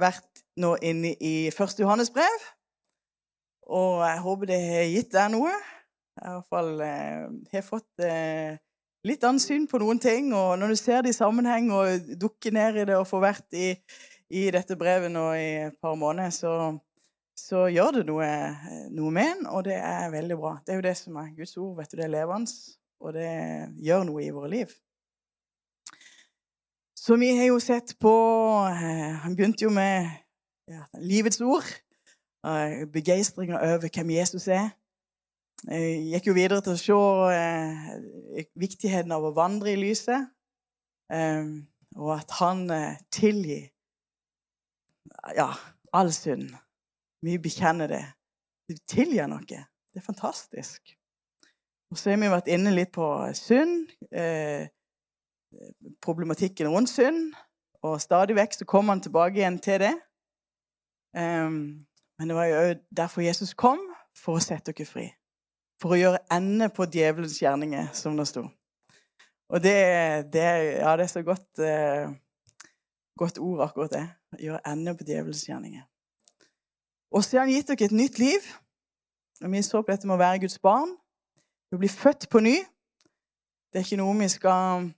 vært 0.00 0.44
nå 0.58 0.74
inne 0.82 1.14
i 1.20 1.34
1. 1.50 1.76
Johannes 1.82 2.10
brev. 2.14 2.46
Og 3.68 4.00
jeg 4.06 4.22
håper 4.24 4.48
det 4.48 4.60
har 4.64 4.88
gitt 4.88 5.12
deg 5.12 5.34
noe. 5.34 5.52
Jeg 6.18 6.24
har 6.24 6.32
i 6.32 6.38
hvert 6.38 6.50
fall 6.50 6.80
eh, 6.82 7.62
fått 7.62 8.02
eh, 8.02 8.56
litt 9.06 9.24
ansyn 9.28 9.68
på 9.70 9.80
noen 9.82 10.00
ting. 10.02 10.32
Og 10.34 10.56
når 10.58 10.72
du 10.72 10.80
ser 10.80 11.04
det 11.04 11.12
i 11.12 11.18
sammenheng 11.18 11.70
og 11.74 12.10
dukker 12.20 12.54
ned 12.54 12.80
i 12.80 12.86
det 12.88 12.96
og 12.98 13.06
får 13.10 13.24
vært 13.24 13.58
i, 13.58 13.70
i 14.34 14.48
dette 14.54 14.78
brevet 14.80 15.12
nå 15.12 15.28
i 15.36 15.50
et 15.68 15.78
par 15.82 15.98
måneder, 16.00 16.32
så, 16.34 16.54
så 17.38 17.66
gjør 17.70 18.00
det 18.00 18.08
noe, 18.08 18.32
noe 18.96 19.14
med 19.14 19.34
en, 19.36 19.46
og 19.52 19.68
det 19.68 19.78
er 19.78 20.10
veldig 20.14 20.40
bra. 20.40 20.56
Det 20.64 20.74
er 20.74 20.82
jo 20.82 20.88
det 20.88 20.96
som 20.98 21.20
er 21.20 21.32
Guds 21.36 21.56
ord. 21.60 21.76
vet 21.78 21.92
du, 21.92 22.00
Det 22.00 22.08
er 22.08 22.16
levende, 22.16 22.74
og 23.04 23.14
det 23.14 23.32
gjør 23.84 24.08
noe 24.08 24.24
i 24.24 24.34
våre 24.34 24.52
liv. 24.56 24.76
Så 27.08 27.16
vi 27.16 27.30
har 27.36 27.46
jo 27.48 27.56
sett 27.56 27.94
på 28.00 28.10
eh, 28.68 29.14
Han 29.22 29.36
begynte 29.36 29.64
jo 29.64 29.70
med 29.72 30.10
ja, 30.68 30.82
livets 31.00 31.40
ord. 31.40 31.64
Eh, 32.44 32.84
Begeistringa 32.92 33.62
over 33.62 33.88
hvem 33.88 34.10
Jesus 34.12 34.48
er. 34.52 34.68
Jeg 35.72 36.02
gikk 36.10 36.28
jo 36.28 36.34
videre 36.36 36.60
til 36.60 36.76
å 36.76 36.82
se 36.82 36.98
eh, 37.32 38.44
viktigheten 38.60 39.16
av 39.16 39.24
å 39.24 39.32
vandre 39.32 39.72
i 39.72 39.80
lyset. 39.80 40.28
Og 41.96 42.12
at 42.12 42.36
han 42.42 42.66
tilgir 43.08 43.70
ja, 45.32 45.48
all 45.96 46.12
synd. 46.12 46.52
Vi 47.24 47.40
bekjenner 47.40 47.88
det. 47.88 48.04
Vi 48.68 48.76
tilgir 48.84 49.32
noe. 49.32 49.48
Det 49.48 50.02
er 50.02 50.10
fantastisk. 50.12 50.92
Og 51.88 51.96
så 51.96 52.12
har 52.12 52.20
vi 52.20 52.36
vært 52.36 52.52
inne 52.52 52.76
litt 52.76 52.92
på 52.92 53.08
synd. 53.32 53.96
Eh, 54.12 54.68
problematikken 56.02 56.68
rundt 56.68 56.90
synd. 56.90 57.34
Og 57.82 58.00
stadig 58.00 58.36
vekk 58.36 58.54
så 58.58 58.66
kom 58.66 58.88
han 58.88 59.00
tilbake 59.00 59.38
igjen 59.38 59.58
til 59.62 59.80
det. 59.80 59.94
Um, 61.16 61.86
men 62.18 62.28
det 62.28 62.36
var 62.36 62.44
jo 62.44 62.74
derfor 62.96 63.22
Jesus 63.22 63.54
kom, 63.54 63.78
for 64.18 64.38
å 64.38 64.42
sette 64.42 64.72
dere 64.72 64.86
fri. 64.86 65.06
For 65.78 65.94
å 65.94 65.98
gjøre 66.00 66.24
ende 66.34 66.68
på 66.74 66.88
djevelens 66.90 67.38
gjerninger, 67.38 67.92
som 67.94 68.16
det 68.18 68.26
sto. 68.26 68.48
Og 69.48 69.62
det, 69.62 69.76
det, 70.32 70.46
ja, 70.82 70.96
det 70.98 71.06
er 71.06 71.12
så 71.12 71.22
godt, 71.22 71.46
uh, 71.62 72.10
godt 73.18 73.38
ord, 73.38 73.62
akkurat 73.68 73.94
det. 73.94 74.06
Gjøre 74.42 74.64
ende 74.66 74.96
på 74.98 75.06
djevelens 75.06 75.46
gjerninger. 75.46 75.86
Og 77.14 77.24
så 77.24 77.38
har 77.38 77.46
han 77.46 77.54
gitt 77.54 77.70
dere 77.70 77.86
et 77.88 77.96
nytt 77.96 78.18
liv. 78.18 78.50
Og 79.40 79.52
Vi 79.52 79.62
så 79.62 79.82
på 79.82 79.92
dette 79.92 80.06
med 80.06 80.18
å 80.18 80.20
være 80.20 80.42
Guds 80.42 80.58
barn. 80.58 80.96
Vi 81.70 81.78
blir 81.78 81.92
født 81.92 82.26
på 82.28 82.42
ny. 82.42 82.58
Det 83.70 83.80
er 83.80 83.86
ikke 83.86 84.00
noe 84.00 84.16
vi 84.18 84.28
skal 84.32 84.90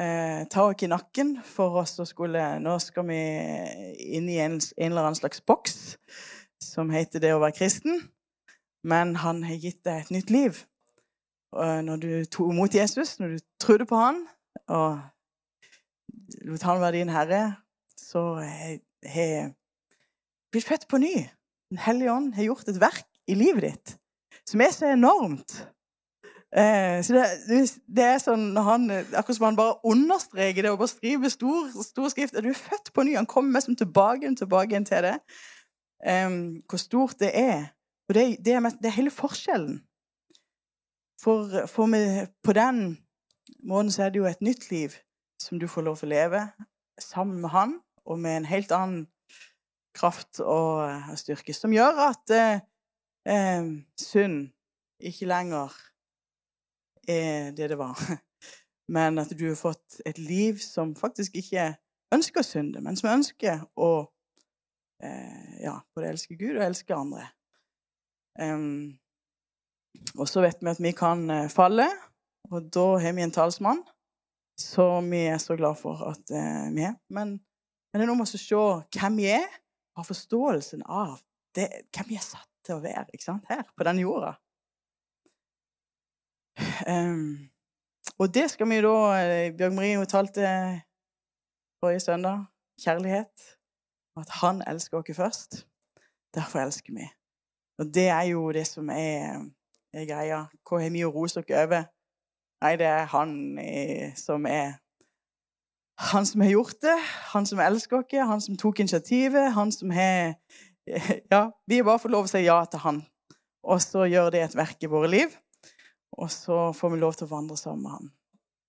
eh, 0.00 0.44
oss 0.50 0.82
i 0.82 0.90
nakken 0.90 1.36
for 1.46 1.80
oss 1.82 1.96
å 2.02 2.06
skulle 2.08 2.42
Nå 2.62 2.76
skal 2.82 3.06
vi 3.08 3.20
inn 4.16 4.28
i 4.30 4.40
en, 4.42 4.58
en, 4.58 4.90
eller 4.90 5.06
annen 5.06 5.18
slags 5.18 5.42
boks 5.44 5.96
som 6.62 6.92
heter 6.94 7.22
det 7.22 7.34
å 7.34 7.40
være 7.42 7.58
kristen. 7.58 8.02
Men 8.84 9.14
han 9.22 9.42
har 9.46 9.60
gitt 9.60 9.82
deg 9.86 10.04
et 10.04 10.14
nytt 10.14 10.32
liv. 10.32 10.62
Og 11.54 11.84
når 11.86 12.00
du 12.02 12.12
tok 12.26 12.52
imot 12.52 12.74
Jesus, 12.74 13.16
når 13.20 13.36
du 13.36 13.44
trodde 13.62 13.86
på 13.88 13.98
han 14.00 14.24
og 14.72 15.00
lot 16.44 16.64
han 16.66 16.80
være 16.82 16.98
din 16.98 17.12
herre, 17.12 17.42
så 17.96 18.40
har 18.40 19.52
blitt 20.52 20.68
født 20.68 20.88
på 20.90 21.00
ny. 21.02 21.14
Den 21.70 21.80
hellige 21.84 22.12
ånd 22.12 22.34
har 22.36 22.48
gjort 22.48 22.68
et 22.70 22.80
verk 22.80 23.06
i 23.30 23.36
livet 23.38 23.68
ditt 23.68 23.94
som 24.44 24.60
er 24.60 24.72
så 24.74 24.90
enormt 24.92 25.54
Eh, 26.54 27.02
så 27.02 27.16
det, 27.16 27.62
det, 27.96 28.04
er 28.04 28.20
sånn 28.22 28.52
han, 28.62 28.86
Akkurat 29.10 29.36
som 29.36 29.48
han 29.48 29.56
bare 29.58 29.80
understreker 29.90 30.62
det 30.62 30.70
og 30.70 30.78
bare 30.84 30.92
skriver 30.92 31.32
stor, 31.32 31.72
stor 31.82 32.12
skrift. 32.12 32.36
Er 32.38 32.46
du 32.46 32.52
født 32.54 32.92
på 32.94 33.02
ny? 33.06 33.16
Han 33.18 33.26
kommer 33.30 33.58
liksom 33.58 33.74
tilbake, 33.80 34.30
tilbake 34.38 34.82
til 34.86 35.08
det. 35.08 35.16
Um, 36.04 36.36
hvor 36.68 36.78
stort 36.78 37.18
det 37.18 37.32
er. 37.34 37.72
Og 38.08 38.14
det, 38.14 38.26
det, 38.44 38.54
er, 38.54 38.68
det 38.78 38.90
er 38.90 38.98
hele 38.98 39.10
forskjellen. 39.10 39.80
For, 41.24 41.64
for 41.66 41.88
med, 41.90 42.28
på 42.44 42.52
den 42.52 42.98
måten 43.64 43.90
så 43.90 44.04
er 44.04 44.12
det 44.12 44.20
jo 44.20 44.28
et 44.28 44.44
nytt 44.44 44.68
liv 44.70 44.94
som 45.40 45.58
du 45.58 45.66
får 45.68 45.86
lov 45.86 45.96
til 45.96 46.10
å 46.10 46.14
leve 46.14 46.42
sammen 47.00 47.40
med 47.40 47.50
han, 47.50 47.78
og 48.04 48.20
med 48.20 48.36
en 48.36 48.46
helt 48.46 48.72
annen 48.76 49.06
kraft 49.96 50.38
og, 50.40 50.84
og 51.10 51.18
styrke, 51.18 51.54
som 51.56 51.72
gjør 51.74 51.98
at 52.10 52.34
eh, 52.34 52.62
eh 53.26 53.66
synd 53.98 54.52
ikke 55.00 55.26
lenger 55.26 55.72
er 57.10 57.52
det 57.56 57.70
det 57.72 57.78
var. 57.80 57.98
Men 58.94 59.18
at 59.18 59.32
du 59.32 59.46
har 59.48 59.56
fått 59.58 60.00
et 60.04 60.18
liv 60.20 60.60
som 60.60 60.92
faktisk 60.98 61.36
ikke 61.40 61.72
ønsker 62.14 62.42
å 62.42 62.46
synde, 62.46 62.82
men 62.84 62.98
som 63.00 63.12
ønsker 63.14 63.64
å 63.80 63.92
eh, 65.02 65.62
ja, 65.64 65.78
både 65.96 66.12
elske 66.12 66.36
Gud 66.38 66.58
og 66.58 66.66
elske 66.66 66.96
andre. 66.96 67.30
Um, 68.38 68.98
og 70.18 70.28
så 70.28 70.42
vet 70.44 70.60
vi 70.60 70.72
at 70.72 70.82
vi 70.82 70.92
kan 70.96 71.24
eh, 71.30 71.50
falle, 71.52 71.88
og 72.52 72.68
da 72.74 72.86
har 73.00 73.16
vi 73.16 73.24
en 73.24 73.34
talsmann 73.34 73.80
som 74.60 75.08
vi 75.10 75.24
er 75.26 75.40
så 75.42 75.56
glad 75.58 75.78
for 75.80 76.02
at 76.10 76.30
eh, 76.30 76.66
vi 76.74 76.84
er. 76.86 76.96
Men, 77.08 77.38
men, 77.38 77.96
det 77.96 78.04
er 78.04 78.10
noe 78.10 78.20
med 78.20 78.28
å 78.28 78.34
se 78.34 78.64
hvem 78.98 79.20
vi 79.22 79.30
er, 79.34 79.46
og 79.94 80.02
ha 80.02 80.08
forståelsen 80.10 80.84
av 80.84 81.16
det, 81.56 81.68
hvem 81.94 82.10
vi 82.10 82.18
er 82.18 82.26
satt 82.26 82.50
til 82.66 82.78
å 82.78 82.82
være 82.84 83.06
her 83.48 83.64
på 83.70 83.86
denne 83.86 84.04
jorda. 84.04 84.34
Um, 86.88 87.50
og 88.18 88.34
det 88.34 88.50
skal 88.50 88.68
vi 88.70 88.80
da 88.84 88.96
eh, 89.18 89.52
Bjørg 89.56 89.74
Marie 89.74 90.06
talte 90.06 90.46
forrige 91.80 92.00
søndag. 92.00 92.44
Kjærlighet. 92.80 93.34
At 94.16 94.30
han 94.40 94.62
elsker 94.66 94.98
oss 94.98 95.16
først. 95.16 95.66
Derfor 96.34 96.58
elsker 96.58 96.92
vi. 96.94 97.08
Og 97.78 97.94
det 97.94 98.08
er 98.08 98.22
jo 98.22 98.52
det 98.52 98.66
som 98.66 98.88
er, 98.90 99.42
er 99.92 100.06
greia. 100.06 100.44
Hva 100.62 100.80
har 100.82 100.94
vi 100.94 101.04
å 101.04 101.10
rose 101.14 101.42
dere 101.42 101.66
over? 101.66 101.86
Nei, 102.62 102.76
det 102.80 102.86
er 102.86 103.10
han 103.12 103.58
eh, 103.58 104.14
som 104.16 104.46
er 104.46 104.80
Han 105.98 106.26
som 106.26 106.40
har 106.40 106.50
gjort 106.50 106.80
det, 106.82 106.94
han 107.30 107.46
som 107.46 107.60
elsker 107.62 108.00
oss, 108.00 108.14
han 108.26 108.40
som 108.40 108.56
tok 108.58 108.80
initiativet, 108.80 109.52
han 109.54 109.70
som 109.72 109.90
har 109.94 110.34
Ja, 111.32 111.50
vi 111.66 111.76
har 111.76 111.84
bare 111.86 112.02
fått 112.02 112.10
lov 112.10 112.26
å 112.26 112.30
si 112.30 112.42
ja 112.42 112.56
til 112.66 112.82
han. 112.82 112.98
Og 113.62 113.78
så 113.80 114.04
gjør 114.10 114.32
det 114.34 114.42
et 114.42 114.56
verk 114.58 114.82
i 114.82 114.90
våre 114.90 115.08
liv. 115.08 115.36
Og 116.18 116.30
så 116.30 116.72
får 116.72 116.92
vi 116.92 117.00
lov 117.02 117.16
til 117.18 117.26
å 117.26 117.34
vandre 117.34 117.56
sammen 117.58 117.82
med 117.82 117.94
han. 117.96 118.10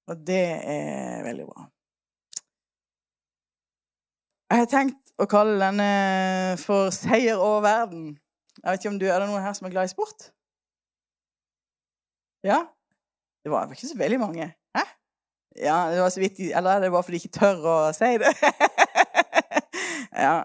Og 0.10 0.22
det 0.28 0.46
er 0.66 1.26
veldig 1.26 1.46
bra. 1.50 1.66
Jeg 4.54 4.62
har 4.62 4.70
tenkt 4.70 5.14
å 5.22 5.26
kalle 5.30 5.58
denne 5.58 6.58
for 6.62 6.94
'Seier 6.94 7.42
over 7.42 7.62
verden'. 7.66 8.18
Jeg 8.62 8.72
vet 8.72 8.80
ikke 8.80 8.94
om 8.94 9.00
du, 9.00 9.06
Er 9.06 9.20
det 9.20 9.30
noen 9.30 9.42
her 9.42 9.54
som 9.54 9.66
er 9.68 9.72
glad 9.72 9.86
i 9.86 9.94
sport? 9.94 10.32
Ja? 12.44 12.66
Det 13.44 13.52
var 13.52 13.70
ikke 13.70 13.88
så 13.88 13.98
veldig 13.98 14.20
mange. 14.20 14.54
Hæ? 14.76 14.84
Ja, 15.56 15.92
det 15.92 16.02
var 16.02 16.10
så 16.10 16.20
vidt, 16.20 16.40
Eller 16.40 16.70
er 16.70 16.80
det 16.80 16.92
bare 16.92 17.04
fordi 17.04 17.18
de 17.18 17.24
ikke 17.24 17.40
tør 17.40 17.66
å 17.66 17.94
si 17.94 18.18
det? 18.22 18.34
ja. 20.26 20.44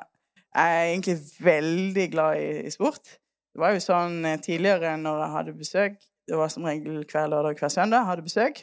Jeg 0.54 0.78
er 0.78 0.84
egentlig 0.84 1.18
veldig 1.40 2.10
glad 2.10 2.40
i, 2.40 2.66
i 2.66 2.70
sport. 2.70 3.04
Det 3.52 3.60
var 3.60 3.70
jo 3.70 3.80
sånn 3.80 4.24
eh, 4.24 4.40
tidligere 4.42 4.96
når 4.98 5.20
jeg 5.22 5.30
hadde 5.36 5.58
besøk 5.58 6.09
det 6.30 6.38
var 6.38 6.50
som 6.52 6.66
regel 6.66 7.02
hver 7.02 7.30
lørdag 7.30 7.56
og 7.56 7.62
hver 7.62 7.72
søndag. 7.74 8.06
Hadde 8.06 8.22
besøk. 8.22 8.62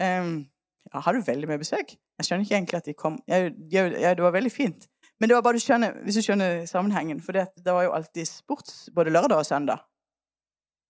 Um, 0.00 0.46
ja, 0.88 1.02
hadde 1.04 1.26
veldig 1.26 1.50
mye 1.50 1.60
besøk. 1.60 1.92
Jeg 2.18 2.26
skjønner 2.26 2.46
ikke 2.46 2.56
egentlig 2.56 2.78
at 2.78 2.86
de 2.88 2.94
kom 2.96 3.18
jeg, 3.28 3.52
jeg, 3.72 3.92
jeg, 4.00 4.16
det 4.16 4.24
var 4.24 4.34
veldig 4.34 4.52
fint. 4.52 4.88
Men 5.20 5.28
det 5.28 5.36
var 5.36 5.42
bare 5.42 5.58
du 5.58 5.62
skjønner, 5.62 5.98
hvis 6.06 6.18
du 6.18 6.22
skjønner 6.24 6.64
sammenhengen. 6.70 7.20
For 7.22 7.36
det, 7.36 7.48
det 7.64 7.74
var 7.74 7.84
jo 7.86 7.94
alltid 7.98 8.26
sports 8.30 8.88
både 8.94 9.12
lørdag 9.12 9.42
og 9.42 9.46
søndag. 9.46 9.84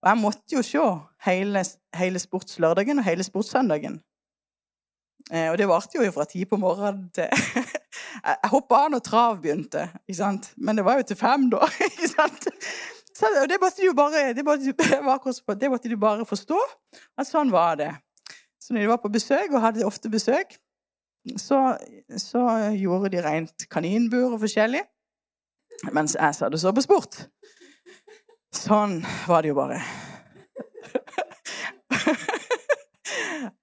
Og 0.03 0.11
jeg 0.11 0.21
måtte 0.21 0.55
jo 0.55 0.63
se 0.63 0.85
hele, 1.27 1.65
hele 1.99 2.23
sportslørdagen 2.23 3.03
og 3.03 3.09
hele 3.09 3.27
sportssøndagen. 3.27 3.99
Eh, 5.33 5.49
og 5.51 5.59
det 5.59 5.69
varte 5.69 5.99
jo 5.99 6.13
fra 6.13 6.25
ti 6.25 6.45
på 6.49 6.57
morgenen 6.57 7.09
til 7.15 7.27
Jeg 8.29 8.51
hoppa 8.53 8.85
av 8.85 8.93
når 8.93 9.03
trav 9.05 9.41
begynte, 9.43 9.89
ikke 10.07 10.17
sant? 10.17 10.53
men 10.57 10.79
det 10.79 10.85
var 10.87 11.01
jo 11.01 11.09
til 11.09 11.19
fem, 11.19 11.49
da. 11.51 11.67
ikke 11.89 12.09
sant? 12.11 12.47
Så 13.19 13.27
det 13.51 13.57
måtte 13.59 13.83
du 13.83 13.95
bare, 13.99 14.33
det 14.35 14.45
måtte, 14.47 15.57
det 15.61 15.71
måtte 15.71 15.91
du 15.91 15.97
bare 15.99 16.27
forstå, 16.29 16.59
at 17.19 17.27
sånn 17.27 17.51
var 17.51 17.75
det. 17.81 17.91
Så 18.63 18.75
når 18.75 18.85
de 18.85 18.93
var 18.93 19.01
på 19.03 19.11
besøk, 19.11 19.51
og 19.51 19.65
hadde 19.65 19.87
ofte 19.87 20.11
besøk, 20.13 20.55
så, 21.37 21.77
så 22.21 22.45
gjorde 22.79 23.11
de 23.17 23.25
rent 23.25 23.67
kaninbur 23.73 24.37
og 24.37 24.41
forskjellig. 24.45 24.85
Mens 25.95 26.17
jeg 26.19 26.35
satt 26.35 26.55
og 26.55 26.61
så 26.63 26.73
på 26.75 26.83
sport. 26.85 27.15
Sånn 28.55 29.05
var 29.29 29.43
det 29.43 29.49
jo 29.53 29.59
bare. 29.59 29.79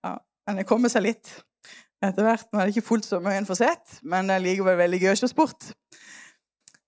ja, 0.06 0.14
men 0.46 0.56
det 0.60 0.70
kommer 0.70 0.90
seg 0.92 1.04
litt 1.08 1.28
etter 2.04 2.24
hvert. 2.28 2.48
Nå 2.52 2.60
er 2.60 2.66
det 2.68 2.74
ikke 2.76 2.90
fullt 2.92 3.08
så 3.08 3.18
mye 3.24 3.38
en 3.40 3.48
får 3.48 3.60
sett, 3.64 3.86
men 4.04 4.28
det 4.30 4.36
er 4.38 4.46
likevel 4.46 4.78
veldig 4.84 5.00
gøy 5.02 5.14
å 5.16 5.22
se 5.24 5.30
sport. 5.32 5.62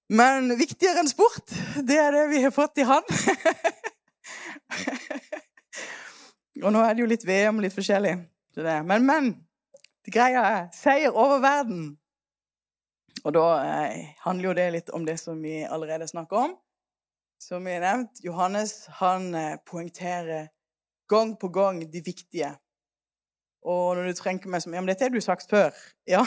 Men 0.08 0.54
viktigere 0.56 1.04
enn 1.04 1.10
sport, 1.12 1.52
det 1.84 1.98
er 2.00 2.16
det 2.16 2.30
vi 2.32 2.40
har 2.46 2.54
fått 2.56 2.80
i 2.80 2.88
hand. 2.88 3.08
og 6.64 6.72
nå 6.72 6.84
er 6.84 6.96
det 6.96 7.04
jo 7.04 7.12
litt 7.12 7.28
VM 7.28 7.60
og 7.60 7.68
litt 7.68 7.76
forskjellig. 7.76 8.16
Men, 8.58 9.06
men. 9.06 9.36
Det 10.08 10.14
greia 10.16 10.42
er 10.48 10.70
seier 10.72 11.12
over 11.12 11.42
verden. 11.44 11.98
Og 13.28 13.34
da 13.36 13.44
eh, 13.60 14.14
handler 14.24 14.48
jo 14.48 14.54
det 14.56 14.68
litt 14.72 14.90
om 14.96 15.04
det 15.04 15.18
som 15.20 15.42
vi 15.44 15.68
allerede 15.68 16.08
snakker 16.08 16.38
om. 16.46 16.54
Som 17.44 17.68
vi 17.68 17.74
har 17.76 17.84
nevnt, 17.84 18.22
Johannes 18.24 18.86
han 19.02 19.36
eh, 19.36 19.60
poengterer 19.68 20.48
gang 21.12 21.36
på 21.40 21.48
gang 21.52 21.84
de 21.92 22.02
viktige. 22.06 22.54
Og 23.68 23.98
når 23.98 24.08
du 24.08 24.14
trenger 24.22 24.48
meg 24.48 24.64
som 24.64 24.74
Ja, 24.74 24.80
men 24.80 24.88
dette 24.94 25.04
har 25.04 25.12
du 25.12 25.20
sagt 25.22 25.52
før. 25.52 25.76
Ja. 26.08 26.24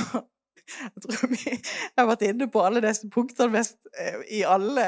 Jeg 0.85 1.05
tror 1.05 1.33
vi 1.33 1.57
har 1.99 2.09
vært 2.11 2.25
inne 2.29 2.49
på 2.53 2.63
alle 2.65 2.83
disse 2.85 3.11
punktene 3.13 3.53
mest 3.55 3.79
eh, 3.99 4.21
i 4.41 4.43
alle, 4.47 4.87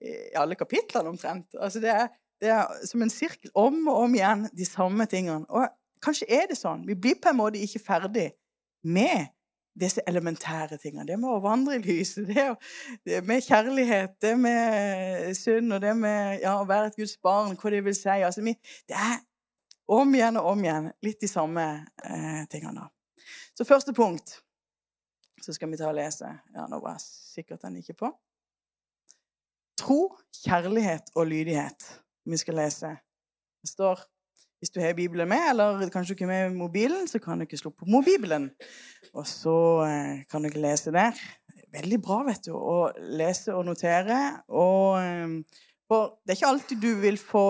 i 0.00 0.32
alle 0.38 0.58
kapitlene 0.58 1.12
omtrent. 1.12 1.52
Altså 1.58 1.82
det 1.82 1.92
er, 1.94 2.08
det 2.42 2.52
er 2.54 2.86
som 2.88 3.04
en 3.04 3.12
sirkel 3.12 3.52
om 3.54 3.84
og 3.86 4.06
om 4.06 4.16
igjen, 4.18 4.48
de 4.56 4.66
samme 4.68 5.06
tingene. 5.10 5.46
Og 5.48 5.68
kanskje 6.02 6.30
er 6.32 6.48
det 6.50 6.58
sånn. 6.58 6.86
Vi 6.88 6.98
blir 6.98 7.20
på 7.22 7.32
en 7.32 7.40
måte 7.40 7.62
ikke 7.62 7.84
ferdig 7.84 8.30
med 8.82 9.30
disse 9.80 10.02
elementære 10.06 10.76
tingene. 10.82 11.06
Det 11.08 11.18
med 11.20 11.32
å 11.32 11.40
vandre 11.42 11.78
i 11.78 11.82
lyset, 11.82 12.28
det, 12.28 12.48
det 13.08 13.22
med 13.24 13.44
kjærlighet, 13.44 14.16
det 14.20 14.32
med 14.38 15.30
synd 15.38 15.72
og 15.72 15.82
det 15.84 15.94
med 15.96 16.42
ja, 16.42 16.58
å 16.60 16.68
være 16.68 16.90
et 16.90 16.98
Guds 17.00 17.16
barn, 17.24 17.56
hva 17.56 17.72
det 17.72 17.84
vil 17.86 17.96
si. 17.96 18.18
Altså, 18.20 18.44
vi, 18.44 18.56
det 18.88 18.98
er 18.98 19.20
om 19.92 20.14
igjen 20.14 20.38
og 20.40 20.52
om 20.52 20.64
igjen 20.64 20.90
litt 21.04 21.20
de 21.22 21.30
samme 21.30 21.66
eh, 22.04 22.42
tingene. 22.52 22.88
Så 23.56 23.68
første 23.68 23.94
punkt 23.96 24.38
så 25.40 25.54
skal 25.54 25.70
vi 25.70 25.78
ta 25.80 25.88
og 25.90 25.96
lese. 25.96 26.28
Ja, 26.54 26.66
nå 26.70 26.78
var 26.82 26.98
jeg 26.98 27.06
sikkert 27.06 27.64
den 27.64 27.80
ikke 27.80 27.96
på. 28.04 28.12
Tro, 29.78 30.00
kjærlighet 30.44 31.14
og 31.16 31.26
lydighet. 31.26 31.86
Vi 32.28 32.38
skal 32.38 32.60
lese. 32.60 32.96
Det 33.62 33.70
står 33.70 34.08
Hvis 34.62 34.70
du 34.70 34.80
har 34.80 34.92
Bibelen 34.94 35.28
med, 35.28 35.42
eller 35.50 35.88
kanskje 35.90 36.12
ikke 36.14 36.26
med 36.26 36.52
mobilen, 36.54 37.08
så 37.08 37.18
kan 37.18 37.38
du 37.38 37.42
ikke 37.42 37.56
slå 37.58 37.70
på 37.70 37.84
mobilen. 37.90 38.50
Og 39.14 39.26
så 39.26 39.82
eh, 39.82 40.20
kan 40.30 40.42
du 40.42 40.46
ikke 40.46 40.62
lese 40.62 40.92
der. 40.94 41.18
Veldig 41.74 41.98
bra, 42.02 42.20
vet 42.28 42.46
du, 42.46 42.52
å 42.54 42.92
lese 43.18 43.56
og 43.58 43.64
notere. 43.66 44.20
Og, 44.54 45.02
eh, 45.02 45.66
for 45.90 46.14
det 46.22 46.30
er 46.30 46.38
ikke 46.38 46.52
alltid 46.52 46.82
du 46.82 46.94
vil 47.02 47.18
få 47.18 47.44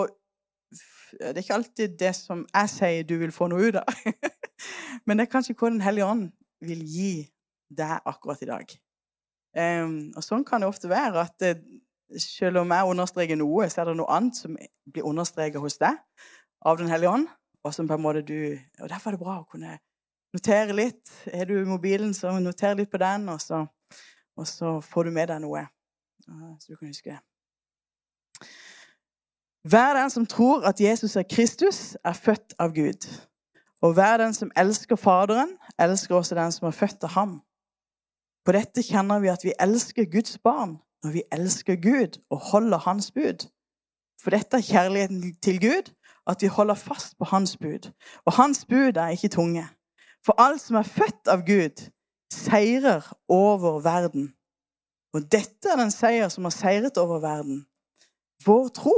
Det 1.12 1.34
er 1.34 1.42
ikke 1.42 1.54
alltid 1.54 1.98
det 2.00 2.14
som 2.16 2.46
jeg 2.48 2.68
sier, 2.72 3.02
du 3.04 3.18
vil 3.20 3.32
få 3.32 3.50
noe 3.52 3.68
ut 3.68 3.76
av. 3.76 3.92
Men 5.04 5.18
det 5.18 5.26
er 5.26 5.32
kanskje 5.34 5.54
hva 5.60 5.68
Den 5.68 5.84
hellige 5.84 6.08
ånd 6.08 6.30
vil 6.64 6.80
gi 6.88 7.12
deg 7.76 8.08
akkurat 8.08 8.42
i 8.42 8.48
dag. 8.50 8.74
Um, 9.52 9.96
og 10.16 10.24
sånn 10.24 10.44
kan 10.48 10.62
det 10.62 10.70
ofte 10.70 10.88
være 10.88 11.26
at 11.26 11.44
uh, 11.44 11.60
selv 12.20 12.62
om 12.62 12.72
jeg 12.72 12.88
understreker 12.88 13.38
noe, 13.40 13.68
så 13.68 13.82
er 13.82 13.90
det 13.90 13.98
noe 14.00 14.12
annet 14.12 14.38
som 14.38 14.56
blir 14.88 15.08
understreket 15.08 15.60
hos 15.60 15.78
deg 15.80 15.98
av 16.64 16.78
Den 16.78 16.92
hellige 16.92 17.12
ånd. 17.12 17.28
Og 17.62 17.74
som 17.74 17.86
på 17.86 17.94
en 17.94 18.02
måte 18.02 18.24
du, 18.26 18.58
og 18.80 18.88
derfor 18.90 19.12
er 19.12 19.16
det 19.16 19.22
bra 19.22 19.36
å 19.38 19.46
kunne 19.46 19.76
notere 20.34 20.74
litt. 20.74 21.12
Er 21.30 21.46
du 21.46 21.60
mobilen, 21.68 22.14
så 22.14 22.32
noter 22.40 22.74
litt 22.74 22.90
på 22.90 22.98
den, 22.98 23.28
og 23.30 23.38
så, 23.42 23.60
og 24.34 24.48
så 24.48 24.80
får 24.82 25.06
du 25.06 25.14
med 25.14 25.30
deg 25.30 25.44
noe. 25.44 25.62
Så 26.58 26.72
du 26.72 26.76
kan 26.76 26.90
huske 26.90 27.12
det. 27.12 27.20
Hver 29.62 29.94
den 29.94 30.10
som 30.10 30.26
tror 30.26 30.66
at 30.66 30.80
Jesus 30.82 31.14
er 31.16 31.22
Kristus, 31.30 31.96
er 32.04 32.18
født 32.18 32.56
av 32.58 32.74
Gud. 32.74 33.06
Og 33.82 33.94
hver 33.94 34.16
den 34.18 34.34
som 34.34 34.50
elsker 34.58 34.98
Faderen, 34.98 35.54
elsker 35.78 36.16
også 36.18 36.34
den 36.34 36.52
som 36.54 36.66
er 36.66 36.74
født 36.74 37.04
av 37.06 37.14
ham. 37.14 37.36
På 38.44 38.52
dette 38.52 38.82
kjenner 38.82 39.22
vi 39.22 39.30
at 39.30 39.44
vi 39.44 39.54
elsker 39.60 40.08
Guds 40.10 40.38
barn 40.38 40.78
når 41.02 41.10
vi 41.16 41.22
elsker 41.34 41.76
Gud 41.82 42.18
og 42.30 42.38
holder 42.52 42.78
Hans 42.78 43.10
bud. 43.10 43.46
For 44.22 44.30
dette 44.30 44.56
er 44.56 44.66
kjærligheten 44.66 45.34
til 45.42 45.60
Gud, 45.60 45.90
at 46.26 46.42
vi 46.42 46.46
holder 46.46 46.74
fast 46.74 47.18
på 47.18 47.24
Hans 47.24 47.56
bud. 47.56 47.90
Og 48.24 48.32
Hans 48.32 48.64
bud 48.64 48.96
er 48.96 49.08
ikke 49.08 49.28
tunge. 49.28 49.66
For 50.26 50.34
alt 50.38 50.60
som 50.60 50.76
er 50.76 50.86
født 50.86 51.28
av 51.28 51.42
Gud, 51.46 51.90
seirer 52.32 53.12
over 53.28 53.80
verden. 53.80 54.34
Og 55.12 55.26
dette 55.32 55.68
er 55.68 55.76
den 55.76 55.90
seier 55.90 56.28
som 56.28 56.44
har 56.44 56.54
seiret 56.54 56.96
over 56.98 57.18
verden. 57.20 57.66
Vår 58.46 58.68
tro. 58.68 58.96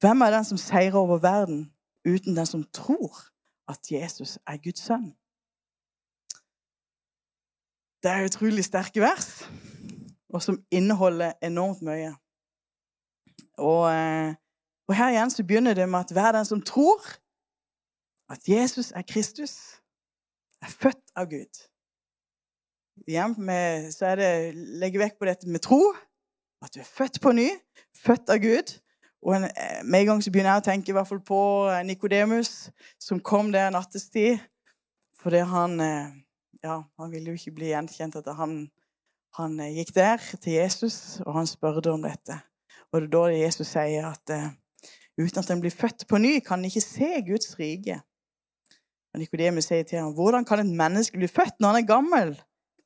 Hvem 0.00 0.20
er 0.20 0.30
den 0.30 0.44
som 0.44 0.58
seirer 0.58 0.96
over 0.96 1.18
verden 1.18 1.72
uten 2.08 2.36
den 2.36 2.46
som 2.46 2.64
tror 2.72 3.28
at 3.68 3.92
Jesus 3.92 4.38
er 4.46 4.56
Guds 4.56 4.80
sønn? 4.88 5.12
Det 8.02 8.10
er 8.10 8.24
utrolig 8.24 8.64
sterke 8.64 9.00
vers, 9.00 9.42
og 10.32 10.42
som 10.42 10.56
inneholder 10.72 11.32
enormt 11.44 11.82
mye. 11.84 12.14
Og, 13.60 13.82
eh, 13.92 14.34
og, 14.88 14.94
her 14.96 15.10
igjen 15.12 15.30
så 15.30 15.44
begynner 15.44 15.74
det 15.76 15.88
med 15.88 16.00
at 16.00 16.12
hver 16.16 16.32
den 16.32 16.44
som 16.48 16.62
tror 16.62 17.02
at 18.32 18.48
Jesus 18.48 18.92
er 18.96 19.02
Kristus, 19.02 19.58
er 20.62 20.72
født 20.72 21.12
av 21.16 21.28
Gud. 21.28 21.60
Igjen 23.08 23.34
med, 23.38 23.92
så 23.92 24.06
er 24.06 24.16
det 24.16 24.30
legge 24.80 25.00
vekk 25.02 25.18
på 25.18 25.28
dette 25.28 25.48
med 25.48 25.60
tro, 25.60 25.82
at 26.62 26.72
du 26.74 26.80
er 26.80 26.88
født 26.88 27.20
på 27.20 27.32
ny, 27.36 27.50
født 27.96 28.32
av 28.32 28.40
Gud. 28.40 28.78
Og 29.22 29.36
en, 29.36 29.44
eh, 29.44 29.84
med 29.84 30.00
en 30.00 30.06
gang 30.06 30.24
så 30.24 30.32
begynner 30.32 30.56
jeg 30.56 30.64
å 30.64 30.68
tenke 30.70 30.92
i 30.92 30.96
hvert 30.96 31.08
fall 31.08 31.20
på 31.20 31.42
eh, 31.68 31.84
Nikodemus, 31.84 32.70
som 32.96 33.20
kom 33.20 33.52
der 33.52 33.68
nattestid 33.76 34.40
fordi 35.20 35.42
han 35.44 35.80
ja, 36.64 36.82
han 37.00 37.12
ville 37.12 37.32
jo 37.32 37.38
ikke 37.38 37.56
bli 37.56 37.70
gjenkjent 37.72 38.18
at 38.20 38.28
han, 38.36 38.54
han 39.38 39.56
eh, 39.62 39.72
gikk 39.80 39.94
der 39.96 40.22
til 40.42 40.58
Jesus, 40.58 41.20
og 41.24 41.34
han 41.38 41.48
spurte 41.48 41.92
om 41.92 42.04
dette. 42.04 42.36
Og 42.90 43.00
det 43.00 43.08
er 43.08 43.14
da 43.14 43.24
Jesus 43.32 43.70
sier 43.70 44.08
at 44.10 44.32
uh, 44.34 44.48
uten 45.20 45.42
at 45.42 45.50
en 45.52 45.62
blir 45.62 45.74
født 45.74 46.06
på 46.10 46.18
ny, 46.18 46.38
kan 46.44 46.58
en 46.58 46.68
ikke 46.68 46.82
se 46.82 47.10
Guds 47.26 47.54
rike. 47.58 48.00
Og 49.14 49.22
Nikodemus 49.22 49.70
sier 49.70 49.86
til 49.86 49.98
ham, 49.98 50.14
hvordan 50.14 50.46
kan 50.46 50.62
et 50.62 50.70
menneske 50.82 51.18
bli 51.18 51.30
født 51.30 51.58
når 51.60 51.72
han 51.72 51.82
er 51.82 51.86
gammel? 51.86 52.32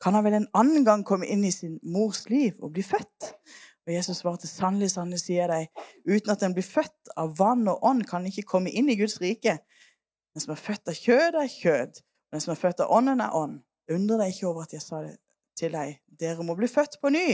Kan 0.00 0.16
han 0.16 0.24
vel 0.24 0.36
en 0.36 0.50
annen 0.56 0.84
gang 0.84 1.04
komme 1.06 1.28
inn 1.30 1.44
i 1.44 1.52
sin 1.52 1.78
mors 1.82 2.24
liv 2.28 2.58
og 2.60 2.74
bli 2.76 2.84
født? 2.84 3.32
Og 3.84 3.92
Jesus 3.92 4.22
svarte, 4.22 4.48
sannelig, 4.48 4.90
sannelig, 4.94 5.20
sier 5.20 5.50
deg, 5.50 5.68
uten 6.08 6.32
at 6.32 6.42
en 6.44 6.54
blir 6.56 6.64
født 6.64 7.12
av 7.20 7.34
vann 7.38 7.66
og 7.68 7.84
ånd, 7.84 8.06
kan 8.08 8.24
en 8.24 8.32
ikke 8.32 8.46
komme 8.54 8.72
inn 8.72 8.88
i 8.88 8.96
Guds 8.96 9.18
rike. 9.20 9.58
Den 10.32 10.44
som 10.44 10.54
er 10.54 10.60
født 10.60 10.88
av 10.88 10.96
kjød, 10.96 11.36
er 11.40 11.50
kjød. 11.52 12.00
Den 12.34 12.42
som 12.42 12.50
er 12.50 12.58
født 12.58 12.80
av 12.82 12.90
Ånden, 12.90 13.20
er 13.22 13.34
ånd. 13.38 13.60
Undre 13.94 14.16
deg 14.18 14.32
ikke 14.32 14.48
over 14.48 14.64
at 14.64 14.72
jeg 14.74 14.82
sa 14.82 15.04
det 15.04 15.12
til 15.54 15.70
deg. 15.70 16.00
Dere 16.18 16.42
må 16.42 16.56
bli 16.58 16.66
født 16.66 16.96
på 16.98 17.12
ny. 17.14 17.28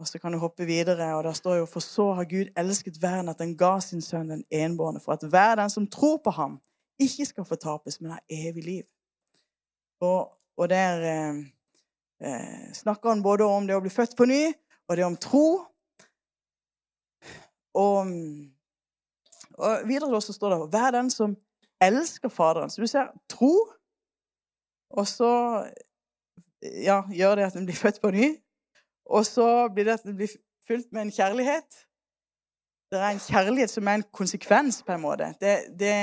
Og 0.00 0.08
så 0.08 0.16
kan 0.16 0.32
du 0.32 0.38
hoppe 0.40 0.64
videre, 0.64 1.10
og 1.18 1.26
der 1.26 1.36
står 1.36 1.58
jo 1.58 1.66
For 1.68 1.84
så 1.84 2.06
har 2.16 2.28
Gud 2.30 2.48
elsket 2.56 2.96
verden 3.02 3.28
at 3.28 3.42
den 3.42 3.52
ga 3.60 3.74
sin 3.84 4.00
sønn 4.00 4.32
den 4.32 4.46
enbårne, 4.48 5.02
for 5.04 5.12
at 5.12 5.26
hver 5.28 5.60
den 5.60 5.68
som 5.68 5.90
tror 5.92 6.22
på 6.24 6.32
ham, 6.38 6.56
ikke 7.00 7.26
skal 7.28 7.44
fortapes, 7.44 8.00
men 8.00 8.14
har 8.14 8.24
evig 8.32 8.64
liv. 8.64 8.88
Og, 10.00 10.32
og 10.56 10.72
der 10.72 11.04
eh, 11.10 11.44
eh, 12.24 12.72
snakker 12.80 13.12
han 13.12 13.22
både 13.22 13.44
om 13.44 13.68
det 13.68 13.76
å 13.76 13.84
bli 13.84 13.92
født 13.92 14.16
på 14.16 14.24
ny, 14.24 14.40
og 14.88 14.96
det 14.96 15.04
om 15.04 15.20
tro. 15.20 15.44
Og, 17.76 18.08
og 19.60 19.86
videre 19.92 20.24
så 20.24 20.32
står 20.32 20.56
det 20.56 20.72
hver 20.72 20.96
den 20.96 21.12
som 21.12 21.36
elsker 21.80 22.28
Faderen. 22.28 22.70
Så 22.70 22.80
du 22.80 22.86
ser 22.86 23.12
tro, 23.28 23.54
og 24.90 25.06
så 25.06 25.32
ja, 26.62 27.02
gjør 27.12 27.34
det 27.34 27.46
at 27.48 27.56
en 27.56 27.66
blir 27.66 27.76
født 27.76 28.00
på 28.02 28.10
ny. 28.10 28.30
Og 29.10 29.26
så 29.26 29.68
blir 29.74 29.84
det 29.84 29.98
at 29.98 30.06
en 30.06 30.16
blir 30.16 30.32
fylt 30.66 30.92
med 30.92 31.02
en 31.02 31.12
kjærlighet. 31.12 31.86
Det 32.90 32.98
er 32.98 33.10
en 33.10 33.22
kjærlighet 33.22 33.70
som 33.70 33.88
er 33.88 34.00
en 34.00 34.08
konsekvens, 34.12 34.82
på 34.82 34.92
en 34.92 35.00
måte. 35.00 35.34
Det, 35.40 35.54
det, 35.78 35.94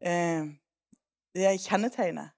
eh, 0.00 0.46
det 1.34 1.46
er 1.46 1.58
kjennetegnet. 1.58 2.30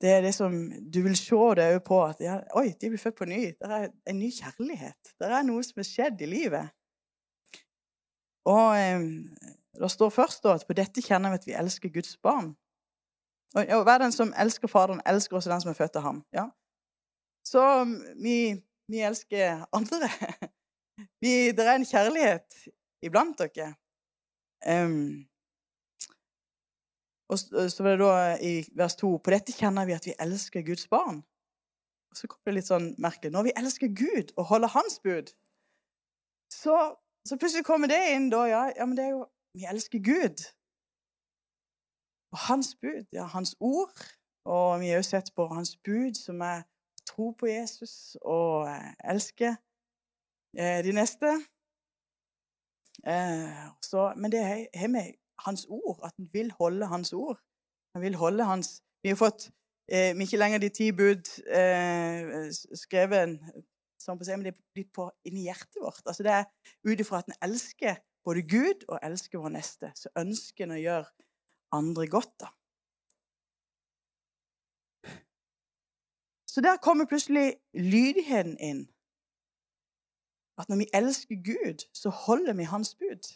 Det 0.00 0.10
er 0.10 0.20
det 0.20 0.34
som 0.34 0.52
du 0.94 1.02
vil 1.02 1.16
se 1.16 1.38
det 1.56 1.68
òg 1.76 1.82
på. 1.86 2.04
at 2.04 2.20
ja, 2.20 2.40
Oi, 2.58 2.74
de 2.80 2.90
blir 2.90 2.98
født 2.98 3.16
på 3.16 3.24
ny. 3.24 3.44
Det 3.46 3.70
er 3.70 3.88
en 4.10 4.18
ny 4.18 4.30
kjærlighet. 4.30 5.14
Det 5.18 5.30
er 5.30 5.46
noe 5.46 5.62
som 5.62 5.80
har 5.80 5.88
skjedd 5.88 6.20
i 6.20 6.28
livet. 6.28 6.74
Og 8.44 8.74
eh, 8.76 9.06
det 9.74 9.90
står 9.90 10.10
først 10.10 10.46
at 10.46 10.66
på 10.66 10.76
dette 10.76 11.02
kjenner 11.02 11.32
vi 11.32 11.40
at 11.40 11.46
vi 11.48 11.56
elsker 11.58 11.92
Guds 11.94 12.16
barn. 12.16 12.54
Og 13.54 13.82
hver 13.86 13.98
den 14.02 14.12
som 14.12 14.32
elsker 14.38 14.68
Faderen, 14.68 15.02
elsker 15.06 15.36
også 15.36 15.50
den 15.50 15.60
som 15.62 15.70
er 15.70 15.78
født 15.78 15.96
av 15.96 16.02
ham. 16.02 16.24
Ja? 16.34 16.48
Så 17.46 17.62
vi, 18.22 18.62
vi 18.90 19.00
elsker 19.00 19.66
andre. 19.72 20.10
Vi, 21.20 21.50
det 21.50 21.64
er 21.66 21.74
en 21.74 21.84
kjærlighet 21.84 22.54
iblant 23.02 23.40
dere. 23.40 23.72
Um, 24.62 25.24
og 27.28 27.38
så 27.40 27.82
var 27.82 27.96
det 27.96 28.04
da 28.04 28.12
i 28.38 28.52
vers 28.78 28.94
2 29.00 29.10
På 29.18 29.32
dette 29.34 29.52
kjenner 29.52 29.88
vi 29.88 29.96
at 29.96 30.06
vi 30.06 30.14
elsker 30.22 30.62
Guds 30.62 30.86
barn. 30.88 31.24
Og 32.12 32.20
så 32.20 32.30
kom 32.30 32.38
det 32.46 32.54
litt 32.60 32.70
sånn 32.70 32.92
merkelig. 33.02 33.32
Når 33.34 33.48
vi 33.48 33.56
elsker 33.58 33.90
Gud 33.90 34.30
og 34.36 34.46
holder 34.52 34.70
Hans 34.76 35.00
bud, 35.02 35.32
så, 36.52 36.76
så 37.26 37.38
plutselig 37.40 37.66
kommer 37.66 37.90
det 37.90 37.98
inn 38.14 38.30
da. 38.30 38.44
Ja, 38.46 38.62
ja 38.76 38.86
men 38.86 38.94
det 38.98 39.08
er 39.08 39.16
jo 39.16 39.24
vi 39.54 39.64
elsker 39.70 40.00
Gud. 40.10 40.36
Og 42.34 42.38
hans 42.48 42.68
bud, 42.82 43.04
ja, 43.12 43.24
hans 43.36 43.56
ord. 43.60 43.96
Og 44.44 44.80
vi 44.80 44.88
har 44.88 44.98
også 44.98 45.10
sett 45.10 45.30
på 45.36 45.46
hans 45.46 45.76
bud, 45.86 46.14
som 46.14 46.40
er 46.40 46.62
tro 47.06 47.30
på 47.30 47.46
Jesus 47.46 48.16
og 48.22 48.68
eh, 48.68 48.92
elske 49.12 49.56
eh, 50.58 50.80
de 50.86 50.92
neste. 50.92 51.30
Eh, 53.06 53.64
så, 53.82 54.12
men 54.16 54.32
det 54.32 54.42
har 54.74 54.88
med 54.88 55.14
hans 55.46 55.66
ord, 55.68 56.00
at 56.04 56.12
han 56.16 56.28
vil 56.32 56.52
holde 56.60 56.86
hans 56.86 57.12
ord. 57.12 57.38
Han 57.94 58.02
vil 58.02 58.14
holde 58.14 58.44
hans 58.44 58.82
Vi 59.02 59.08
har 59.08 59.16
fått 59.16 59.50
eh, 59.92 60.16
ikke 60.16 60.40
lenger 60.40 60.58
de 60.58 60.68
ti 60.68 60.92
bud 60.92 61.28
eh, 61.58 62.48
skrevet 62.74 63.36
sånn 64.00 64.18
på 64.18 64.26
seg, 64.26 64.38
men 64.38 64.46
det 64.46 64.54
er 64.54 64.62
blitt 64.76 64.92
på 64.96 65.08
inni 65.28 65.46
hjertet 65.46 65.80
vårt. 65.80 66.02
Altså 66.06 66.24
Det 66.24 66.32
er 66.32 66.48
ut 66.88 67.00
ifra 67.00 67.20
at 67.20 67.28
en 67.28 67.40
elsker 67.44 68.00
både 68.24 68.42
Gud 68.48 68.84
og 68.88 68.98
elsker 69.02 69.38
vår 69.38 69.54
neste, 69.58 69.92
så 69.94 70.12
ønsker 70.18 70.64
en 70.66 70.76
å 70.76 70.80
gjøre 70.80 71.10
andre 71.76 72.06
godt. 72.08 72.34
da. 72.40 72.52
Så 76.46 76.60
der 76.60 76.76
kommer 76.82 77.08
plutselig 77.10 77.56
lydigheten 77.74 78.58
inn. 78.62 78.84
At 80.58 80.68
når 80.68 80.84
vi 80.84 80.90
elsker 80.94 81.40
Gud, 81.42 81.82
så 81.92 82.10
holder 82.14 82.54
vi 82.54 82.68
Hans 82.70 82.94
bud. 82.94 83.26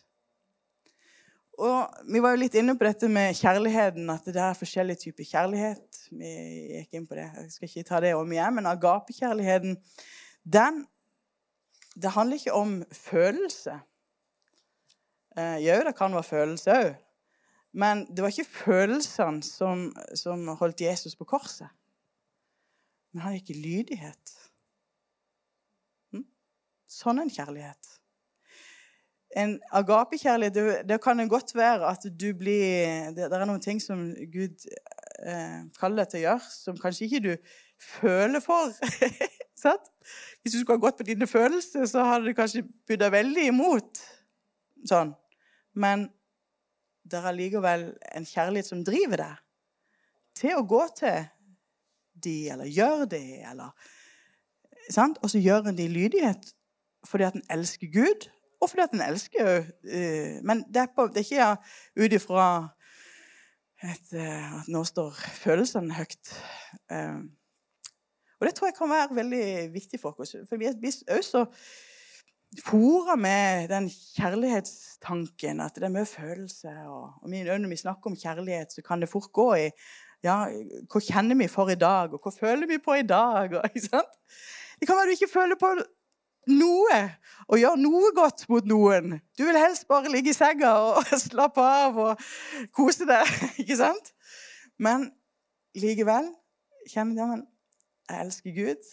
Og 1.59 1.95
Vi 2.13 2.23
var 2.23 2.31
jo 2.37 2.43
litt 2.45 2.55
inne 2.55 2.77
på 2.79 2.87
dette 2.87 3.09
med 3.11 3.35
kjærligheten, 3.35 4.11
at 4.15 4.29
det 4.31 4.39
er 4.39 4.55
forskjellige 4.55 5.03
typer 5.03 5.27
kjærlighet. 5.27 5.99
Vi 6.15 6.31
gikk 6.77 6.95
inn 6.95 7.09
på 7.11 7.19
det. 7.19 7.27
Jeg 7.35 7.51
skal 7.57 7.69
ikke 7.69 7.89
ta 7.89 8.01
det 8.05 8.15
om 8.15 8.33
igjen, 8.33 8.55
men 8.55 8.71
agapekjærligheten, 8.71 9.77
den 10.45 10.87
Det 11.99 12.13
handler 12.15 12.39
ikke 12.39 12.53
om 12.55 12.85
følelse. 12.95 13.81
Eh, 15.39 15.59
jo, 15.63 15.77
det 15.87 15.95
kan 15.97 16.15
være 16.15 16.27
følelser 16.27 16.81
òg. 16.83 16.97
Men 17.79 18.07
det 18.09 18.25
var 18.25 18.33
ikke 18.33 18.49
følelsene 18.65 19.45
som, 19.45 19.91
som 20.17 20.49
holdt 20.59 20.81
Jesus 20.81 21.15
på 21.17 21.27
korset. 21.29 21.69
Men 23.13 23.23
han 23.23 23.37
gikk 23.37 23.53
i 23.53 23.61
lydighet. 23.61 24.33
Hm? 26.15 26.25
Sånn 26.91 27.23
en 27.23 27.31
kjærlighet. 27.31 27.95
En 29.37 29.59
agapekjærlighet, 29.77 30.57
det, 30.57 30.77
det 30.89 30.99
kan 31.05 31.21
godt 31.29 31.53
være 31.55 31.87
at 31.91 32.07
du 32.09 32.31
blir 32.35 33.13
Det, 33.13 33.29
det 33.29 33.37
er 33.37 33.45
noen 33.45 33.61
ting 33.61 33.81
som 33.85 34.07
Gud 34.33 34.65
eh, 35.21 35.61
kaller 35.79 36.03
deg 36.03 36.11
til 36.11 36.23
å 36.23 36.25
gjøre, 36.25 36.53
som 36.57 36.81
kanskje 36.81 37.07
ikke 37.07 37.25
du 37.29 37.33
føler 37.79 38.41
for. 38.43 38.73
Hvis 40.41 40.55
du 40.55 40.61
skulle 40.61 40.79
ha 40.79 40.87
gått 40.87 40.99
på 41.03 41.07
dine 41.07 41.29
følelser, 41.29 41.85
så 41.87 42.07
hadde 42.09 42.31
du 42.31 42.37
kanskje 42.39 42.65
budd 42.89 43.05
deg 43.05 43.13
veldig 43.13 43.49
imot. 43.53 44.01
Sånn. 44.89 45.13
Men 45.79 46.09
det 47.09 47.21
er 47.21 47.31
allikevel 47.31 47.91
en 48.15 48.27
kjærlighet 48.29 48.69
som 48.69 48.85
driver 48.85 49.23
deg 49.23 49.45
til 50.39 50.59
å 50.59 50.67
gå 50.69 50.81
til 50.99 51.29
de, 52.19 52.35
eller 52.53 52.71
gjøre 52.71 53.07
det, 53.15 53.25
eller 53.47 53.71
sant? 54.91 55.21
Og 55.23 55.31
så 55.33 55.41
gjør 55.43 55.71
en 55.71 55.79
det 55.79 55.87
i 55.89 55.93
lydighet 55.93 56.53
fordi 57.07 57.29
at 57.29 57.37
en 57.39 57.47
elsker 57.55 57.89
Gud, 57.95 58.27
og 58.59 58.73
fordi 58.73 58.83
at 58.83 58.95
en 58.97 59.05
elsker 59.05 59.49
uh, 59.63 60.33
Men 60.45 60.65
det 60.67 60.83
er, 60.83 60.89
på, 60.97 61.07
det 61.15 61.23
er 61.23 61.29
ikke 61.29 62.05
ut 62.05 62.17
ifra 62.17 62.47
uh, 62.67 63.93
at 63.93 64.15
nå 64.69 64.83
står 64.85 65.21
følelsene 65.39 65.95
høyt. 65.95 66.33
Uh, 66.91 67.23
og 68.39 68.47
det 68.47 68.55
tror 68.55 68.69
jeg 68.69 68.77
kan 68.79 68.91
være 68.91 69.15
veldig 69.15 69.45
viktig 69.75 70.01
for 70.03 70.19
oss. 70.21 70.35
For 70.51 70.59
vi 70.59 70.67
er 70.67 71.19
også 71.19 71.47
fora 72.65 73.17
med 73.17 73.69
den 73.69 73.89
kjærlighetstanken, 73.91 75.61
at 75.61 75.77
det 75.77 75.85
er 75.89 75.95
mye 75.95 76.09
følelse. 76.09 76.73
Og, 76.89 77.13
og 77.23 77.31
når 77.31 77.69
vi 77.69 77.77
snakker 77.77 78.11
om 78.11 78.17
kjærlighet, 78.17 78.73
så 78.73 78.83
kan 78.83 79.01
det 79.01 79.09
fort 79.09 79.33
gå 79.33 79.55
i 79.55 79.71
ja, 80.25 80.49
Hva 80.91 81.01
kjenner 81.01 81.39
vi 81.39 81.47
for 81.47 81.71
i 81.71 81.79
dag, 81.79 82.15
og 82.15 82.25
hva 82.25 82.33
føler 82.35 82.67
vi 82.67 82.81
på 82.83 82.97
i 82.99 83.07
dag? 83.07 83.55
Og, 83.55 83.63
det 84.81 84.89
kan 84.89 84.97
være 84.97 85.07
du 85.07 85.15
ikke 85.15 85.31
føler 85.31 85.61
på 85.61 85.77
noe 86.49 86.99
og 87.49 87.61
gjør 87.61 87.77
noe 87.81 88.11
godt 88.17 88.47
mot 88.51 88.67
noen. 88.67 89.19
Du 89.39 89.45
vil 89.47 89.59
helst 89.59 89.87
bare 89.89 90.11
ligge 90.13 90.33
i 90.33 90.37
senga 90.37 90.73
og 90.89 91.13
slappe 91.29 91.63
av 91.63 92.01
og 92.03 92.29
kose 92.77 93.07
deg. 93.09 93.31
ikke 93.63 93.79
sant? 93.79 94.13
Men 94.79 95.11
likevel 95.79 96.33
kjenner 96.89 97.21
jeg 97.21 97.39
at 97.39 97.47
jeg 98.09 98.25
elsker 98.25 98.57
Gud. 98.57 98.93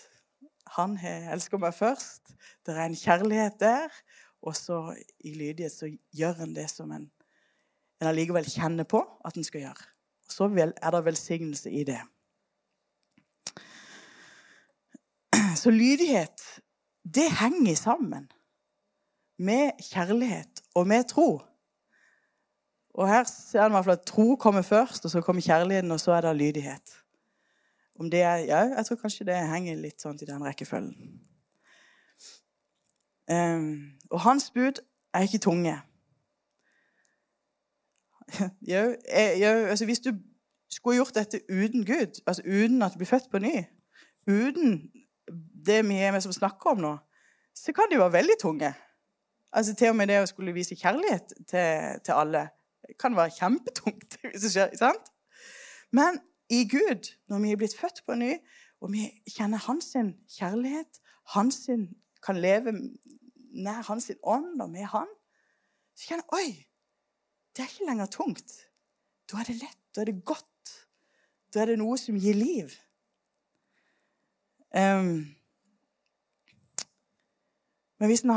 Han 0.67 0.97
elsker 0.97 1.61
meg 1.61 1.73
først. 1.73 2.33
Det 2.65 2.73
er 2.75 2.85
en 2.85 2.97
kjærlighet 2.97 3.59
der. 3.59 3.93
Og 4.41 4.55
så 4.55 4.95
i 5.19 5.33
lydighet 5.33 5.71
så 5.71 5.89
gjør 6.13 6.43
en 6.45 6.55
det 6.55 6.69
som 6.69 6.91
en, 6.91 7.11
en 8.01 8.07
allikevel 8.07 8.45
kjenner 8.49 8.83
på 8.83 9.01
at 9.25 9.37
en 9.37 9.45
skal 9.45 9.61
gjøre. 9.61 9.87
Og 10.25 10.33
så 10.33 10.49
er 10.81 10.91
det 10.91 11.05
velsignelse 11.05 11.71
i 11.71 11.83
det. 11.83 12.01
Så 15.55 15.71
lydighet, 15.71 16.41
det 17.03 17.31
henger 17.39 17.75
sammen 17.75 18.31
med 19.37 19.71
kjærlighet 19.91 20.61
og 20.75 20.87
med 20.87 21.03
tro. 21.09 21.41
Og 22.95 23.09
her 23.09 23.23
ser 23.23 23.69
fall 23.69 23.97
at 23.97 24.05
tro 24.07 24.35
kommer 24.35 24.61
først, 24.61 25.05
og 25.05 25.11
så 25.11 25.21
kommer 25.21 25.41
kjærligheten, 25.41 25.91
og 25.91 25.99
så 25.99 26.11
er 26.11 26.21
det 26.21 26.35
lydighet. 26.35 27.04
Om 27.99 28.09
det 28.11 28.21
er, 28.21 28.35
ja, 28.35 28.61
jeg 28.75 28.85
tror 28.85 28.99
kanskje 28.99 29.25
det 29.25 29.37
henger 29.49 29.79
litt 29.79 30.03
sånn 30.03 30.19
i 30.19 30.27
den 30.27 30.43
rekkefølgen. 30.43 30.95
Um, 33.31 33.95
og 34.11 34.19
hans 34.21 34.51
bud 34.53 34.81
er 35.15 35.25
ikke 35.25 35.41
tunge. 35.41 35.77
jo, 38.73 38.83
jo, 39.41 39.51
altså 39.71 39.85
hvis 39.85 40.03
du 40.03 40.11
skulle 40.69 40.99
gjort 40.99 41.15
dette 41.15 41.41
uten 41.49 41.85
Gud, 41.85 42.21
altså 42.27 42.43
uten 42.45 42.81
at 42.81 42.93
du 42.93 43.01
blir 43.01 43.09
født 43.09 43.31
på 43.31 43.39
ny, 43.39 43.63
uten 44.27 44.91
det 45.65 45.81
vi 45.87 46.01
er 46.03 46.11
med 46.11 46.21
som 46.21 46.33
snakker 46.35 46.75
om 46.75 46.83
nå, 46.83 46.97
så 47.55 47.73
kan 47.73 47.89
de 47.91 47.99
være 47.99 48.13
veldig 48.13 48.37
tunge. 48.41 48.73
Altså 49.55 49.75
Til 49.75 49.89
og 49.89 49.95
med 49.95 50.11
det 50.11 50.19
å 50.19 50.27
skulle 50.27 50.53
vise 50.53 50.75
kjærlighet 50.75 51.31
til, 51.47 51.99
til 52.03 52.13
alle 52.13 52.47
kan 52.99 53.15
være 53.15 53.31
kjempetungt. 53.39 54.17
hvis 54.31 54.41
det 54.43 54.51
skjer, 54.51 54.73
sant? 54.77 55.11
Men 55.95 56.19
i 56.49 56.67
Gud, 56.69 57.11
når 57.27 57.39
vi 57.41 57.51
er 57.51 57.59
blitt 57.59 57.77
født 57.77 58.03
på 58.05 58.15
ny, 58.15 58.35
og 58.81 58.91
vi 58.93 59.07
kjenner 59.33 59.61
hans 59.65 59.95
kjærlighet, 60.37 61.01
hans 61.33 61.63
kan 62.25 62.37
leve 62.37 62.73
nær 63.55 63.85
hans 63.87 64.11
ånd 64.23 64.61
og 64.61 64.69
med 64.69 64.85
han, 64.91 65.09
så 65.95 66.09
kjenner 66.09 66.25
jeg 66.25 66.39
Oi! 66.39 66.65
Det 67.55 67.63
er 67.63 67.71
ikke 67.71 67.87
lenger 67.87 68.09
tungt. 68.11 68.53
Da 69.31 69.39
er 69.39 69.47
det 69.47 69.61
lett, 69.61 69.79
da 69.95 70.01
er 70.03 70.09
det 70.09 70.25
godt. 70.27 70.71
Da 71.53 71.61
er 71.63 71.71
det 71.71 71.77
noe 71.79 71.95
som 71.97 72.17
gir 72.19 72.35
liv. 72.35 72.73
Um, 74.75 75.23
men 77.95 78.11
hvis 78.11 78.25
en 78.25 78.35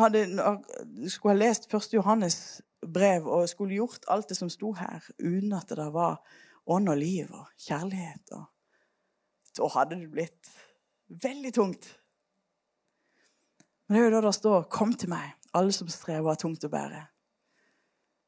skulle 1.10 1.34
ha 1.34 1.40
lest 1.40 1.66
1. 1.74 1.88
Johannes 1.96 2.62
brev 2.94 3.26
og 3.26 3.48
skulle 3.50 3.74
gjort 3.74 4.06
alt 4.08 4.28
det 4.30 4.38
som 4.38 4.50
sto 4.50 4.70
her, 4.78 5.02
uten 5.18 5.52
at 5.52 5.74
det 5.74 5.88
var 5.92 6.22
ånd 6.68 6.88
og 6.88 6.98
liv 7.00 7.30
og 7.32 7.46
kjærlighet. 7.58 8.32
Og 8.36 8.44
da 9.56 9.68
hadde 9.74 9.98
det 10.00 10.10
blitt 10.12 10.50
veldig 11.08 11.52
tungt. 11.54 11.88
Men 13.86 13.96
det 13.96 14.00
er 14.02 14.10
jo 14.10 14.16
da 14.16 14.26
det 14.26 14.34
står 14.34 14.62
'Kom 14.62 14.92
til 14.92 15.08
meg, 15.08 15.32
alle 15.54 15.72
som 15.72 15.88
strever 15.88 16.30
av 16.30 16.36
tungt 16.36 16.64
å 16.64 16.68
bære', 16.68 17.06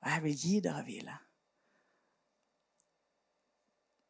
og 0.02 0.10
jeg 0.10 0.22
vil 0.22 0.36
gi 0.36 0.60
dere 0.60 0.84
hvile. 0.84 1.18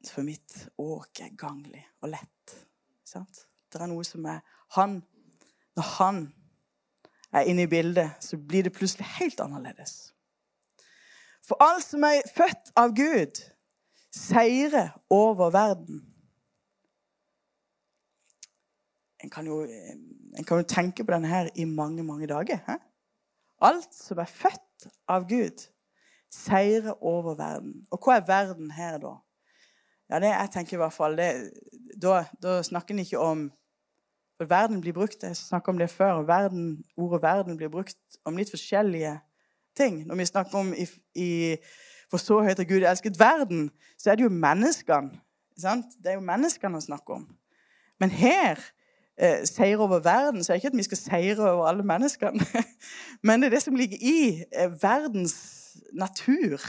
For 0.09 0.23
mitt 0.23 0.69
åk 0.79 1.21
er 1.21 1.37
ganglig 1.37 1.87
og 2.01 2.09
lett. 2.09 2.67
Sant? 3.05 3.47
Det 3.73 3.81
er 3.81 3.87
noe 3.87 4.05
som 4.05 4.25
er 4.27 4.41
Han 4.77 5.03
Når 5.77 5.83
han 5.83 6.35
er 7.33 7.41
inne 7.41 7.63
i 7.63 7.67
bildet, 7.67 8.11
så 8.21 8.37
blir 8.37 8.63
det 8.63 8.73
plutselig 8.73 9.07
helt 9.07 9.41
annerledes. 9.41 10.15
For 11.47 11.57
alt 11.63 11.85
som 11.85 12.03
er 12.05 12.27
født 12.35 12.73
av 12.77 12.91
Gud, 12.97 13.39
seire 14.15 14.91
over 15.11 15.51
verden. 15.51 16.05
En 19.21 19.31
kan, 19.31 19.47
jo, 19.47 19.63
en 20.39 20.45
kan 20.45 20.63
jo, 20.63 20.65
tenke 20.65 21.05
på 21.05 21.13
denne 21.13 21.29
her 21.29 21.51
i 21.55 21.65
mange, 21.65 22.03
mange 22.03 22.27
dager. 22.27 22.63
He? 22.67 22.77
Alt 23.61 23.95
som 23.95 24.19
er 24.19 24.31
født 24.31 24.89
av 25.09 25.27
Gud, 25.29 25.67
seire 26.33 26.95
over 27.05 27.37
verden. 27.37 27.83
Og 27.93 28.01
hva 28.01 28.17
er 28.17 28.29
verden 28.29 28.71
her, 28.73 28.97
da? 29.03 29.19
Ja, 30.11 30.19
det 30.19 30.33
jeg 30.33 30.51
tenker 30.55 30.79
i 30.79 30.81
hvert 30.81 30.97
fall, 30.97 31.17
det, 31.21 31.31
da, 32.01 32.25
da, 32.43 32.61
snakker 32.67 32.97
en 32.97 33.05
ikke 33.05 33.21
om 33.23 33.49
for 34.41 34.49
Verden 34.49 34.79
blir 34.81 34.95
brukt 34.97 35.21
jeg 35.21 35.37
snakker 35.37 35.75
om 35.75 35.79
det 35.79 35.91
før, 35.93 36.23
verden, 36.25 36.85
ordet 36.97 37.21
'verden' 37.23 37.59
blir 37.61 37.69
brukt 37.69 37.99
om 38.25 38.39
litt 38.41 38.49
forskjellige 38.49 39.19
ting. 39.77 40.07
Når 40.07 40.17
vi 40.17 40.25
snakker 40.25 40.59
om 40.59 40.73
i, 40.73 40.87
i 41.15 41.57
for 42.11 42.19
så 42.19 42.41
høyt 42.43 42.59
har 42.59 42.69
Gud 42.69 42.83
elsket 42.83 43.19
verden, 43.21 43.69
så 43.99 44.11
er 44.11 44.19
det 44.19 44.27
jo 44.27 44.33
menneskene. 44.35 45.21
Sant? 45.61 45.87
Det 46.03 46.13
er 46.13 46.19
jo 46.19 46.27
menneskene 46.27 46.79
han 46.79 46.85
snakker 46.85 47.21
om. 47.21 47.27
Men 48.01 48.11
her, 48.11 48.59
eh, 49.19 49.45
seier 49.47 49.79
over 49.79 50.01
verden, 50.01 50.45
så 50.45 50.53
er 50.53 50.57
det 50.57 50.65
ikke 50.65 50.73
at 50.73 50.79
vi 50.79 50.89
skal 50.89 50.99
seire 50.99 51.53
over 51.53 51.67
alle 51.69 51.85
menneskene. 51.87 52.47
Men 53.27 53.41
det 53.41 53.51
er 53.51 53.57
det 53.57 53.63
som 53.63 53.77
ligger 53.77 53.99
i 54.01 54.45
eh, 54.53 54.83
verdens 54.83 55.37
natur. 55.93 56.61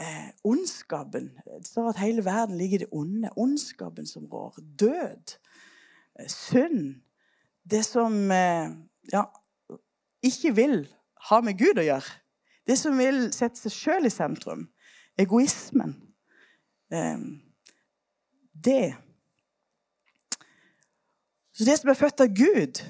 Eh, 0.00 0.28
ondskapen. 0.44 1.30
Det 1.60 1.66
står 1.66 1.88
at 1.88 1.98
hele 1.98 2.24
verden 2.24 2.58
ligger 2.58 2.78
i 2.78 2.84
det 2.84 2.92
onde. 2.92 3.30
Ondskapen 3.36 4.06
som 4.06 4.26
rår. 4.26 4.58
Død. 4.80 5.36
Eh, 6.20 6.28
synd. 6.28 6.94
Det 7.70 7.84
som 7.84 8.30
eh, 8.30 8.70
ja, 9.12 9.22
ikke 10.22 10.54
vil 10.54 10.88
ha 11.30 11.40
med 11.40 11.58
Gud 11.58 11.80
å 11.80 11.84
gjøre. 11.86 12.12
Det 12.66 12.78
som 12.78 12.98
vil 12.98 13.28
sette 13.34 13.60
seg 13.60 13.74
sjøl 13.74 14.08
i 14.08 14.12
sentrum. 14.12 14.66
Egoismen. 15.18 15.94
Ehm, 16.92 17.40
det. 18.64 18.94
Så 21.52 21.64
det 21.64 21.78
som 21.78 21.90
er 21.90 21.98
født 21.98 22.20
av 22.20 22.34
Gud, 22.36 22.82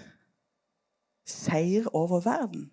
seier 1.27 1.87
over 1.95 2.21
verden. 2.25 2.71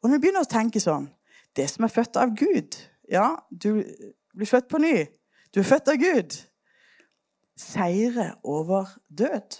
Og 0.00 0.08
når 0.08 0.16
vi 0.16 0.22
begynner 0.26 0.44
å 0.44 0.50
tenke 0.50 0.80
sånn 0.82 1.08
Det 1.56 1.64
som 1.70 1.86
er 1.86 1.90
født 1.90 2.18
av 2.20 2.34
Gud 2.36 2.76
Ja, 3.10 3.30
du 3.50 3.80
blir 4.36 4.46
født 4.50 4.68
på 4.68 4.78
ny. 4.78 5.06
Du 5.54 5.60
er 5.62 5.66
født 5.66 5.88
av 5.88 5.96
Gud. 5.96 6.34
Seire 7.56 8.34
over 8.44 8.90
død. 9.08 9.56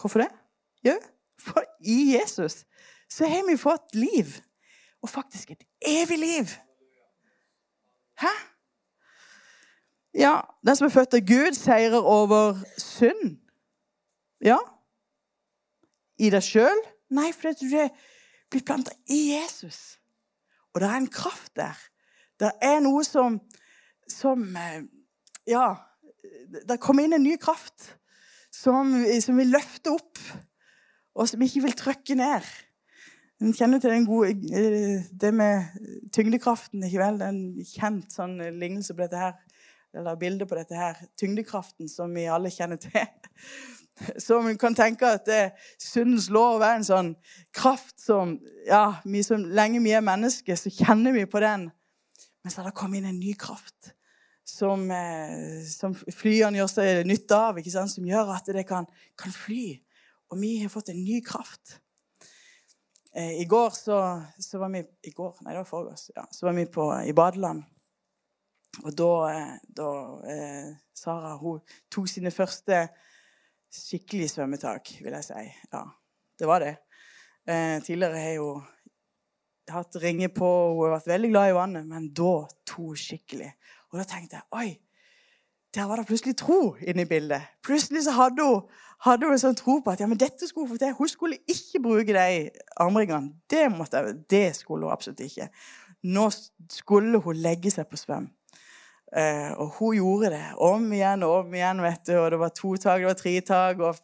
Hvorfor 0.00 0.24
det? 0.24 0.30
Jo, 0.84 0.96
for 1.38 1.62
i 1.80 2.16
Jesus 2.16 2.64
så 3.08 3.28
har 3.30 3.46
vi 3.46 3.56
fått 3.56 3.94
liv. 3.94 4.34
Og 5.02 5.08
faktisk 5.08 5.50
et 5.50 5.64
evig 5.86 6.18
liv. 6.18 6.54
Hæ? 8.20 8.32
Ja, 10.14 10.40
den 10.66 10.76
som 10.76 10.86
er 10.86 10.94
født 10.94 11.14
av 11.14 11.20
Gud, 11.20 11.54
seirer 11.54 12.02
over 12.02 12.58
synd. 12.78 13.38
Ja. 14.42 14.58
I 16.18 16.30
deg 16.34 16.42
sjøl? 16.42 16.80
Nei, 17.14 17.30
fordi 17.32 17.68
du 17.68 17.76
er 17.78 17.92
blitt 18.50 18.66
planta 18.66 18.94
i 19.06 19.20
Jesus. 19.36 19.98
Og 20.74 20.82
det 20.82 20.88
er 20.88 20.98
en 20.98 21.10
kraft 21.12 21.54
der. 21.56 21.78
Det 22.40 22.50
er 22.62 22.80
noe 22.82 23.04
som, 23.06 23.40
som 24.10 24.44
eh, 24.56 24.82
Ja, 25.48 25.72
det 26.68 26.80
kommer 26.82 27.06
inn 27.06 27.16
en 27.16 27.24
ny 27.24 27.38
kraft 27.40 27.94
som, 28.52 28.90
som 29.22 29.38
vil 29.40 29.52
løfte 29.54 29.94
opp, 29.94 30.20
og 31.16 31.28
som 31.30 31.42
ikke 31.42 31.62
vil 31.64 31.76
trykke 31.78 32.16
ned. 32.18 32.44
En 33.38 33.54
kjenner 33.54 33.78
til 33.78 34.06
gode, 34.06 34.30
eh, 34.30 35.04
det 35.20 35.34
med 35.34 35.62
tyngdekraften. 36.12 36.82
ikke 36.84 36.98
vel? 36.98 37.22
En 37.22 37.64
kjent 37.64 38.10
sånn 38.12 38.38
lignelse 38.58 38.94
på 38.94 39.04
dette 39.04 39.16
her, 39.16 39.34
eller 39.94 40.16
bilde 40.16 40.46
på 40.46 40.58
dette 40.58 40.74
her. 40.74 40.96
Tyngdekraften 41.16 41.88
som 41.88 42.14
vi 42.14 42.26
alle 42.26 42.50
kjenner 42.50 42.76
til. 42.76 43.06
Så 44.18 44.40
vi 44.42 44.54
kan 44.54 44.74
tenke 44.74 45.06
at 45.06 45.26
det, 45.26 45.52
syndens 45.78 46.28
lov 46.30 46.62
er 46.62 46.76
en 46.76 46.84
sånn 46.86 47.16
kraft 47.54 47.98
som 48.00 48.36
ja, 48.66 49.00
vi 49.04 49.24
som 49.26 49.42
Lenge 49.42 49.82
vi 49.82 49.90
er 49.90 50.04
mennesker, 50.06 50.54
så 50.54 50.70
kjenner 50.70 51.12
vi 51.12 51.24
på 51.26 51.40
den. 51.42 51.70
Men 52.42 52.52
så 52.52 52.62
har 52.62 52.70
det 52.70 52.78
kommet 52.78 53.00
inn 53.00 53.08
en 53.10 53.18
ny 53.18 53.34
kraft 53.34 53.92
som, 54.46 54.90
eh, 54.90 55.62
som 55.66 55.94
flyene 55.94 56.58
gjør 56.60 56.70
seg 56.70 57.06
nytte 57.06 57.36
av, 57.36 57.58
som 57.64 58.06
gjør 58.06 58.34
at 58.36 58.46
det 58.54 58.66
kan, 58.66 58.86
kan 59.18 59.34
fly. 59.34 59.80
Og 60.30 60.40
vi 60.40 60.58
har 60.62 60.70
fått 60.72 60.90
en 60.90 61.04
ny 61.04 61.20
kraft. 61.24 61.80
Eh, 63.14 63.40
I 63.40 63.44
går 63.48 63.70
så, 63.70 63.98
så, 64.38 64.58
var 64.58 64.72
vi 64.74 64.84
i 65.02 65.10
går, 65.10 65.36
nei, 65.42 65.52
det 65.52 65.62
var 65.62 65.68
forgårs, 65.68 66.10
ja, 66.14 66.26
så 66.30 66.46
var 66.46 66.56
vi 66.58 66.66
på, 66.72 66.88
i 67.08 67.14
badeland. 67.16 67.64
Og 68.84 68.94
da, 68.94 69.12
eh, 69.32 69.54
da 69.80 69.92
eh, 70.28 70.72
Sara 70.94 71.36
hun 71.40 71.62
tok 71.90 72.08
sine 72.10 72.32
første 72.34 72.84
skikkelig 73.74 74.30
svømmetak, 74.32 74.94
vil 75.02 75.16
jeg 75.18 75.26
si. 75.26 75.46
Ja, 75.72 75.84
det 76.38 76.48
var 76.48 76.64
det. 76.64 76.74
Eh, 77.48 77.78
tidligere 77.84 78.22
har 78.22 78.36
jo 78.36 78.50
hatt 79.72 79.96
ringer 80.00 80.30
på, 80.32 80.48
hun 80.74 80.86
har 80.86 80.98
vært 80.98 81.10
veldig 81.12 81.30
glad 81.32 81.50
i 81.50 81.56
vannet, 81.56 81.88
men 81.88 82.10
da 82.16 82.34
to 82.68 82.92
skikkelig. 82.96 83.50
Og 83.90 84.00
da 84.00 84.06
tenkte 84.08 84.38
jeg 84.38 84.48
oi, 84.56 84.68
der 85.74 85.88
var 85.88 86.00
det 86.00 86.08
plutselig 86.08 86.36
tro 86.40 86.76
inne 86.80 87.04
i 87.04 87.08
bildet. 87.08 87.44
Plutselig 87.64 88.04
så 88.06 88.14
hadde 88.16 88.44
hun, 88.44 88.62
hadde 89.04 89.28
hun 89.28 89.36
en 89.36 89.42
sånn 89.42 89.58
tro 89.58 89.78
på 89.84 89.92
at 89.92 90.00
ja, 90.00 90.08
men 90.08 90.20
dette 90.20 90.48
skulle 90.48 90.66
hun 90.66 90.76
få 90.76 90.80
til. 90.80 90.96
Hun 90.96 91.10
skulle 91.12 91.42
ikke 91.50 91.82
bruke 91.84 92.16
de 92.16 92.48
armringene. 92.80 93.34
Det, 93.50 93.66
måtte, 93.72 94.02
det 94.30 94.46
skulle 94.56 94.88
hun 94.88 94.94
absolutt 94.94 95.20
ikke. 95.26 95.50
Nå 96.08 96.28
skulle 96.72 97.20
hun 97.22 97.40
legge 97.44 97.72
seg 97.74 97.88
på 97.90 98.00
svøm. 98.00 98.30
Eh, 99.16 99.52
og 99.56 99.76
hun 99.78 99.94
gjorde 99.96 100.34
det 100.34 100.42
om 100.60 100.82
igjen 100.92 101.22
og 101.24 101.34
om 101.42 101.54
igjen. 101.54 101.80
vet 101.82 102.02
du, 102.06 102.16
og 102.18 102.30
Det 102.30 102.38
var 102.38 102.48
to 102.48 102.74
tak, 102.76 103.00
det 103.00 103.08
var 103.08 103.20
tre 103.20 103.40
tak, 103.40 103.78
og 103.80 103.96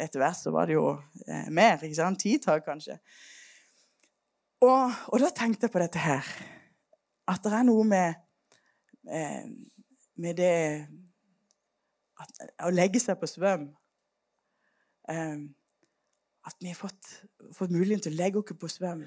etter 0.00 0.22
hvert 0.22 0.40
så 0.40 0.52
var 0.54 0.66
det 0.66 0.78
jo 0.78 0.86
eh, 1.26 1.50
mer. 1.50 1.82
ikke 1.82 1.98
sant? 1.98 2.20
Ti 2.20 2.38
tak, 2.38 2.64
kanskje. 2.64 2.98
Og, 4.64 4.90
og, 5.12 5.18
da 5.20 5.28
tenkte 5.30 5.68
jeg 5.68 5.72
på 5.72 5.82
dette 5.82 6.00
her. 6.02 6.24
At 7.28 7.44
det 7.44 7.52
er 7.52 7.66
noe 7.68 7.84
med, 7.84 8.16
eh, 9.12 9.44
med 10.18 10.38
det 10.38 10.54
at, 12.18 12.40
Å 12.66 12.70
legge 12.74 13.00
seg 13.02 13.18
på 13.20 13.28
svøm 13.30 13.68
eh, 15.10 15.36
At 16.48 16.56
vi 16.60 16.72
har 16.72 16.78
fått, 16.78 17.12
fått 17.54 17.74
muligheten 17.74 18.08
til 18.08 18.16
å 18.16 18.20
legge 18.22 18.42
oss 18.42 18.58
på 18.58 18.70
svøm. 18.72 19.04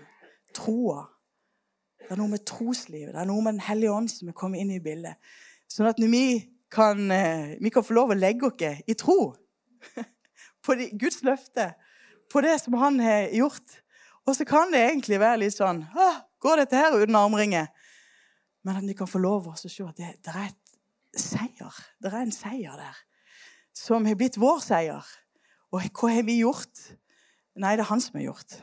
Troa 0.55 1.05
det 2.01 2.15
er 2.17 2.19
noe 2.19 2.33
med 2.33 2.41
troslivet, 2.43 3.13
det 3.13 3.21
er 3.21 3.27
noe 3.29 3.43
med 3.45 3.53
Den 3.55 3.63
hellige 3.63 3.93
ånd 3.93 4.09
som 4.11 4.27
er 4.27 4.35
kommet 4.35 4.59
inn 4.59 4.73
i 4.75 4.81
bildet. 4.83 5.15
Sånn 5.71 5.87
at 5.87 5.99
vi 6.01 6.41
kan, 6.71 7.05
eh, 7.11 7.53
vi 7.61 7.69
kan 7.71 7.85
få 7.87 7.95
lov 7.95 8.11
å 8.11 8.17
legge 8.17 8.49
oss 8.49 8.81
i 8.83 8.95
tro 8.99 9.35
på 10.65 10.75
de, 10.75 10.89
Guds 10.99 11.21
løfte, 11.23 11.69
på 12.27 12.41
det 12.43 12.57
som 12.59 12.75
han 12.81 12.99
har 12.99 13.29
gjort. 13.31 13.77
Og 14.27 14.35
så 14.35 14.43
kan 14.43 14.73
det 14.73 14.81
egentlig 14.89 15.21
være 15.21 15.41
litt 15.41 15.55
sånn 15.55 15.85
Går 16.41 16.59
dette 16.61 16.77
her 16.77 16.97
uten 16.97 17.15
armringer? 17.15 17.69
Men 18.65 18.77
at 18.81 18.85
vi 18.85 18.95
kan 18.97 19.09
få 19.09 19.21
lov 19.21 19.47
å 19.47 19.55
se 19.55 19.69
at 19.85 19.97
det, 19.97 20.11
det 20.25 20.33
er 20.33 20.49
et 20.49 20.60
seier. 21.17 21.79
Det 22.01 22.11
er 22.11 22.21
en 22.23 22.35
seier 22.35 22.77
der 22.79 22.99
som 23.75 24.05
har 24.05 24.17
blitt 24.19 24.39
vår 24.39 24.61
seier. 24.63 25.05
Og 25.71 25.83
hva 25.95 26.11
har 26.11 26.25
vi 26.27 26.41
gjort? 26.41 26.85
Nei, 27.59 27.75
det 27.75 27.85
er 27.85 27.91
han 27.91 28.03
som 28.03 28.19
har 28.19 28.31
gjort. 28.31 28.57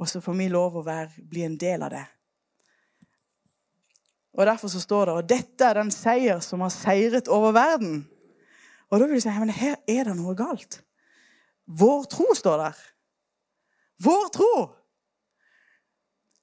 Og 0.00 0.08
så 0.08 0.22
får 0.24 0.36
vi 0.38 0.48
lov 0.52 0.78
å 0.80 0.86
være, 0.86 1.24
bli 1.28 1.44
en 1.46 1.58
del 1.60 1.84
av 1.84 1.92
det. 1.94 2.06
Og 4.36 4.46
Derfor 4.46 4.70
så 4.72 4.80
står 4.80 5.08
det 5.08 5.14
og 5.18 5.28
dette 5.28 5.66
er 5.66 5.80
den 5.80 5.90
seier 5.92 6.40
som 6.44 6.62
har 6.64 6.72
seiret 6.72 7.28
over 7.32 7.52
verden. 7.56 8.04
Og 8.90 9.00
da 9.00 9.06
vil 9.06 9.18
du 9.18 9.24
si 9.24 9.32
men 9.34 9.52
her 9.54 9.76
er 9.90 10.06
det 10.06 10.16
noe 10.18 10.36
galt. 10.38 10.80
Vår 11.66 12.06
tro 12.10 12.28
står 12.34 12.62
der. 12.64 12.78
Vår 14.00 14.30
tro! 14.34 14.54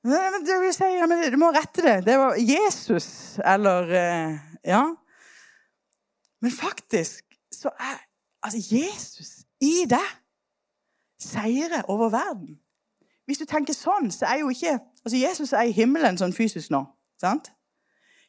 Men 0.08 0.44
du 0.46 0.54
vil 0.62 0.72
si, 0.72 0.88
ja, 0.96 1.08
men 1.10 1.26
Du 1.32 1.40
må 1.42 1.50
rette 1.52 1.84
det. 1.84 1.96
Det 2.06 2.16
var 2.20 2.38
Jesus, 2.40 3.40
eller 3.44 3.92
eh, 3.92 4.38
Ja. 4.64 4.86
Men 6.42 6.52
faktisk 6.52 7.24
så 7.52 7.70
er 7.80 7.98
altså 8.44 8.76
Jesus 8.76 9.30
i 9.62 9.86
deg 9.90 10.08
seirer 11.20 11.82
over 11.90 12.10
verden. 12.10 12.60
Hvis 13.26 13.42
du 13.42 13.46
tenker 13.46 13.74
sånn, 13.74 14.12
så 14.14 14.26
er 14.30 14.40
jo 14.40 14.50
ikke 14.54 14.78
altså 15.04 15.18
Jesus 15.18 15.54
er 15.54 15.68
i 15.68 15.76
himmelen 15.76 16.20
sånn 16.20 16.36
fysisk 16.36 16.72
nå. 16.72 16.84
sant? 17.20 17.52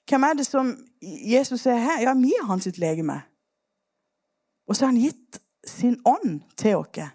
Hvem 0.08 0.24
er 0.24 0.38
det 0.38 0.46
som 0.46 0.72
Jesus 1.02 1.66
er 1.66 1.76
her? 1.76 2.00
Ja, 2.00 2.14
vi 2.16 2.32
er 2.32 2.46
hans 2.48 2.66
legeme. 2.78 3.20
Og 4.68 4.76
så 4.76 4.86
har 4.86 4.92
han 4.92 5.02
gitt 5.02 5.40
sin 5.66 5.98
ånd 6.06 6.40
til 6.56 6.76
oss. 6.76 7.12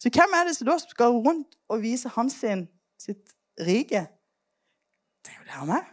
Så 0.00 0.10
hvem 0.12 0.36
er 0.38 0.46
det 0.46 0.56
som 0.56 0.68
da 0.68 0.78
skal 0.78 1.18
rundt 1.24 1.56
og 1.68 1.82
vise 1.82 2.08
hans 2.14 2.36
sin, 2.38 2.68
sitt 3.02 3.34
rike? 3.60 4.06
Det 5.24 5.32
er 5.32 5.38
jo 5.38 5.44
det 5.44 5.56
han 5.56 5.72
er. 5.80 5.86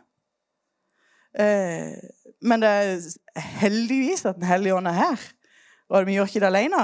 Eh, 1.33 1.97
men 2.43 2.61
det 2.61 2.69
er 2.69 3.39
heldigvis 3.39 4.25
at 4.25 4.35
Den 4.35 4.43
hellige 4.43 4.75
ånd 4.75 4.87
er 4.87 4.97
her, 4.97 5.21
og 5.89 6.05
vi 6.05 6.17
gjør 6.17 6.29
ikke 6.29 6.39
det 6.39 6.51
alene. 6.51 6.83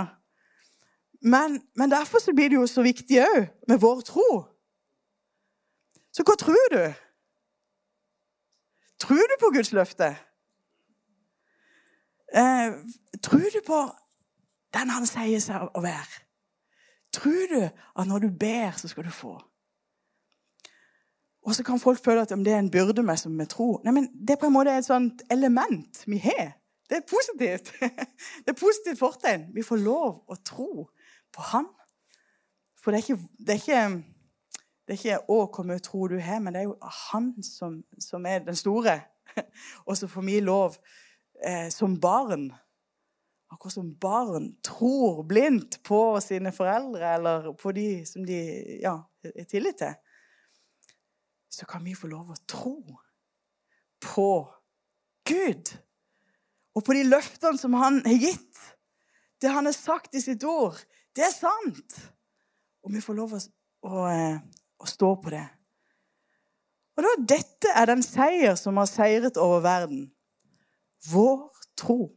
Men, 1.22 1.62
men 1.76 1.92
derfor 1.92 2.20
blir 2.36 2.50
det 2.50 2.56
jo 2.56 2.68
så 2.68 2.82
viktig 2.82 3.20
òg 3.26 3.48
med 3.68 3.80
vår 3.80 4.02
tro. 4.08 4.30
Så 6.16 6.24
hva 6.24 6.36
tror 6.40 6.72
du? 6.72 6.84
Tror 9.00 9.28
du 9.32 9.36
på 9.40 9.52
Guds 9.56 9.72
løfte? 9.72 10.16
Eh, 12.36 12.72
tror 13.24 13.50
du 13.54 13.60
på 13.68 13.82
den 14.74 14.90
han 14.90 15.08
sier 15.10 15.44
seg 15.44 15.70
å 15.76 15.84
være? 15.84 16.24
Tror 17.14 17.46
du 17.52 17.62
at 17.66 18.08
når 18.08 18.20
du 18.20 18.30
ber, 18.40 18.72
så 18.78 18.88
skal 18.88 19.08
du 19.08 19.12
få? 19.12 19.36
Og 21.48 21.56
så 21.56 21.64
kan 21.64 21.80
folk 21.80 22.04
føle 22.04 22.22
at 22.22 22.30
det 22.30 22.54
er 22.54 22.60
en 22.60 22.72
byrde 22.72 23.04
med, 23.04 23.18
som 23.18 23.40
vi 23.40 23.46
tror. 23.46 23.82
Nei, 23.84 23.94
men 23.96 24.10
Det 24.14 24.36
er 24.36 24.42
på 24.42 24.50
en 24.50 24.54
måte 24.54 24.76
et 24.76 24.86
sånt 24.86 25.22
element 25.32 26.04
vi 26.08 26.18
har. 26.18 26.56
Det 26.90 26.98
er 26.98 27.06
positivt. 27.10 27.74
Det 28.46 28.54
er 28.54 28.60
positivt 28.60 29.00
fortegn. 29.00 29.50
Vi 29.54 29.64
får 29.64 29.78
lov 29.78 30.24
å 30.28 30.36
tro 30.46 30.90
på 31.34 31.42
Han. 31.54 31.68
For 32.80 32.92
det 32.92 33.00
er 33.00 33.04
ikke, 33.04 33.28
det 33.40 33.54
er 33.54 33.60
ikke 33.60 34.04
det 34.90 34.96
er 34.96 34.98
ikke 34.98 35.26
'Å, 35.30 35.36
hvor 35.54 35.66
mye 35.70 35.80
tro 35.86 36.08
du 36.08 36.18
har', 36.18 36.40
men 36.42 36.54
det 36.54 36.60
er 36.60 36.64
jo 36.64 36.78
han 36.82 37.44
som, 37.44 37.84
som 38.02 38.26
er 38.26 38.40
den 38.40 38.56
store. 38.56 38.96
Og 39.88 39.98
så 39.98 40.08
får 40.08 40.22
vi 40.26 40.40
lov 40.40 40.78
eh, 41.46 41.70
som 41.70 42.00
barn 42.02 42.50
Akkurat 43.52 43.74
som 43.74 43.96
barn 44.02 44.52
tror 44.64 45.24
blindt 45.26 45.80
på 45.84 46.20
sine 46.22 46.52
foreldre 46.54 47.14
eller 47.16 47.54
på 47.58 47.72
de 47.74 48.06
som 48.06 48.26
de 48.26 48.38
ja, 48.82 48.92
er 49.26 49.48
tillit 49.50 49.78
til, 49.78 49.96
så 51.50 51.66
kan 51.66 51.84
vi 51.86 51.98
få 51.98 52.08
lov 52.08 52.32
å 52.32 52.42
tro 52.48 52.78
på 54.04 54.30
Gud 55.30 55.72
og 56.78 56.86
på 56.86 56.96
de 56.96 57.06
løftene 57.08 57.60
som 57.60 57.76
han 57.78 58.02
har 58.06 58.22
gitt. 58.22 58.60
Det 59.42 59.52
han 59.52 59.66
har 59.66 59.76
sagt 59.76 60.16
i 60.16 60.22
sitt 60.22 60.44
ord, 60.48 60.78
det 61.16 61.26
er 61.26 61.34
sant. 61.34 61.96
Og 62.84 62.94
vi 62.94 63.02
får 63.04 63.18
lov 63.18 63.36
å, 63.36 63.40
å, 63.88 64.06
eh, 64.12 64.38
å 64.80 64.88
stå 64.88 65.14
på 65.24 65.34
det. 65.34 65.46
Og 67.00 67.06
da, 67.06 67.12
Dette 67.36 67.74
er 67.76 67.88
den 67.88 68.04
seier 68.04 68.56
som 68.60 68.80
har 68.80 68.88
seiret 68.92 69.40
over 69.40 69.64
verden. 69.64 70.10
Vår 71.10 71.46
tro. 71.80 72.10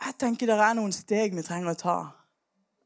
Jeg 0.00 0.16
tenker 0.18 0.48
det 0.48 0.56
er 0.58 0.74
noen 0.78 0.94
steg 0.94 1.36
vi 1.36 1.44
trenger 1.46 1.74
å 1.74 1.78
ta. 1.78 1.98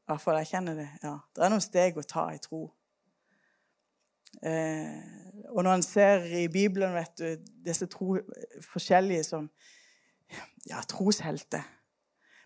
I 0.05 0.11
hvert 0.11 0.21
fall 0.21 0.37
jeg 0.41 0.51
kjenner 0.51 0.77
det. 0.77 0.89
ja. 1.01 1.15
Det 1.33 1.45
er 1.45 1.53
noen 1.53 1.63
steg 1.63 1.97
å 1.97 2.05
ta 2.05 2.27
i 2.35 2.41
tro. 2.43 2.67
Eh, 4.43 4.99
og 5.53 5.63
når 5.63 5.77
en 5.77 5.85
ser 5.85 6.25
i 6.35 6.47
Bibelen 6.51 6.93
vet 6.95 7.13
du, 7.19 7.47
disse 7.65 7.87
tro, 7.91 8.17
forskjellige 8.65 9.23
som 9.23 9.47
ja, 10.67 10.81
troshelter 10.89 11.63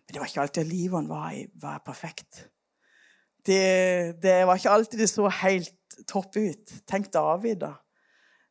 Men 0.06 0.14
det 0.14 0.22
var 0.22 0.30
ikke 0.30 0.42
alltid 0.42 0.64
at 0.64 0.72
livet 0.72 1.10
var, 1.10 1.34
var 1.62 1.82
perfekt. 1.86 2.50
Det, 3.46 4.22
det, 4.24 4.48
var 4.48 4.56
ikke 4.56 4.70
alltid 4.70 5.00
det 5.00 5.10
så 5.10 5.30
helt 5.30 5.98
topp 6.08 6.38
ut. 6.38 6.74
Tenk 6.88 7.14
David, 7.14 7.62
da. 7.62 7.74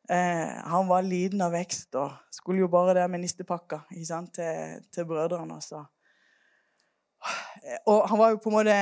Eh, 0.09 0.55
han 0.71 0.87
var 0.87 1.05
liten 1.05 1.41
av 1.43 1.51
vekst 1.53 1.95
og 1.99 2.15
skulle 2.31 2.63
jo 2.63 2.71
bare 2.71 2.95
der 2.95 3.07
med 3.07 3.19
nistepakka 3.19 3.81
til, 3.91 4.85
til 4.91 5.05
brødrene. 5.05 5.55
Også. 5.55 5.83
Og 7.85 8.09
han 8.09 8.19
var 8.19 8.29
jo 8.29 8.39
på 8.43 8.49
en 8.49 8.55
måte 8.55 8.77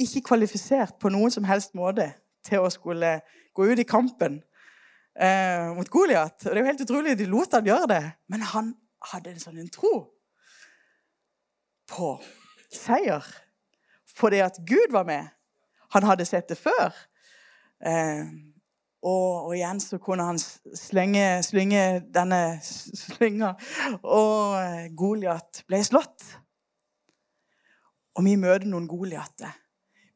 ikke 0.00 0.24
kvalifisert 0.32 0.96
på 1.00 1.12
noen 1.12 1.30
som 1.30 1.44
helst 1.44 1.74
måte 1.74 2.08
til 2.44 2.64
å 2.64 2.72
skulle 2.72 3.20
gå 3.54 3.68
ut 3.70 3.80
i 3.80 3.86
kampen 3.88 4.40
eh, 5.14 5.70
mot 5.76 5.90
Goliat. 5.90 6.38
Det 6.42 6.52
er 6.52 6.62
jo 6.62 6.68
helt 6.68 6.84
utrolig 6.84 7.18
de 7.18 7.28
lot 7.30 7.54
han 7.54 7.68
gjøre 7.68 7.90
det. 7.94 8.02
Men 8.32 8.46
han 8.50 8.72
hadde 9.12 9.34
en 9.34 9.42
sånn 9.42 9.60
en 9.62 9.72
tro 9.72 9.94
på 11.90 12.14
seier. 12.72 13.26
Fordi 14.14 14.42
at 14.44 14.60
Gud 14.66 14.94
var 14.94 15.06
med. 15.08 15.30
Han 15.94 16.06
hadde 16.06 16.26
sett 16.26 16.50
det 16.50 16.58
før. 16.58 16.94
Eh, 17.84 18.26
og, 19.04 19.48
og, 19.48 19.52
igjen 19.52 19.82
så 19.82 19.98
kunne 20.00 20.24
han 20.24 20.38
slenge, 20.40 21.42
slynge 21.44 21.82
denne 22.14 22.38
slynga, 22.64 23.50
og 24.00 24.54
eh, 24.56 24.86
Goliat 24.96 25.60
ble 25.68 25.82
slått. 25.84 26.24
Og 28.14 28.24
vi 28.24 28.38
møter 28.40 28.64
noen 28.70 28.88
Goliater. 28.88 29.52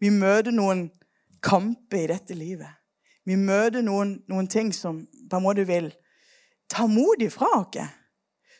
Vi 0.00 0.08
møter 0.14 0.54
noen 0.54 0.86
kamper 1.44 2.06
i 2.06 2.10
dette 2.14 2.36
livet. 2.38 2.77
Vi 3.28 3.36
møter 3.36 3.84
noen, 3.84 4.22
noen 4.30 4.46
ting 4.48 4.70
som 4.72 5.02
på 5.04 5.36
en 5.36 5.44
måte 5.44 5.66
vil 5.68 5.90
ta 6.72 6.86
mot 6.88 7.20
ifra 7.20 7.50
oss. 7.58 7.90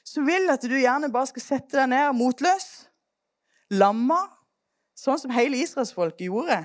Så 0.05 0.25
vil 0.25 0.49
at 0.53 0.65
du 0.65 0.77
gjerne 0.77 1.13
bare 1.13 1.29
skal 1.31 1.45
sette 1.45 1.77
deg 1.77 1.89
ned 1.93 2.17
motløs, 2.17 2.67
lamma, 3.77 4.21
sånn 4.97 5.21
som 5.21 5.33
hele 5.33 5.61
israelsfolket 5.61 6.27
gjorde. 6.29 6.63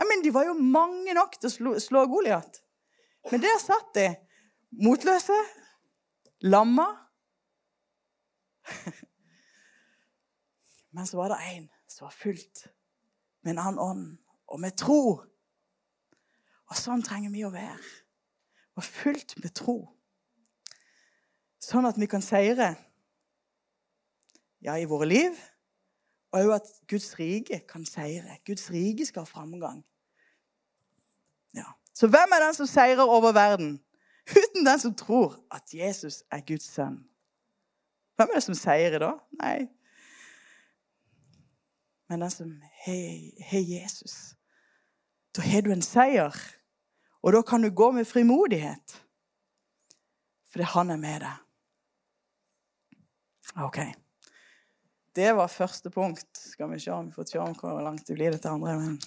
Men 0.00 0.22
De 0.24 0.32
var 0.34 0.48
jo 0.48 0.54
mange 0.58 1.14
nok 1.16 1.38
til 1.38 1.48
å 1.48 1.54
slå, 1.54 1.74
slå 1.80 2.04
Goliat. 2.10 2.60
Men 3.30 3.40
der 3.40 3.60
satt 3.60 3.94
de 3.96 4.08
motløse, 4.84 5.36
lamma. 6.44 6.86
Men 10.94 11.08
så 11.08 11.16
var 11.18 11.32
det 11.32 11.44
én 11.54 11.68
som 11.88 12.06
var 12.08 12.16
fullt 12.16 12.66
med 13.44 13.54
en 13.54 13.62
annen 13.64 13.80
ånd 13.80 14.04
og 14.52 14.60
med 14.60 14.76
tro. 14.76 15.24
Og 16.74 16.80
sånn 16.80 17.04
trenger 17.06 17.30
vi 17.30 17.44
å 17.46 17.52
være. 17.54 17.78
Og 18.74 18.82
fullt 18.82 19.36
med 19.38 19.54
tro. 19.54 19.76
Sånn 21.62 21.86
at 21.86 21.98
vi 22.00 22.08
kan 22.10 22.24
seire 22.24 22.74
ja, 24.64 24.74
i 24.74 24.88
våre 24.88 25.06
liv, 25.06 25.36
og 26.32 26.40
òg 26.40 26.54
at 26.56 26.70
Guds 26.90 27.12
rike 27.20 27.60
kan 27.70 27.84
seire. 27.86 28.40
Guds 28.48 28.66
rike 28.74 29.06
skal 29.06 29.22
ha 29.22 29.30
framgang. 29.30 29.84
Ja. 31.54 31.68
Så 31.94 32.08
hvem 32.10 32.34
er 32.34 32.48
den 32.48 32.56
som 32.56 32.66
seirer 32.66 33.06
over 33.06 33.36
verden? 33.36 33.76
Uten 34.26 34.66
den 34.66 34.80
som 34.80 34.96
tror 34.98 35.36
at 35.52 35.70
Jesus 35.70 36.24
er 36.32 36.42
Guds 36.48 36.66
sønn. 36.74 36.98
Hvem 38.16 38.32
er 38.32 38.40
det 38.40 38.46
som 38.48 38.58
seirer 38.58 39.02
da? 39.04 39.12
Nei, 39.38 39.68
men 42.08 42.20
den 42.20 42.30
som 42.30 42.62
har 42.84 43.60
Jesus. 43.60 44.34
Da 45.36 45.42
har 45.42 45.60
du 45.60 45.72
en 45.72 45.82
seier, 45.82 46.34
og 47.24 47.32
da 47.32 47.40
kan 47.42 47.62
du 47.64 47.70
gå 47.72 47.88
med 47.96 48.04
frimodighet. 48.04 49.00
Fordi 50.52 50.64
han 50.74 50.90
er 50.92 51.00
med 51.00 51.22
deg. 51.24 51.36
OK. 53.64 53.78
Det 55.16 55.30
var 55.32 55.48
første 55.48 55.90
punkt. 55.90 56.28
Skal 56.36 56.70
vi 56.70 56.78
se 56.82 56.92
om 56.92 57.08
vi 57.08 57.16
får 57.16 57.30
se 57.30 57.38
om 57.40 57.56
hvor 57.56 57.80
langt 57.80 58.06
det 58.06 58.18
blir 58.18 58.34
dette 58.34 58.50
andre. 58.50 58.76
Men, 58.76 59.00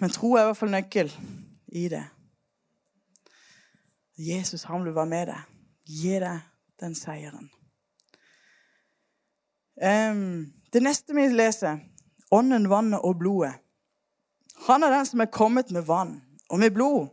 men 0.00 0.10
tro 0.10 0.34
er 0.34 0.42
i 0.42 0.50
hvert 0.50 0.58
fall 0.58 0.74
nøkkel 0.74 1.14
i 1.72 1.86
det. 1.92 2.04
Jesus, 4.18 4.66
han 4.68 4.84
vil 4.84 4.96
være 4.98 5.12
med 5.14 5.30
deg. 5.30 5.56
Gi 5.86 6.18
deg 6.20 6.42
den 6.82 6.98
seieren. 6.98 7.50
Um, 9.82 10.52
det 10.74 10.82
neste 10.82 11.14
vi 11.16 11.30
leser, 11.30 11.78
ånden, 12.34 12.68
vannet 12.70 13.00
og 13.00 13.20
blodet. 13.22 13.54
Han 14.66 14.82
er 14.82 14.94
den 14.94 15.06
som 15.06 15.20
er 15.20 15.32
kommet 15.32 15.70
med 15.70 15.86
vann 15.86 16.20
og 16.50 16.58
med 16.58 16.70
blod. 16.74 17.08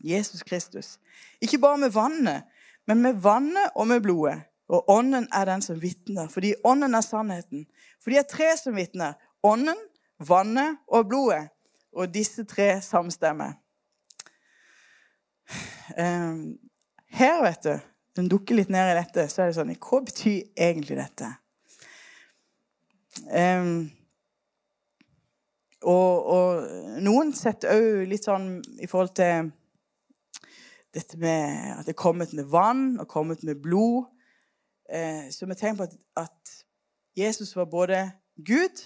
Jesus 0.00 0.42
Kristus. 0.42 0.98
Ikke 1.40 1.58
bare 1.58 1.78
med 1.78 1.92
vannet, 1.92 2.42
men 2.86 3.02
med 3.02 3.20
vannet 3.20 3.72
og 3.74 3.86
med 3.88 4.00
blodet. 4.00 4.40
Og 4.70 4.90
ånden 4.90 5.26
er 5.34 5.44
den 5.44 5.62
som 5.62 5.80
vitner, 5.82 6.28
fordi 6.28 6.54
ånden 6.64 6.94
er 6.94 7.00
sannheten. 7.00 7.66
For 8.00 8.10
de 8.10 8.20
er 8.20 8.28
tre 8.28 8.52
som 8.56 8.76
vitner. 8.76 9.16
Ånden, 9.42 9.78
vannet 10.18 10.78
og 10.86 11.08
blodet. 11.08 11.48
Og 11.92 12.14
disse 12.14 12.44
tre 12.44 12.80
samstemmer. 12.82 13.56
Um, 15.98 16.58
her, 17.10 17.42
vet 17.42 17.64
du, 17.64 17.72
den 18.16 18.28
dukker 18.30 18.54
litt 18.54 18.70
ned 18.70 18.92
i 18.92 18.98
dette, 19.00 19.26
så 19.26 19.42
er 19.42 19.50
det 19.50 19.56
sånn 19.56 19.72
Hva 19.74 19.98
betyr 20.06 20.44
egentlig 20.54 21.00
dette? 21.00 21.32
Um, 23.26 23.90
og, 25.82 26.26
og, 26.26 26.70
noen 27.00 27.32
setter 27.36 27.72
òg 27.72 28.08
litt 28.10 28.26
sånn 28.26 28.58
i 28.82 28.88
forhold 28.90 29.14
til 29.16 29.50
dette 30.92 31.18
med 31.20 31.76
at 31.76 31.86
det 31.86 31.94
er 31.94 32.02
kommet 32.02 32.32
med 32.36 32.48
vann 32.50 32.84
og 33.00 33.08
kommet 33.08 33.44
med 33.46 33.62
blod. 33.62 34.08
Eh, 34.90 35.30
så 35.32 35.46
vi 35.46 35.56
tenker 35.56 35.78
på 35.80 35.88
at, 35.88 36.26
at, 36.26 36.56
Jesus 37.18 37.50
var 37.56 37.66
både 37.66 38.04
Gud 38.46 38.80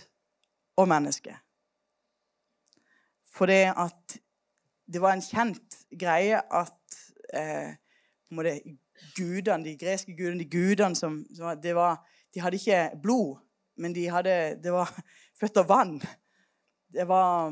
og 0.80 0.88
menneske. 0.88 1.34
For 3.30 3.46
det 3.50 3.74
at 3.76 4.16
det 4.88 5.02
var 5.02 5.12
en 5.14 5.22
kjent 5.22 5.76
greie 5.92 6.40
at 6.40 6.96
eh, 7.36 7.76
gudene, 9.14 9.60
de 9.64 9.76
greske 9.78 10.16
gudene, 10.16 10.40
de 10.40 10.48
gudene 10.50 10.96
som, 10.96 11.20
som 11.36 11.52
var, 11.52 12.00
De 12.34 12.40
hadde 12.40 12.56
ikke 12.56 12.96
blod 13.02 13.44
men 13.76 13.94
de 13.94 14.06
hadde, 14.10 14.34
det 14.62 14.72
var 14.72 14.90
født 15.40 15.62
av 15.62 15.70
vann. 15.70 15.96
Det 16.94 17.06
var 17.10 17.50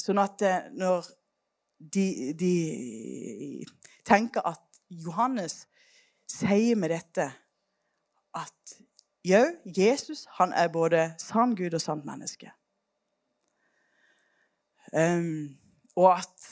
sånn 0.00 0.18
at 0.18 0.42
eh, 0.42 0.70
når 0.74 1.06
de, 1.78 2.06
de 2.34 2.54
tenker 4.06 4.42
at 4.46 4.62
Johannes 4.90 5.62
sier 6.30 6.78
med 6.78 6.90
dette 6.90 7.28
at 8.36 8.74
jo, 9.26 9.40
Jesus 9.64 10.24
han 10.38 10.54
er 10.56 10.72
både 10.72 11.10
sann 11.20 11.54
Gud 11.54 11.76
og 11.76 11.82
sant 11.82 12.06
menneske. 12.08 12.50
Um, 14.90 15.58
og 15.94 16.16
at, 16.16 16.46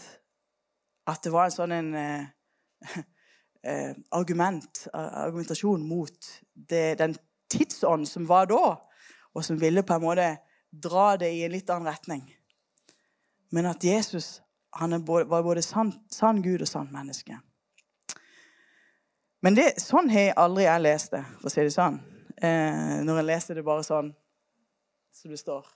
at, 1.08 1.22
det 1.24 1.32
var 1.34 1.48
en 1.48 1.54
sånn 1.54 1.74
en, 1.74 1.88
uh, 1.96 2.98
uh, 3.66 3.94
argument, 4.20 4.84
uh, 4.92 5.24
argumentasjon 5.24 5.82
mot 5.88 6.28
det, 6.54 7.00
den 7.00 7.16
tidsånd 7.50 8.06
som 8.06 8.28
var 8.28 8.46
da 8.52 8.76
og 9.34 9.44
som 9.44 9.58
ville 9.60 9.82
på 9.86 9.96
en 9.96 10.04
måte 10.04 10.28
dra 10.70 11.16
det 11.16 11.30
i 11.32 11.44
en 11.46 11.52
litt 11.52 11.70
annen 11.70 11.88
retning. 11.90 12.24
Men 13.50 13.70
at 13.70 13.84
Jesus 13.84 14.40
både, 15.06 15.24
var 15.24 15.42
både 15.42 15.62
sann, 15.62 15.92
sann 16.12 16.42
Gud 16.42 16.62
og 16.62 16.68
sant 16.68 16.92
menneske. 16.92 17.38
Men 19.40 19.54
det, 19.54 19.76
sånn 19.80 20.10
har 20.10 20.28
jeg 20.28 20.38
aldri 20.42 20.66
jeg 20.66 20.84
lest 20.84 21.12
det, 21.14 21.22
for 21.38 21.48
å 21.48 21.52
si 21.52 21.64
det 21.64 21.74
sånn. 21.74 21.98
Eh, 22.42 22.98
når 23.06 23.20
en 23.20 23.28
leser 23.28 23.58
det 23.58 23.66
bare 23.66 23.86
sånn 23.86 24.10
som 25.14 25.32
det 25.32 25.38
står. 25.40 25.66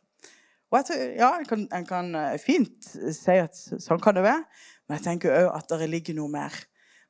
Og 0.73 0.79
jeg 0.79 0.89
tror, 0.89 1.01
ja, 1.21 1.31
en 1.39 1.49
kan, 1.49 1.87
kan, 1.87 2.15
eh, 2.19 2.37
fint 2.43 2.87
si 2.89 3.39
at 3.39 3.57
sånn 3.57 4.03
kan 4.03 4.17
det 4.17 4.25
være, 4.27 4.45
men 4.87 4.99
jeg 4.99 5.07
tenker 5.07 5.35
òg 5.37 5.51
at 5.57 5.75
det 5.79 5.91
ligger 5.91 6.19
noe 6.19 6.33
mer. 6.33 6.55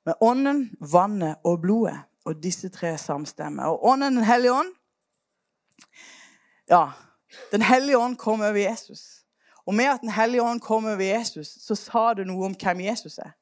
Med 0.06 0.18
ånden, 0.24 0.64
vannet 0.80 1.40
og 1.46 1.60
blodet. 1.62 2.00
Og 2.26 2.38
disse 2.38 2.68
tre 2.70 2.92
samstemmer. 3.02 3.72
Og 3.72 3.82
ånden, 3.90 4.14
Den 4.14 4.26
hellige 4.26 4.54
ånd, 4.54 4.74
ja, 6.70 6.92
Den 7.52 7.62
hellige 7.62 7.98
ånd 7.98 8.16
kom 8.16 8.40
over 8.40 8.58
Jesus. 8.60 9.22
Og 9.66 9.74
med 9.74 9.84
at 9.84 10.00
Den 10.00 10.10
hellige 10.10 10.42
ånd 10.42 10.60
kom 10.60 10.84
over 10.84 11.02
Jesus, 11.02 11.48
så 11.48 11.74
sa 11.74 12.14
det 12.14 12.26
noe 12.26 12.46
om 12.50 12.56
hvem 12.58 12.80
Jesus 12.80 13.18
er. 13.18 13.34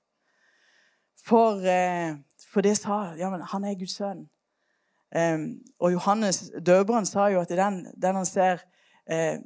For, 1.25 1.61
eh, 1.65 2.17
for 2.53 2.65
det 2.65 2.77
sa 2.79 3.15
ja, 3.19 3.31
men 3.31 3.41
han 3.41 3.65
er 3.65 3.79
Guds 3.79 3.97
sønn. 3.97 4.29
Um, 5.11 5.59
og 5.83 5.93
Johannes 5.93 6.53
døperen 6.67 7.07
sa 7.07 7.25
jo 7.33 7.41
at 7.41 7.51
den, 7.51 7.81
den 7.99 8.15
han 8.15 8.27
ser 8.27 8.61
eh, 9.11 9.41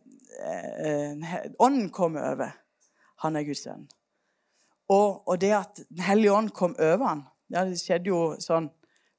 eh, 0.45 1.37
Ånden 1.59 1.89
komme 1.91 2.21
over, 2.21 2.51
han 3.25 3.37
er 3.37 3.47
Guds 3.47 3.63
sønn. 3.65 3.87
Og, 4.89 5.29
og, 5.29 5.41
det 5.41 5.55
at 5.57 5.81
Den 5.89 6.05
hellige 6.05 6.33
ånd 6.33 6.51
kom 6.51 6.77
over 6.79 7.07
han, 7.07 7.23
ja, 7.51 7.65
det 7.65 7.81
skjedde 7.81 8.13
jo 8.13 8.35
sånn 8.45 8.69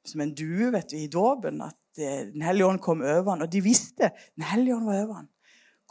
som 0.05 0.21
en 0.21 0.35
due 0.37 0.69
vet 0.75 0.91
du, 0.91 0.99
i 0.99 1.09
dåpen. 1.09 1.63
At 1.65 1.77
Den 1.95 2.41
hellige 2.41 2.67
ånd 2.67 2.79
kom 2.83 3.01
over 3.01 3.29
han, 3.29 3.41
Og 3.41 3.51
de 3.51 3.61
visste 3.63 4.11
Den 4.35 4.43
hellige 4.43 4.75
ånd 4.75 4.85
var 4.85 5.01
over 5.03 5.13
han. 5.13 5.29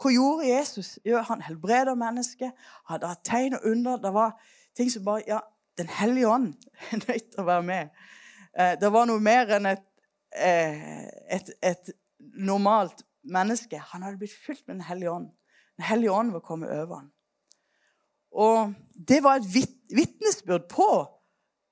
Hva 0.01 0.11
gjorde 0.11 0.47
Jesus? 0.49 0.99
Jo, 1.05 1.21
han 1.23 1.41
helbreda 1.41 1.95
mennesker. 1.95 2.51
Hadde 2.89 3.07
hatt 3.07 3.23
tegn 3.25 3.55
og 3.55 3.67
under. 3.71 3.97
Det 3.97 4.11
var 4.13 4.35
ting 4.75 4.91
som 4.91 5.05
bare 5.05 5.23
Ja, 5.27 5.39
Den 5.77 5.87
hellige 5.87 6.27
ånd 6.27 6.53
er 6.91 7.01
nødt 7.07 7.31
til 7.31 7.41
å 7.41 7.47
være 7.47 7.63
med. 7.63 7.89
Eh, 8.59 8.75
det 8.79 8.91
var 8.91 9.07
noe 9.09 9.19
mer 9.19 9.49
enn 9.57 9.65
et, 9.67 9.83
eh, 10.35 11.07
et, 11.35 11.51
et 11.61 11.91
normalt 12.35 13.03
menneske. 13.23 13.79
Han 13.91 14.05
hadde 14.05 14.21
blitt 14.21 14.37
fylt 14.45 14.63
med 14.67 14.75
Den 14.75 14.87
hellige 14.87 15.11
ånd. 15.11 15.29
Den 15.75 15.85
hellige 15.89 16.11
ånd 16.11 16.31
var 16.31 16.39
kommet 16.39 16.71
over 16.71 16.95
ham. 16.95 17.11
Og 18.31 18.73
det 19.07 19.23
var 19.23 19.39
et 19.39 19.47
vitnesbyrd 19.95 20.67
på 20.71 20.87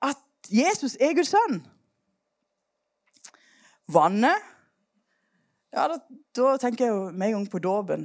at 0.02 0.20
Jesus 0.50 0.96
er 1.00 1.16
Guds 1.16 1.32
sønn. 1.32 1.62
Vannet 3.92 4.50
Ja, 5.74 5.88
da, 5.90 5.98
da 6.36 6.56
tenker 6.62 6.86
jeg 6.86 6.92
jo 6.94 7.10
med 7.10 7.28
en 7.28 7.32
gang 7.34 7.46
på 7.50 7.58
dåpen. 7.58 8.04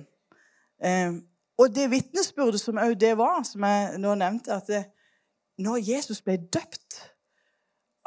Eh, 0.82 1.20
og 1.62 1.76
det 1.76 1.92
vitnesbyrdet 1.92 2.62
som 2.62 2.80
òg 2.82 2.96
det 2.98 3.12
var, 3.20 3.44
som 3.46 3.62
jeg 3.68 4.00
nå 4.02 4.16
nevnte, 4.18 4.56
at 4.56 4.72
det, 4.72 4.80
når 5.62 5.84
Jesus 5.86 6.24
ble 6.26 6.40
døpt 6.50 6.98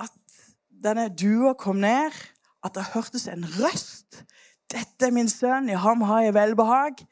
At 0.02 0.40
denne 0.82 1.06
dua 1.14 1.52
kom 1.54 1.78
ned, 1.84 2.16
at 2.64 2.74
det 2.74 2.90
hørtes 2.94 3.28
en 3.28 3.46
røst 3.60 4.24
'Dette 4.72 5.06
er 5.06 5.12
min 5.12 5.28
sønn, 5.28 5.68
i 5.68 5.76
ham 5.76 6.00
har 6.00 6.22
jeg 6.22 6.34
velbehag', 6.34 7.04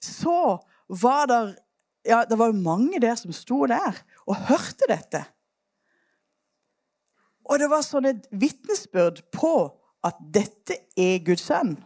så 0.00 0.62
var 0.88 1.26
det 1.26 1.56
ja, 2.06 2.24
det 2.24 2.38
var 2.38 2.46
jo 2.46 2.62
mange 2.62 3.00
der 3.00 3.14
som 3.14 3.32
sto 3.32 3.66
der 3.66 3.98
og 4.26 4.36
hørte 4.48 4.86
dette. 4.88 5.24
Og 7.44 7.58
det 7.58 7.68
var 7.70 7.82
sånn 7.84 8.08
et 8.08 8.28
vitnesbyrd 8.30 9.24
på 9.32 9.52
at 10.08 10.18
dette 10.34 10.76
er 10.98 11.22
Guds 11.26 11.46
sønn. 11.48 11.76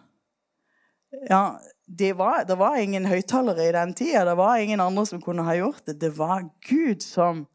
Ja, 1.29 1.59
det 1.87 2.15
var, 2.19 2.45
det 2.49 2.57
var 2.59 2.79
ingen 2.81 3.07
høyttalere 3.07 3.69
i 3.69 3.75
den 3.75 3.95
tida. 3.95 4.25
Det 4.25 4.37
var 4.39 4.57
ingen 4.57 4.81
andre 4.81 5.05
som 5.07 5.21
kunne 5.23 5.45
ha 5.45 5.57
gjort 5.59 5.85
det. 5.87 5.99
Det 6.01 6.13
var 6.17 6.47
Gud 6.69 7.05
som, 7.05 7.47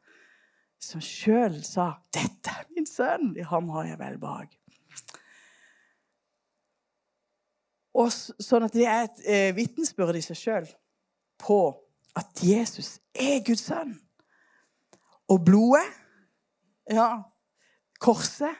som 0.80 1.01
sjøl 1.01 1.63
sa 1.65 1.95
'Dette 2.13 2.53
er 2.53 2.67
min 2.75 2.86
sønn. 2.86 3.34
I 3.38 3.47
ham 3.47 3.69
har 3.69 3.89
jeg 3.89 3.99
velbehag'. 3.99 4.53
Og 7.97 8.12
sånn 8.13 8.67
at 8.67 8.75
det 8.77 8.86
er 8.86 9.08
et 9.08 9.23
eh, 9.25 9.56
vitnesbyrd 9.58 10.19
i 10.19 10.21
seg 10.21 10.38
sjøl 10.38 10.67
på 11.41 11.62
at 12.17 12.43
Jesus 12.45 12.99
er 13.17 13.41
Guds 13.45 13.65
sønn. 13.65 13.95
Og 15.34 15.41
blodet, 15.45 15.88
ja, 16.93 17.10
korset, 17.99 18.53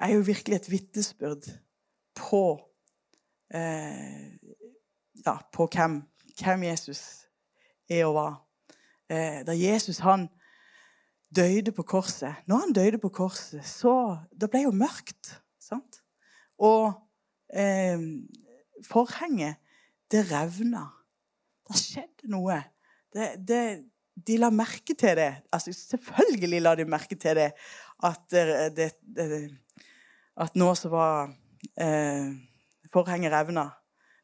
er 0.00 0.14
jo 0.14 0.24
virkelig 0.26 0.56
et 0.56 0.70
vitnesbyrd 0.70 1.48
på 2.14 2.44
eh, 3.54 4.34
ja, 5.26 5.36
på 5.52 5.68
hvem, 5.72 6.02
hvem, 6.38 6.64
Jesus 6.68 7.28
er 7.90 8.06
og 8.06 8.14
var. 8.14 8.34
Eh, 9.10 9.42
da 9.46 9.54
Jesus 9.54 10.00
han 10.04 10.28
døde 11.34 11.72
på 11.76 11.82
korset 11.82 12.34
Når 12.46 12.56
han 12.62 12.72
døde 12.72 12.98
på 12.98 13.08
korset, 13.08 13.64
så 13.64 14.16
Det 14.32 14.50
ble 14.50 14.64
jo 14.64 14.72
mørkt. 14.72 15.40
sant? 15.60 16.02
Og 16.58 16.92
eh, 17.54 17.98
forhenget, 18.86 19.56
det 20.10 20.30
revna. 20.30 20.86
Det 21.68 21.76
skjedde 21.80 22.28
noe. 22.30 22.60
Det, 23.14 23.34
det, 23.48 23.84
de 24.14 24.36
la 24.38 24.50
merke 24.50 24.94
til 24.94 25.16
det. 25.16 25.32
Altså, 25.52 25.72
selvfølgelig 25.72 26.60
la 26.62 26.74
de 26.74 26.84
merke 26.84 27.16
til 27.16 27.36
det. 27.36 27.52
At, 28.04 28.30
det, 28.30 28.92
at 30.40 30.56
nå 30.58 30.74
så 30.74 30.90
var 30.92 31.32
eh, 31.80 32.30
forhenget 32.92 33.32
revna. 33.32 33.68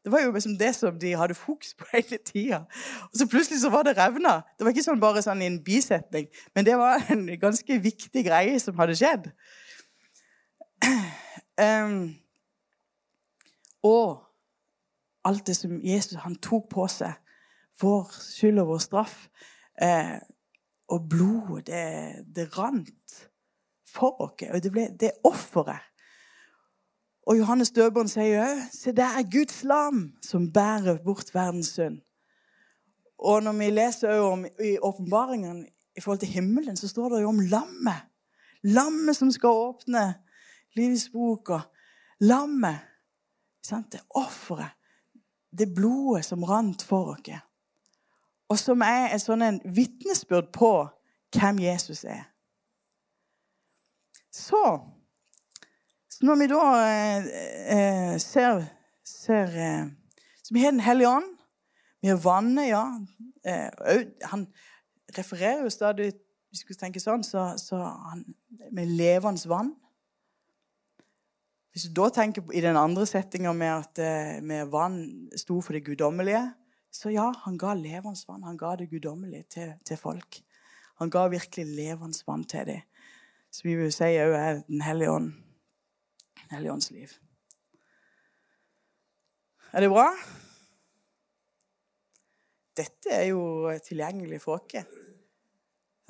Det 0.03 0.11
var 0.11 0.23
jo 0.23 0.31
liksom 0.31 0.57
det 0.57 0.71
som 0.75 0.99
de 0.99 1.13
hadde 1.13 1.37
fokus 1.37 1.73
på 1.77 1.85
hele 1.93 2.17
tida. 2.25 2.63
Og 3.11 3.17
så 3.19 3.27
plutselig 3.27 3.61
så 3.61 3.69
var 3.69 3.83
det 3.83 3.97
revna. 3.97 4.41
Det 4.57 4.65
var 4.65 4.73
ikke 4.73 4.87
sånn 4.87 5.03
bare 5.03 5.21
sånn 5.23 5.43
i 5.43 5.49
en 5.49 5.61
bisetning, 5.63 6.27
men 6.55 6.65
det 6.65 6.77
var 6.79 7.03
en 7.13 7.27
ganske 7.39 7.79
viktig 7.83 8.25
greie 8.25 8.59
som 8.59 8.79
hadde 8.79 8.97
skjedd. 8.99 9.31
Um, 11.61 12.15
og 13.85 14.23
alt 15.27 15.43
det 15.45 15.53
som 15.55 15.75
Jesus 15.83 16.17
han 16.23 16.37
tok 16.41 16.69
på 16.71 16.87
seg 16.89 17.11
vår 17.81 18.07
skyld 18.15 18.61
og 18.63 18.71
vår 18.71 18.81
straff. 18.81 19.17
Eh, 19.81 20.17
og 20.91 21.07
blodet, 21.09 22.25
det, 22.35 22.47
rant 22.57 23.17
for 23.87 24.21
oss. 24.21 24.43
Og 24.49 24.63
det 24.63 24.71
ble 24.73 24.87
det 24.99 25.13
offeret. 25.27 25.90
Og 27.27 27.37
Johannes 27.37 27.71
døperen 27.71 28.09
sier 28.09 28.41
òg 28.41 28.61
Se, 28.73 28.93
det 28.95 29.05
er 29.05 29.27
Guds 29.31 29.63
lam 29.63 29.99
som 30.25 30.49
bærer 30.53 31.01
bort 31.03 31.29
verdens 31.33 31.73
synd. 31.75 31.99
Og 33.21 33.43
når 33.43 33.53
vi 33.59 33.69
leser 33.69 34.19
om, 34.25 34.45
i 34.45 34.77
åpenbaringen 34.81 35.65
i 35.97 36.01
forhold 36.01 36.19
til 36.19 36.33
himmelen, 36.33 36.77
så 36.77 36.87
står 36.87 37.09
det 37.09 37.21
jo 37.21 37.29
om 37.29 37.39
lammet. 37.39 38.07
Lammet 38.63 39.15
som 39.15 39.31
skal 39.31 39.49
åpne 39.49 40.05
livets 40.75 41.09
bok. 41.13 41.49
Og 41.49 41.61
lammet. 42.19 42.81
Sant? 43.63 43.91
Det 43.93 44.01
offeret. 44.09 44.73
Det 45.51 45.73
blodet 45.75 46.25
som 46.25 46.43
rant 46.43 46.81
for 46.81 47.13
oss 47.13 47.41
og 48.51 48.59
som 48.59 48.83
er 48.83 49.13
et 49.13 49.23
sånn 49.23 49.61
vitnesbyrd 49.63 50.49
på 50.51 50.73
hvem 51.31 51.61
Jesus 51.63 52.03
er. 52.03 52.25
Så, 54.31 54.63
så 56.21 56.27
når 56.29 56.37
vi 56.37 56.47
da 56.51 56.63
eh, 56.85 57.29
eh 57.73 58.17
ser, 58.21 58.59
ser 59.05 59.55
eh, 59.57 59.87
Så 60.43 60.53
vi 60.53 60.61
har 60.61 60.71
Den 60.71 60.79
hellige 60.79 61.09
ånd. 61.09 61.37
Vi 62.01 62.07
har 62.07 62.17
vannet, 62.17 62.67
ja. 62.69 62.99
Eh, 63.45 64.05
han 64.29 64.47
refererer 65.17 65.63
jo 65.63 65.69
stadig 65.69 66.11
Hvis 66.49 66.61
vi 66.61 66.61
skulle 66.61 66.77
tenke 66.77 66.99
sånn, 66.99 67.23
så, 67.23 67.55
så 67.57 67.77
han 67.79 68.25
med 68.71 68.85
levende 68.85 69.49
vann. 69.49 69.73
Hvis 71.71 71.87
du 71.87 71.93
da 71.95 72.09
tenker 72.11 72.43
i 72.53 72.61
den 72.61 72.77
andre 72.77 73.05
settinga 73.07 73.53
med 73.55 73.71
at 73.71 74.01
eh, 74.03 74.41
med 74.43 74.67
vann 74.69 75.29
sto 75.39 75.61
for 75.61 75.73
det 75.73 75.85
guddommelige, 75.85 76.43
så 76.91 77.09
ja, 77.09 77.31
han 77.45 77.57
ga 77.57 77.73
levende 77.73 78.27
vann. 78.27 78.43
Han 78.43 78.59
ga 78.59 78.75
det 78.75 78.89
guddommelige 78.91 79.47
til, 79.49 79.73
til, 79.87 79.97
folk. 79.97 80.41
Han 80.99 81.09
ga 81.09 81.29
virkelig 81.31 81.65
levende 81.65 82.27
vann 82.27 82.43
til 82.43 82.67
dem. 82.67 82.83
Så 83.51 83.63
vi 83.63 83.77
vil 83.79 83.95
si 83.95 84.11
òg 84.19 84.35
er 84.35 84.61
Den 84.67 84.83
hellige 84.83 85.15
ånd. 85.15 85.31
Den 86.51 86.57
hellige 86.57 86.71
ånds 86.73 86.91
liv. 86.91 87.11
Er 89.71 89.79
det 89.79 89.87
bra? 89.89 90.09
Dette 92.75 93.13
er 93.15 93.29
jo 93.29 93.71
tilgjengelig 93.79 94.41
for 94.43 94.59
oss. 94.59 94.89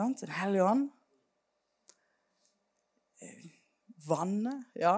Den 0.02 0.34
hellige 0.34 0.66
ånd. 0.66 0.88
Vannet, 4.08 4.66
ja. 4.82 4.96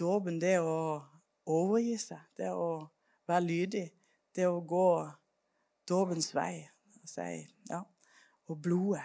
Dåpen, 0.00 0.40
det 0.40 0.54
å 0.64 1.02
overgi 1.44 1.98
seg. 2.00 2.24
Det 2.40 2.48
å 2.56 2.88
være 3.28 3.44
lydig, 3.50 3.86
det 4.32 4.48
å 4.48 4.62
gå 4.64 4.86
dåpens 5.84 6.32
vei. 6.32 6.64
Og 8.48 8.56
blodet, 8.64 9.04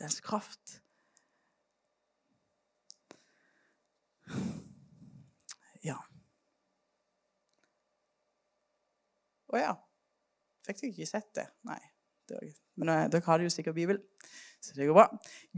dens 0.00 0.22
kraft. 0.24 0.78
Ja. 5.82 5.98
Å 9.52 9.58
ja. 9.58 9.72
Fikk 10.66 10.80
dere 10.80 10.92
ikke 10.92 11.10
sett 11.10 11.30
det? 11.34 11.48
Nei. 11.66 11.80
Men 12.78 12.88
dere 12.88 13.08
dere 13.12 13.38
det 13.40 13.48
jo 13.48 13.52
sikkert 13.52 13.76
Bibel, 13.76 13.98
så 14.62 14.76
det 14.76 14.86
går 14.88 14.96
bra. 14.96 15.08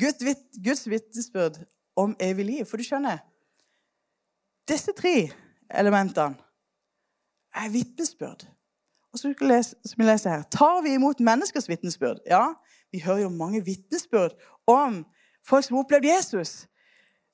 Guds 0.01 0.87
vitnesbyrd 0.89 1.61
om 2.01 2.17
evig 2.19 2.47
liv. 2.49 2.65
For 2.67 2.81
du 2.81 2.87
skjønner, 2.87 3.21
disse 4.69 4.95
tre 4.97 5.29
elementene 5.71 6.41
er 7.55 7.71
vitnesbyrd. 7.71 8.47
Og 9.15 9.21
så 9.21 9.31
skal 9.31 9.69
vi 9.99 10.09
lese 10.09 10.31
her. 10.33 10.43
Tar 10.51 10.81
vi 10.83 10.97
imot 10.97 11.21
menneskers 11.23 11.69
vitnesbyrd? 11.71 12.25
Ja, 12.27 12.57
vi 12.91 13.03
hører 13.05 13.29
jo 13.29 13.29
mange 13.31 13.63
vitnesbyrd 13.65 14.35
om 14.67 15.05
folk 15.47 15.65
som 15.65 15.77
har 15.77 15.85
opplevd 15.85 16.09
Jesus. 16.09 16.65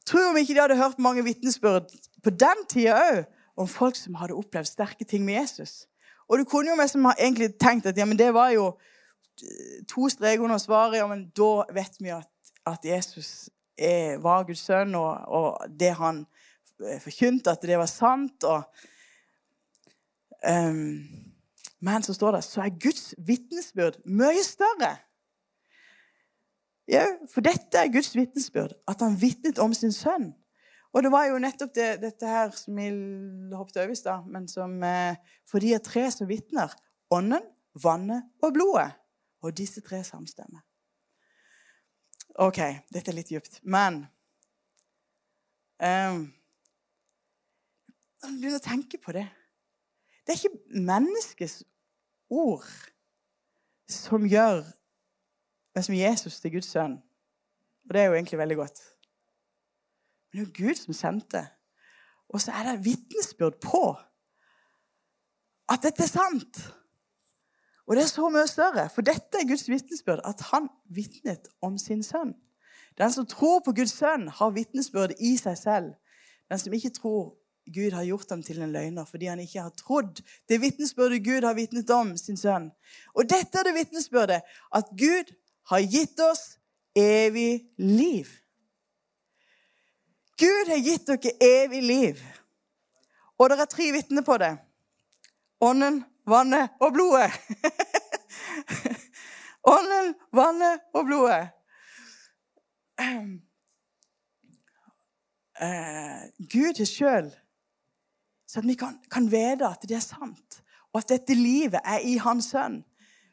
Tror 0.06 0.32
vi 0.34 0.44
ikke 0.44 0.56
de 0.56 0.62
hadde 0.62 0.80
hørt 0.80 0.98
mange 0.98 1.24
vitnesbyrd 1.24 1.92
på 2.24 2.30
den 2.30 2.66
tida 2.68 2.96
òg 2.96 3.24
om 3.60 3.68
folk 3.68 3.96
som 3.98 4.16
hadde 4.16 4.36
opplevd 4.38 4.70
sterke 4.70 5.04
ting 5.04 5.24
med 5.24 5.40
Jesus. 5.40 5.86
Og 6.28 6.38
du 6.38 6.44
kunne 6.48 6.70
jo 6.70 6.78
mest 6.78 6.96
egentlig 6.96 7.54
tenkt 7.60 7.86
at 7.86 7.98
ja, 7.98 8.06
men 8.08 8.18
det 8.18 8.30
var 8.34 8.52
jo 8.54 8.66
eh, 9.42 9.80
to 9.88 10.08
streker 10.08 10.44
under 10.44 10.58
svaret. 10.58 10.96
ja, 10.96 11.06
men 11.06 11.28
Da 11.36 11.64
vet 11.74 11.98
vi 12.00 12.08
at, 12.14 12.30
at 12.66 12.84
Jesus 12.84 13.50
er, 13.78 14.18
var 14.18 14.44
Guds 14.44 14.64
sønn, 14.64 14.94
og, 14.94 15.18
og 15.28 15.76
det 15.80 15.94
han 15.98 16.26
eh, 16.86 17.00
forkynte, 17.00 17.50
at 17.50 17.62
det 17.62 17.78
var 17.78 17.90
sant. 17.90 18.44
og 18.44 18.62
Um, 20.40 21.04
men 21.80 22.02
så 22.02 22.14
står 22.14 22.32
det 22.32 22.44
så 22.44 22.62
er 22.64 22.78
Guds 22.80 23.14
vitnesbyrd 23.18 24.00
mye 24.04 24.40
større. 24.44 24.94
Ja, 26.90 27.04
for 27.30 27.44
dette 27.46 27.78
er 27.78 27.92
Guds 27.92 28.10
vitnesbyrd, 28.16 28.74
at 28.90 29.02
han 29.04 29.14
vitnet 29.20 29.60
om 29.62 29.74
sin 29.76 29.92
sønn. 29.94 30.32
Og 30.90 31.04
det 31.06 31.12
var 31.14 31.28
jo 31.30 31.38
nettopp 31.38 31.70
det, 31.76 31.90
dette 32.02 32.26
her 32.26 32.50
som 32.56 32.74
vi 32.74 32.88
hoppet 33.54 33.78
over 33.78 33.92
i 33.94 33.98
stad, 33.98 34.26
For 35.46 35.62
de 35.62 35.74
er 35.74 35.78
tre 35.78 36.10
som 36.10 36.26
vitner. 36.28 36.74
Ånden, 37.10 37.46
vannet 37.82 38.26
og 38.42 38.54
blodet. 38.54 38.90
Og 39.42 39.56
disse 39.56 39.80
tre 39.80 40.02
samstemmer. 40.04 40.60
OK, 42.38 42.58
dette 42.92 43.10
er 43.10 43.16
litt 43.16 43.30
dypt, 43.30 43.58
men 43.62 44.04
um, 45.82 46.20
Når 48.22 48.30
du 48.30 48.36
begynner 48.38 48.60
å 48.60 48.62
tenke 48.62 49.00
på 49.02 49.12
det 49.16 49.24
Det 50.22 50.32
er 50.32 50.38
ikke 50.38 50.84
menneskets 50.86 51.64
ord 52.30 52.68
som 53.90 54.24
gjør 54.30 54.62
men 55.74 55.82
som 55.82 55.94
Jesus 55.94 56.40
til 56.40 56.52
Guds 56.52 56.70
sønn. 56.70 56.98
Og 57.88 57.94
det 57.94 58.02
er 58.02 58.10
jo 58.10 58.14
egentlig 58.14 58.38
veldig 58.38 58.56
godt. 58.56 58.80
Men 60.32 60.40
det 60.40 60.42
er 60.42 60.46
jo 60.46 60.66
Gud 60.66 60.74
som 60.74 60.94
sendte. 60.94 61.46
Og 62.28 62.40
så 62.40 62.52
er 62.52 62.68
det 62.68 62.84
vitnesbyrd 62.84 63.60
på 63.62 63.96
at 65.70 65.82
dette 65.82 66.02
er 66.02 66.10
sant. 66.10 66.60
Og 67.86 67.96
det 67.96 68.02
er 68.04 68.10
så 68.10 68.28
mye 68.30 68.46
større, 68.46 68.86
for 68.94 69.02
dette 69.02 69.38
er 69.38 69.48
Guds 69.48 69.68
vitnesbyrd, 69.68 70.20
at 70.24 70.40
han 70.52 70.68
vitnet 70.94 71.48
om 71.62 71.78
sin 71.78 72.02
sønn. 72.06 72.36
Den 72.98 73.12
som 73.12 73.26
tror 73.26 73.62
på 73.64 73.72
Guds 73.74 73.96
sønn, 73.98 74.28
har 74.28 74.54
vitnesbyrd 74.54 75.16
i 75.18 75.36
seg 75.36 75.58
selv. 75.58 75.92
Den 76.50 76.58
som 76.58 76.74
ikke 76.74 76.90
tror 76.94 77.34
Gud 77.74 77.94
har 77.94 78.04
gjort 78.04 78.30
ham 78.30 78.42
til 78.42 78.62
en 78.62 78.72
løgner 78.72 79.04
fordi 79.06 79.28
han 79.30 79.40
ikke 79.40 79.62
har 79.62 79.74
trodd 79.78 80.22
det 80.48 80.60
vitnesbyrdet 80.62 81.24
Gud 81.24 81.46
har 81.46 81.54
vitnet 81.54 81.90
om 81.94 82.16
sin 82.16 82.36
sønn. 82.36 82.70
Og 83.14 83.28
dette 83.30 83.58
er 83.58 83.68
det 83.68 83.76
vitnesbyrdet 83.76 84.40
at 84.74 84.90
Gud 84.98 85.30
har 85.64 85.80
gitt 85.80 86.20
oss 86.20 86.58
evig 86.96 87.72
liv. 87.76 88.28
Gud 90.40 90.68
har 90.68 90.80
gitt 90.80 91.06
dere 91.06 91.36
evig 91.40 91.82
liv. 91.82 92.20
Og 93.38 93.50
det 93.50 93.60
er 93.60 93.70
tre 93.72 93.90
vitner 93.92 94.24
på 94.24 94.36
det. 94.40 94.54
Ånden, 95.60 96.02
vannet 96.28 96.76
og 96.80 96.92
blodet. 96.96 97.30
Ånden, 99.74 100.14
vannet 100.32 100.80
og 100.96 101.04
blodet. 101.08 101.48
Uh, 105.60 106.24
Gud 106.52 106.80
er 106.80 106.88
sjøl, 106.88 107.30
så 108.48 108.60
at 108.60 108.68
vi 108.68 108.76
kan, 108.76 108.98
kan 109.12 109.28
vite 109.32 109.68
at 109.68 109.84
det 109.88 109.96
er 109.96 110.04
sant, 110.04 110.60
og 110.92 111.00
at 111.00 111.12
dette 111.12 111.36
livet 111.36 111.80
er 111.84 112.04
i 112.04 112.18
Hans 112.20 112.50
sønn. 112.52 112.80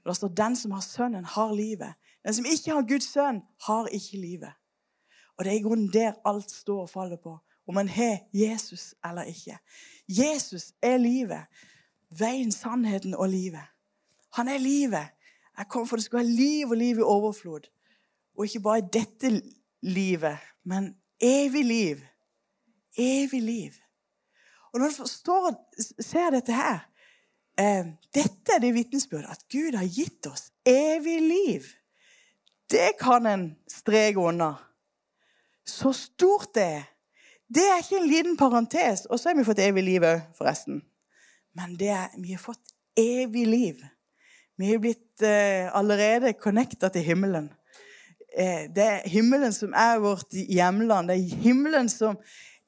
Og 0.04 0.12
det 0.12 0.16
står 0.16 0.28
'Den 0.28 0.56
som 0.56 0.72
har 0.72 0.82
Sønnen, 0.82 1.26
har 1.26 1.52
livet'. 1.52 1.94
Den 2.28 2.36
som 2.36 2.46
ikke 2.46 2.74
har 2.76 2.84
Guds 2.84 3.06
sønn, 3.08 3.38
har 3.64 3.88
ikke 3.96 4.18
livet. 4.20 4.52
Og 5.38 5.46
det 5.46 5.52
er 5.54 5.60
i 5.62 5.64
grunnen 5.64 5.88
der 5.94 6.18
alt 6.28 6.52
står 6.52 6.82
og 6.82 6.90
faller 6.90 7.16
på. 7.24 7.38
Om 7.68 7.74
man 7.74 7.88
har 7.88 8.18
Jesus 8.34 8.96
eller 9.06 9.24
ikke. 9.32 9.56
Jesus 10.08 10.74
er 10.82 10.98
livet. 10.98 11.48
Veien, 12.20 12.52
sannheten 12.52 13.16
og 13.16 13.30
livet. 13.30 13.64
Han 14.34 14.48
er 14.48 14.58
livet. 14.58 15.08
Jeg 15.58 15.68
kom 15.70 15.88
for 15.88 15.96
at 15.96 16.00
det 16.00 16.06
skal 16.06 16.20
være 16.20 16.36
liv 16.36 16.68
og 16.68 16.78
liv 16.78 17.00
i 17.00 17.02
overflod. 17.16 17.72
Og 18.38 18.46
ikke 18.46 18.60
bare 18.60 18.90
dette 18.94 19.42
livet, 19.82 20.38
men 20.64 20.96
evig 21.20 21.66
liv. 21.66 21.98
Evig 22.98 23.42
liv. 23.42 23.72
Og 24.74 24.80
når 24.80 24.88
du 24.88 24.96
forstår, 24.96 25.54
ser 26.02 26.30
dette 26.30 26.54
her 26.54 26.80
eh, 27.60 27.86
Dette 28.14 28.56
er 28.56 28.60
det 28.60 28.74
vitnesbyrdet 28.74 29.32
at 29.32 29.48
Gud 29.52 29.80
har 29.80 29.88
gitt 29.88 30.28
oss 30.28 30.52
evig 30.66 31.22
liv. 31.22 31.64
Det 32.72 32.98
kan 33.00 33.26
en 33.26 33.50
streke 33.72 34.20
under. 34.20 34.56
Så 35.66 35.94
stort 35.94 36.54
det 36.56 36.64
er. 36.64 36.88
Det 37.48 37.64
er 37.64 37.80
ikke 37.80 38.00
en 38.02 38.10
liten 38.10 38.38
parentes. 38.38 39.06
Og 39.06 39.20
så 39.20 39.30
har 39.30 39.38
vi 39.38 39.46
fått 39.48 39.62
evig 39.64 39.84
liv 39.84 40.04
òg, 40.04 40.24
forresten. 40.36 40.82
Men 41.56 41.78
er, 41.80 42.12
vi 42.20 42.36
har 42.36 42.44
fått 42.44 42.74
evig 43.00 43.46
liv. 43.48 43.80
Vi 44.58 44.72
har 44.72 44.82
blitt 44.84 45.24
eh, 45.24 45.70
allerede 45.78 46.34
connecta 46.34 46.90
til 46.90 47.06
himmelen. 47.08 47.52
Eh, 48.38 48.68
det 48.74 48.84
er 48.84 49.10
himmelen 49.10 49.54
som 49.54 49.74
er 49.74 50.02
vårt 50.04 50.34
hjemland. 50.34 51.10
Det 51.10 51.18
er 51.18 51.44
himmelen 51.46 51.90
som 51.90 52.18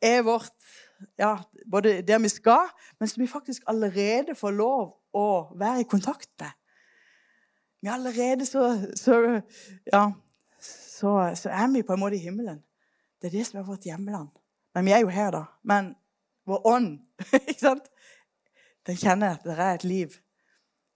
er 0.01 0.23
vårt 0.23 0.53
ja, 1.19 1.37
Både 1.71 2.01
der 2.03 2.19
vi 2.19 2.27
skal, 2.27 2.67
men 2.99 3.07
som 3.07 3.21
vi 3.21 3.27
faktisk 3.27 3.63
allerede 3.71 4.35
får 4.35 4.51
lov 4.51 4.97
å 5.15 5.27
være 5.55 5.83
i 5.83 5.87
kontakt 5.87 6.31
med. 6.41 6.51
Vi 7.81 7.87
allerede 7.87 8.45
så, 8.45 8.87
så, 8.95 9.41
ja, 9.85 10.11
så, 10.61 11.35
så, 11.35 11.49
er 11.49 11.67
vi 11.73 11.83
på 11.83 11.93
en 11.93 11.99
måte 11.99 12.15
i 12.15 12.23
himmelen. 12.23 12.63
Det 13.21 13.27
er 13.27 13.37
det 13.37 13.45
som 13.47 13.59
er 13.59 13.67
vårt 13.67 13.87
hjemland. 13.87 14.29
Men 14.75 14.85
vi 14.85 14.91
er 14.91 14.99
jo 15.03 15.11
her, 15.11 15.31
da. 15.31 15.43
Men 15.63 15.93
vår 16.47 16.67
ånd 16.67 16.89
ikke 17.39 17.59
sant? 17.59 17.87
Den 18.87 18.97
kjenner 18.97 19.37
at 19.37 19.45
det 19.45 19.55
er 19.55 19.73
et 19.73 19.87
liv 19.87 20.17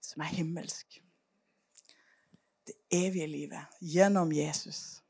som 0.03 0.23
er 0.23 0.35
himmelsk. 0.35 0.99
Det 2.67 2.75
evige 2.91 3.27
livet 3.27 3.79
gjennom 3.79 4.31
Jesus. 4.31 5.03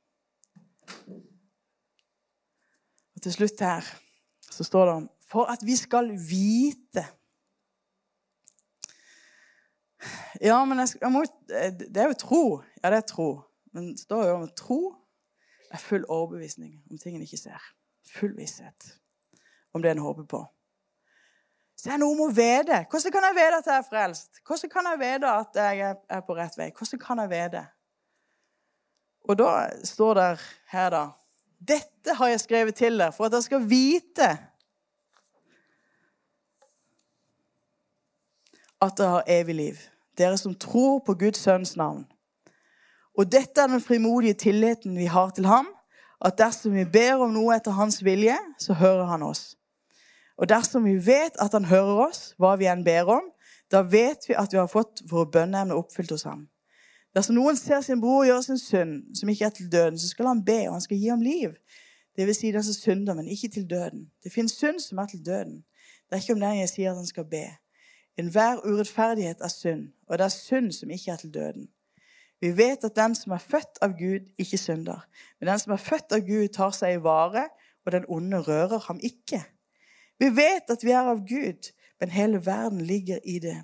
Og 3.15 3.21
til 3.21 3.33
slutt 3.33 3.61
her 3.61 3.87
så 4.51 4.63
står 4.63 4.85
det 4.85 4.95
om 5.01 5.09
For 5.29 5.49
at 5.49 5.65
vi 5.65 5.75
skal 5.75 6.11
vite 6.13 7.05
Ja, 10.41 10.65
men 10.65 10.79
jeg, 10.83 10.95
jeg 11.01 11.11
må, 11.11 11.23
det 11.47 11.97
er 11.97 12.11
jo 12.11 12.19
tro. 12.19 12.43
Ja, 12.83 12.89
det 12.89 13.03
er 13.03 13.07
tro. 13.07 13.29
Men 13.73 13.93
det 13.93 14.03
står 14.03 14.27
jo 14.27 14.35
om 14.41 14.49
tro 14.57 14.81
er 15.73 15.81
full 15.81 16.03
overbevisning 16.09 16.75
om 16.91 16.97
ting 17.01 17.15
en 17.15 17.25
ikke 17.25 17.39
ser. 17.39 17.61
Full 18.13 18.35
visshet 18.37 18.93
om 19.73 19.81
det 19.81 19.91
en 19.91 20.03
håper 20.03 20.27
på. 20.29 20.43
Så 21.75 21.89
det 21.89 21.95
er 21.95 22.01
noe 22.03 22.13
om 22.13 22.27
å 22.27 22.33
vite. 22.33 22.83
Hvordan 22.91 23.13
kan 23.15 23.25
jeg 23.27 23.37
vite 23.39 23.57
at 23.57 23.69
jeg 23.69 23.79
er 23.79 23.87
frelst? 23.87 24.41
Hvordan 24.45 24.69
kan 24.69 24.89
jeg 24.91 24.99
vite 25.01 25.31
at 25.31 25.57
jeg 25.57 25.95
er 26.17 26.21
på 26.27 26.35
rett 26.37 26.57
vei? 26.59 26.69
Hvordan 26.77 27.01
kan 27.01 27.21
jeg 27.23 27.31
vite? 27.31 27.63
Og 29.23 29.39
da 29.39 29.49
står 29.87 30.19
det 30.19 30.29
her, 30.75 30.89
da 30.93 31.03
Dette 31.63 32.13
har 32.19 32.27
jeg 32.27 32.41
skrevet 32.43 32.75
til 32.75 32.99
dere 32.99 33.15
for 33.15 33.25
at 33.25 33.33
dere 33.33 33.45
skal 33.45 33.65
vite 33.65 34.29
at 38.83 38.97
dere 38.99 39.13
har 39.15 39.29
evig 39.39 39.55
liv 39.55 39.83
dere 40.17 40.37
som 40.37 40.55
tror 40.55 41.01
på 41.05 41.15
Guds 41.19 41.41
sønns 41.43 41.75
navn. 41.75 42.05
Og 43.17 43.31
dette 43.31 43.61
er 43.61 43.69
den 43.69 43.81
frimodige 43.81 44.33
tilliten 44.33 44.97
vi 44.97 45.05
har 45.05 45.29
til 45.29 45.45
ham, 45.45 45.67
at 46.25 46.37
dersom 46.37 46.73
vi 46.73 46.85
ber 46.85 47.21
om 47.21 47.33
noe 47.33 47.55
etter 47.55 47.75
hans 47.75 47.99
vilje, 48.03 48.37
så 48.59 48.73
hører 48.73 49.05
han 49.05 49.23
oss. 49.23 49.55
Og 50.37 50.49
dersom 50.49 50.85
vi 50.87 50.95
vet 51.05 51.35
at 51.41 51.53
han 51.53 51.65
hører 51.65 52.07
oss, 52.07 52.33
hva 52.41 52.55
vi 52.57 52.69
enn 52.71 52.85
ber 52.85 53.11
om, 53.19 53.27
da 53.71 53.83
vet 53.85 54.25
vi 54.29 54.37
at 54.37 54.53
vi 54.53 54.57
har 54.57 54.71
fått 54.71 55.03
våre 55.09 55.29
bønneemner 55.29 55.77
oppfylt 55.77 56.13
hos 56.15 56.25
ham. 56.29 56.47
Dersom 57.13 57.37
noen 57.37 57.57
ser 57.57 57.83
sin 57.85 58.01
bror 58.01 58.25
gjøre 58.25 58.45
sin 58.47 58.61
synd, 58.61 58.93
som 59.17 59.29
ikke 59.29 59.45
er 59.45 59.53
til 59.53 59.69
døden, 59.71 59.99
så 59.99 60.09
skal 60.09 60.31
han 60.31 60.41
be, 60.45 60.63
og 60.67 60.79
han 60.79 60.85
skal 60.85 60.97
gi 60.97 61.11
ham 61.11 61.21
liv. 61.21 61.53
Det 62.17 62.25
vil 62.25 62.37
si 62.37 62.51
den 62.53 62.65
som 62.65 62.77
synder, 62.77 63.13
men 63.17 63.27
ikke 63.29 63.51
til 63.53 63.69
døden. 63.69 64.07
Det 64.23 64.33
finnes 64.33 64.57
synd 64.57 64.81
som 64.81 64.97
er 65.01 65.11
til 65.11 65.21
døden. 65.25 65.61
Det 66.09 66.17
er 66.17 66.21
ikke 66.21 66.33
om 66.33 66.41
den 66.41 66.59
jeg 66.59 66.69
sier 66.69 66.91
at 66.91 66.97
han 66.97 67.09
skal 67.09 67.25
be. 67.29 67.45
Enhver 68.17 68.61
urettferdighet 68.65 69.41
er 69.41 69.47
synd, 69.47 69.87
og 70.07 70.17
det 70.17 70.25
er 70.25 70.29
synd 70.29 70.71
som 70.71 70.89
ikke 70.89 71.11
er 71.11 71.15
til 71.15 71.33
døden. 71.33 71.69
Vi 72.41 72.51
vet 72.57 72.83
at 72.83 72.95
den 72.95 73.15
som 73.15 73.31
er 73.31 73.41
født 73.41 73.79
av 73.81 73.95
Gud, 73.97 74.27
ikke 74.37 74.57
synder. 74.57 75.05
Men 75.39 75.47
den 75.47 75.59
som 75.59 75.73
er 75.73 75.81
født 75.81 76.11
av 76.11 76.25
Gud, 76.27 76.47
tar 76.53 76.75
seg 76.75 76.97
i 76.97 77.03
vare, 77.03 77.47
og 77.85 77.91
den 77.95 78.05
onde 78.07 78.41
rører 78.43 78.83
ham 78.87 78.99
ikke. 79.03 79.39
Vi 80.19 80.29
vet 80.35 80.69
at 80.69 80.83
vi 80.83 80.91
er 80.91 81.09
av 81.09 81.23
Gud, 81.27 81.71
men 81.99 82.11
hele 82.11 82.45
verden 82.45 82.81
ligger 82.81 83.19
i 83.23 83.39
det 83.39 83.57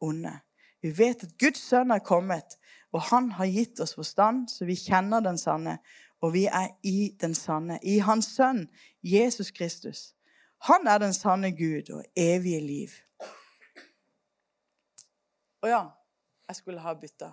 onde. 0.00 0.36
Vi 0.82 0.92
vet 0.98 1.24
at 1.24 1.34
Guds 1.40 1.64
sønn 1.64 1.90
er 1.90 2.04
kommet, 2.04 2.56
og 2.92 3.02
han 3.10 3.32
har 3.32 3.50
gitt 3.50 3.80
oss 3.80 3.94
forstand, 3.94 4.48
så 4.48 4.64
vi 4.64 4.78
kjenner 4.78 5.24
den 5.24 5.38
sanne, 5.38 5.78
og 6.20 6.34
vi 6.36 6.46
er 6.46 6.74
i 6.84 7.12
den 7.20 7.34
sanne. 7.34 7.78
I 7.82 7.98
hans 8.04 8.34
sønn, 8.36 8.66
Jesus 9.02 9.50
Kristus. 9.50 10.10
Han 10.68 10.86
er 10.86 10.98
den 10.98 11.14
sanne 11.16 11.56
Gud 11.56 11.90
og 11.90 12.04
evige 12.16 12.60
liv. 12.60 13.00
Å 15.60 15.70
ja. 15.70 15.80
Jeg 16.50 16.56
skulle 16.56 16.82
ha 16.82 16.94
bytta. 16.98 17.30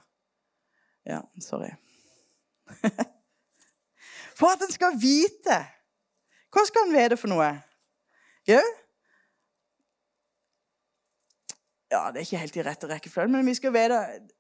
Ja, 1.08 1.22
sorry. 1.42 1.72
for 4.38 4.52
at 4.52 4.62
en 4.62 4.74
skal 4.74 4.98
vite. 5.02 5.58
Hva 6.54 6.66
skal 6.68 6.86
en 6.86 6.94
vite 6.94 7.18
for 7.18 7.32
noe? 7.32 7.48
Jau? 8.48 8.62
Ja, 11.88 12.02
det 12.12 12.20
er 12.20 12.26
ikke 12.28 12.42
helt 12.44 12.60
i 12.60 12.66
rette 12.68 12.90
rekkefølge, 12.90 13.32
men 13.32 13.48
vi 13.48 13.56
skal 13.56 13.72
vite 13.72 14.00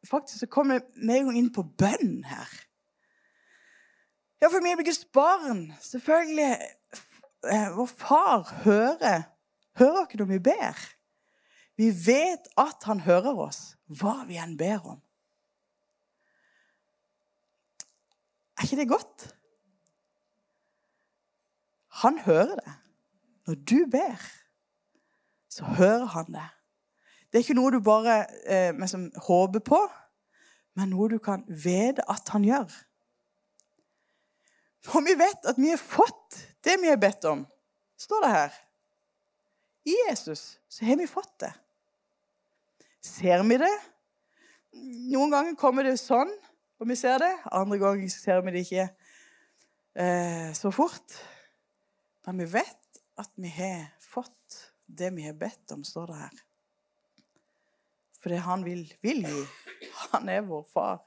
Faktisk 0.10 0.42
så 0.44 0.50
kommer 0.52 0.82
vi 0.84 1.08
med 1.08 1.32
inn 1.40 1.48
på 1.56 1.64
bønn 1.80 2.20
her. 2.28 2.52
Ja, 4.44 4.52
for 4.52 4.62
vi 4.62 4.76
er 4.76 4.84
Guds 4.86 5.06
barn. 5.16 5.72
Selvfølgelig. 5.82 6.52
Eh, 7.48 7.70
vår 7.74 7.90
far 7.98 8.46
hører 8.66 9.26
Hører 9.78 10.06
dere 10.10 10.24
når 10.24 10.30
vi 10.32 10.40
ber? 10.42 10.86
Vi 11.78 11.92
vet 12.06 12.48
at 12.58 12.88
han 12.90 13.04
hører 13.06 13.38
oss, 13.38 13.76
hva 13.86 14.24
vi 14.28 14.40
enn 14.42 14.58
ber 14.58 14.82
om. 14.96 15.02
Er 18.58 18.66
ikke 18.66 18.80
det 18.80 18.90
godt? 18.90 19.28
Han 22.02 22.18
hører 22.26 22.56
det. 22.58 22.74
Når 23.48 23.56
du 23.70 23.78
ber, 23.92 24.24
så 25.50 25.66
hører 25.78 26.06
han 26.06 26.34
det. 26.34 26.48
Det 27.28 27.40
er 27.40 27.46
ikke 27.46 27.58
noe 27.60 27.72
du 27.72 27.80
bare 27.84 28.18
eh, 28.50 28.74
liksom, 28.74 29.12
håper 29.28 29.62
på, 29.62 29.80
men 30.78 30.92
noe 30.94 31.10
du 31.12 31.18
kan 31.22 31.46
vite 31.48 32.06
at 32.10 32.30
han 32.34 32.46
gjør. 32.46 32.74
Og 34.96 35.04
vi 35.06 35.14
vet 35.20 35.46
at 35.50 35.58
vi 35.60 35.70
har 35.74 35.82
fått 35.82 36.42
det 36.66 36.78
vi 36.82 36.90
har 36.90 37.00
bedt 37.02 37.26
om, 37.30 37.46
står 38.00 38.24
det 38.26 38.34
her. 38.34 38.60
I 39.88 39.96
Jesus 40.10 40.58
så 40.70 40.86
har 40.86 40.98
vi 41.00 41.08
fått 41.10 41.34
det. 41.46 41.54
Ser 43.08 43.44
vi 43.48 43.58
det? 43.62 43.74
Noen 45.14 45.32
ganger 45.34 45.56
kommer 45.60 45.88
det 45.88 45.96
sånn, 46.02 46.30
og 46.78 46.90
vi 46.90 46.98
ser 47.00 47.22
det. 47.24 47.32
Andre 47.56 47.80
ganger 47.82 48.12
ser 48.14 48.44
vi 48.46 48.54
det 48.54 48.66
ikke 48.66 48.88
eh, 49.98 50.50
så 50.58 50.72
fort. 50.76 51.16
Men 52.28 52.44
vi 52.44 52.50
vet 52.58 53.02
at 53.18 53.32
vi 53.40 53.52
har 53.56 53.88
fått 54.04 54.60
det 54.86 55.10
vi 55.16 55.26
har 55.26 55.38
bedt 55.40 55.72
om, 55.76 55.84
står 55.88 56.12
det 56.12 56.20
her. 56.20 56.42
For 58.22 58.34
det 58.34 58.42
han 58.46 58.66
vil, 58.66 58.84
vil 59.02 59.24
gi. 59.26 59.44
Han 60.12 60.30
er 60.32 60.46
vår 60.46 60.66
far. 60.72 61.00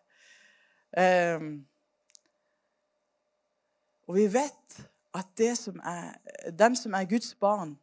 Um, 0.96 1.52
og 4.08 4.16
vi 4.16 4.26
vet 4.32 4.80
at 5.14 5.42
som 5.58 5.78
er, 5.86 6.16
den 6.50 6.76
som 6.76 6.94
er 6.94 7.08
Guds 7.10 7.34
barn, 7.34 7.76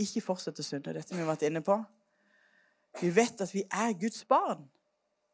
ikke 0.00 0.24
fortsetter 0.24 0.64
å 0.64 0.66
synde. 0.66 0.94
Dette 0.96 1.14
vi 1.14 1.22
har 1.22 1.30
vært 1.30 1.44
inne 1.46 1.62
på. 1.64 1.76
Vi 3.00 3.10
vet 3.16 3.40
at 3.40 3.54
vi 3.54 3.62
er 3.70 3.98
Guds 4.00 4.24
barn. 4.24 4.70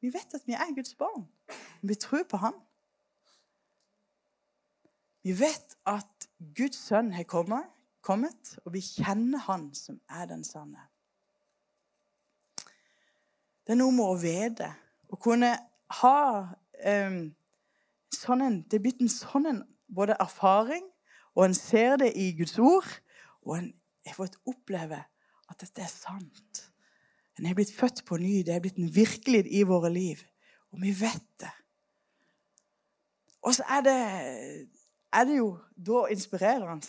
Vi 0.00 0.12
vet 0.14 0.34
at 0.34 0.46
vi 0.46 0.52
er 0.52 0.74
Guds 0.74 0.94
barn. 0.94 1.28
Vi 1.82 1.94
tror 1.94 2.22
på 2.22 2.36
Han. 2.36 2.54
Vi 5.22 5.34
vet 5.40 5.76
at 5.86 6.28
Guds 6.56 6.78
sønn 6.88 7.12
har 7.12 7.26
kommet, 8.02 8.58
og 8.64 8.72
vi 8.72 8.80
kjenner 8.80 9.38
Han 9.38 9.74
som 9.74 10.00
er 10.08 10.26
den 10.26 10.44
sanne. 10.44 10.86
Det 13.66 13.74
er 13.74 13.80
noe 13.82 13.92
med 13.92 14.06
å 14.06 14.14
vite. 14.16 14.70
Å 15.12 15.16
kunne 15.20 15.50
ha 15.98 16.20
um, 16.86 17.18
sånn 18.14 18.44
en, 18.44 18.62
Det 18.64 18.78
er 18.78 18.84
blitt 18.86 19.02
en 19.04 19.12
sånn 19.12 19.50
en 19.50 19.60
både 19.92 20.16
erfaring, 20.20 20.86
og 21.34 21.44
en 21.44 21.56
ser 21.56 21.98
det 22.00 22.14
i 22.16 22.30
Guds 22.38 22.56
ord, 22.58 22.88
og 23.44 23.58
en 23.58 23.68
fått 24.16 24.38
oppleve 24.48 25.02
at 25.48 25.60
dette 25.60 25.84
er 25.84 25.90
sant. 25.92 26.67
En 27.38 27.46
er 27.46 27.54
blitt 27.54 27.74
født 27.74 28.02
på 28.06 28.16
ny. 28.18 28.42
Det 28.46 28.54
er 28.54 28.60
blitt 28.60 28.80
en 28.80 28.94
virkelighet 28.94 29.46
i 29.50 29.62
våre 29.62 29.90
liv. 29.92 30.22
Og 30.72 30.82
vi 30.82 30.92
vet 31.00 31.26
det. 31.40 31.52
Og 33.42 33.54
så 33.54 33.64
er 33.70 33.80
det, 33.86 33.98
er 35.12 35.24
det 35.24 35.36
jo 35.38 35.58
da 35.86 36.06
inspirerende 36.10 36.86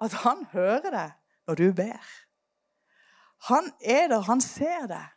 at 0.00 0.12
han 0.22 0.46
hører 0.52 0.90
deg 0.90 1.16
når 1.46 1.54
du 1.54 1.72
ber. 1.76 2.06
Han 3.50 3.72
er 3.80 4.06
der, 4.08 4.20
han 4.20 4.40
ser 4.40 4.86
deg. 4.88 5.08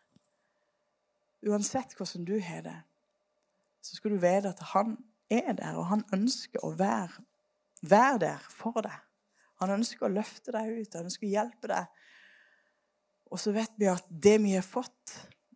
Uansett 1.48 1.96
hvordan 1.98 2.26
du 2.26 2.38
har 2.40 2.62
det, 2.64 2.78
så 3.84 3.96
skal 3.96 4.12
du 4.12 4.16
vite 4.16 4.54
at 4.54 4.62
han 4.74 4.96
er 5.30 5.54
der, 5.54 5.76
og 5.76 5.90
han 5.90 6.06
ønsker 6.16 6.64
å 6.64 6.72
være, 6.80 7.24
være 7.82 8.20
der 8.20 8.46
for 8.50 8.80
deg. 8.84 8.96
Han 9.60 9.74
ønsker 9.76 10.08
å 10.08 10.14
løfte 10.14 10.56
deg 10.56 10.72
ut, 10.72 10.96
han 10.96 11.10
ønsker 11.10 11.28
å 11.28 11.34
hjelpe 11.34 11.72
deg 11.72 12.08
og 13.34 13.40
så 13.42 13.54
vet 13.56 13.72
vi 13.82 13.90
at 13.90 14.06
det 14.08 14.36
vi 14.44 14.54
har 14.54 14.66
fått 14.66 15.16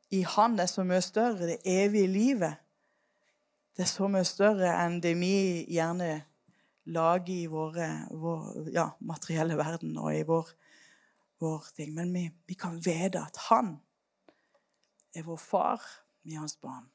i 0.09 0.23
Han, 0.25 0.55
er 0.59 0.69
så 0.71 0.85
mye 0.87 1.03
større. 1.03 1.49
Det 1.51 1.57
evige 1.67 2.07
livet. 2.07 2.55
Det 3.75 3.83
er 3.83 3.91
så 3.91 4.07
mye 4.09 4.25
større 4.25 4.71
enn 4.81 5.01
det 5.03 5.13
vi 5.19 5.65
gjerne 5.69 6.23
lager 6.87 7.33
i 7.35 7.49
våre, 7.51 7.89
vår 8.09 8.69
ja, 8.73 8.87
materielle 9.03 9.57
verden 9.59 9.97
og 9.99 10.15
i 10.15 10.23
vår, 10.25 10.49
vår 11.43 11.67
ting. 11.75 11.91
Men 11.93 12.13
vi, 12.15 12.23
vi 12.47 12.55
kan 12.57 12.79
vite 12.81 13.21
at 13.21 13.37
Han 13.49 13.75
er 15.13 15.27
vår 15.27 15.37
far, 15.37 15.83
vi 16.23 16.33
er 16.33 16.45
hans 16.45 16.57
barn. 16.57 16.87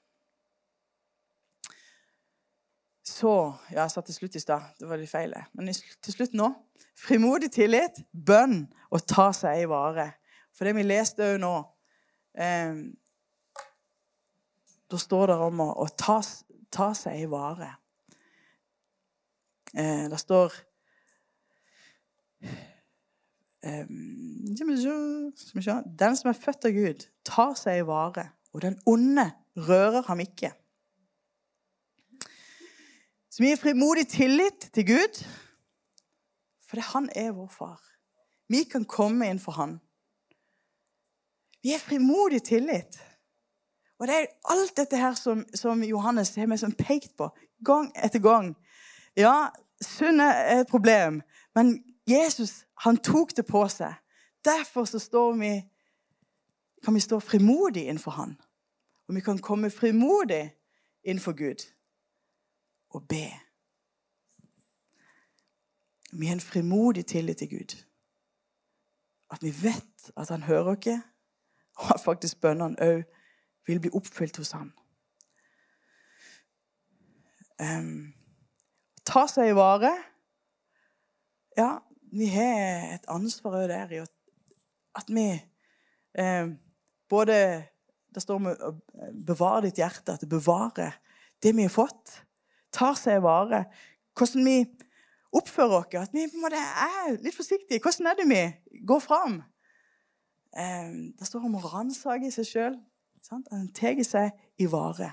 Så 3.07 3.31
Ja, 3.71 3.85
jeg 3.85 3.91
sa 3.91 4.01
til 4.01 4.15
slutt 4.15 4.37
i 4.37 4.43
stad. 4.43 4.73
Det 4.81 4.89
var 4.89 4.99
litt 4.99 5.11
feil. 5.11 5.35
Men 5.53 5.71
til 5.71 6.17
slutt 6.17 6.35
nå. 6.35 6.49
Frimodig 6.99 7.53
tillit, 7.55 8.03
bønn 8.11 8.65
og 8.91 9.07
ta 9.07 9.31
seg 9.37 9.63
i 9.63 9.71
vare. 9.71 10.11
For 10.53 10.69
det 10.69 10.77
vi 10.77 10.85
leste 10.85 11.33
òg 11.33 11.39
nå 11.43 11.55
eh, 12.37 12.75
Da 14.93 15.01
står 15.01 15.33
det 15.33 15.39
om 15.47 15.63
å, 15.65 15.71
å 15.85 15.87
ta, 15.97 16.19
ta, 16.73 16.93
seg 16.97 17.23
i 17.23 17.31
vare. 17.31 17.71
Eh, 19.73 20.05
det 20.13 20.21
står 20.21 20.53
eh, 22.45 23.87
Den 23.89 26.17
som 26.19 26.33
er 26.33 26.37
født 26.37 26.69
av 26.69 26.77
Gud, 26.77 27.07
tar 27.25 27.55
seg 27.57 27.81
i 27.81 27.87
vare, 27.89 28.27
og 28.53 28.61
den 28.67 28.77
onde 28.85 29.31
rører 29.57 30.05
ham 30.09 30.21
ikke. 30.21 30.53
Så 33.33 33.41
vi 33.41 33.49
gir 33.49 33.57
frimodig 33.57 34.05
tillit 34.13 34.69
til 34.77 34.85
Gud, 34.91 35.23
for 36.69 36.85
han 36.93 37.09
er 37.17 37.33
vår 37.33 37.49
far. 37.49 37.81
Vi 38.53 38.61
kan 38.69 38.85
komme 38.85 39.31
inn 39.33 39.41
for 39.41 39.57
han. 39.57 39.79
Vi 41.63 41.73
er 41.73 41.79
frimodig 41.79 42.43
tillit. 42.43 42.99
Og 43.99 44.09
det 44.09 44.15
er 44.15 44.27
alt 44.51 44.77
dette 44.77 44.99
her 44.99 45.15
som, 45.15 45.45
som 45.55 45.83
Johannes 45.87 46.35
har 46.35 46.49
meg 46.51 46.59
som 46.59 46.75
pekt 46.75 47.15
på 47.17 47.29
gang 47.65 47.93
etter 47.95 48.19
gang. 48.23 48.55
Ja, 49.17 49.53
synd 49.79 50.21
er 50.21 50.63
et 50.63 50.71
problem, 50.71 51.21
men 51.55 51.77
Jesus 52.09 52.65
han 52.83 52.99
tok 52.99 53.37
det 53.37 53.47
på 53.47 53.63
seg. 53.71 53.95
Derfor 54.45 54.89
så 54.91 54.99
står 54.99 55.37
vi, 55.39 55.53
kan 56.83 56.95
vi 56.95 57.01
stå 57.01 57.21
frimodig 57.23 57.87
innenfor 57.87 58.11
han. 58.11 58.35
Og 59.07 59.15
vi 59.15 59.21
kan 59.21 59.39
komme 59.39 59.71
frimodig 59.71 60.51
innenfor 61.05 61.33
Gud 61.39 61.63
og 62.91 63.09
be. 63.09 63.29
Vi 66.13 66.27
har 66.27 66.35
en 66.35 66.41
frimodig 66.41 67.07
tillit 67.07 67.37
til 67.37 67.51
Gud. 67.51 67.77
At 69.31 69.43
vi 69.43 69.55
vet 69.63 70.11
at 70.17 70.29
han 70.29 70.43
hører 70.43 70.75
oss, 70.75 70.99
og 71.81 71.95
at 71.95 72.05
faktisk 72.05 72.41
bønnene 72.43 72.79
òg 72.83 73.03
vil 73.67 73.81
bli 73.83 73.93
oppfylt 73.95 74.37
hos 74.41 74.53
han. 74.57 74.73
Um, 77.63 78.13
ta 79.07 79.27
seg 79.31 79.53
i 79.53 79.55
vare 79.55 79.93
Ja, 81.55 81.77
vi 82.11 82.27
har 82.33 82.97
et 82.97 83.05
ansvar 83.13 83.61
òg 83.61 83.69
der 83.71 83.93
i 83.95 84.01
at 84.03 85.13
vi 85.13 85.27
um, 86.19 86.57
både 87.13 87.37
Det 88.13 88.23
står 88.25 88.41
om 88.41 88.49
å 88.51 88.73
bevare 89.25 89.69
ditt 89.69 89.79
hjerte, 89.81 90.13
at 90.13 90.21
det 90.21 90.29
bevarer 90.29 90.99
det 91.41 91.55
vi 91.57 91.65
har 91.65 91.73
fått. 91.73 92.11
Tar 92.69 92.93
seg 93.01 93.17
i 93.17 93.23
vare. 93.25 93.63
Hvordan 94.13 94.45
vi 94.45 94.57
oppfører 95.33 95.79
oss. 95.79 95.95
At 95.97 96.13
vi 96.13 96.27
er 96.27 97.17
litt 97.25 97.37
forsiktige. 97.37 97.81
Hvordan 97.81 98.11
er 98.11 98.19
det 98.19 98.27
vi 98.29 98.43
går 98.85 99.01
fram? 99.01 99.39
Det 100.53 101.27
står 101.27 101.47
om 101.49 101.57
å 101.57 101.65
ransake 101.73 102.31
seg 102.35 102.49
sjøl. 102.49 102.79
Han 103.31 103.69
tar 103.75 104.03
seg 104.05 104.33
i 104.61 104.69
vare. 104.69 105.13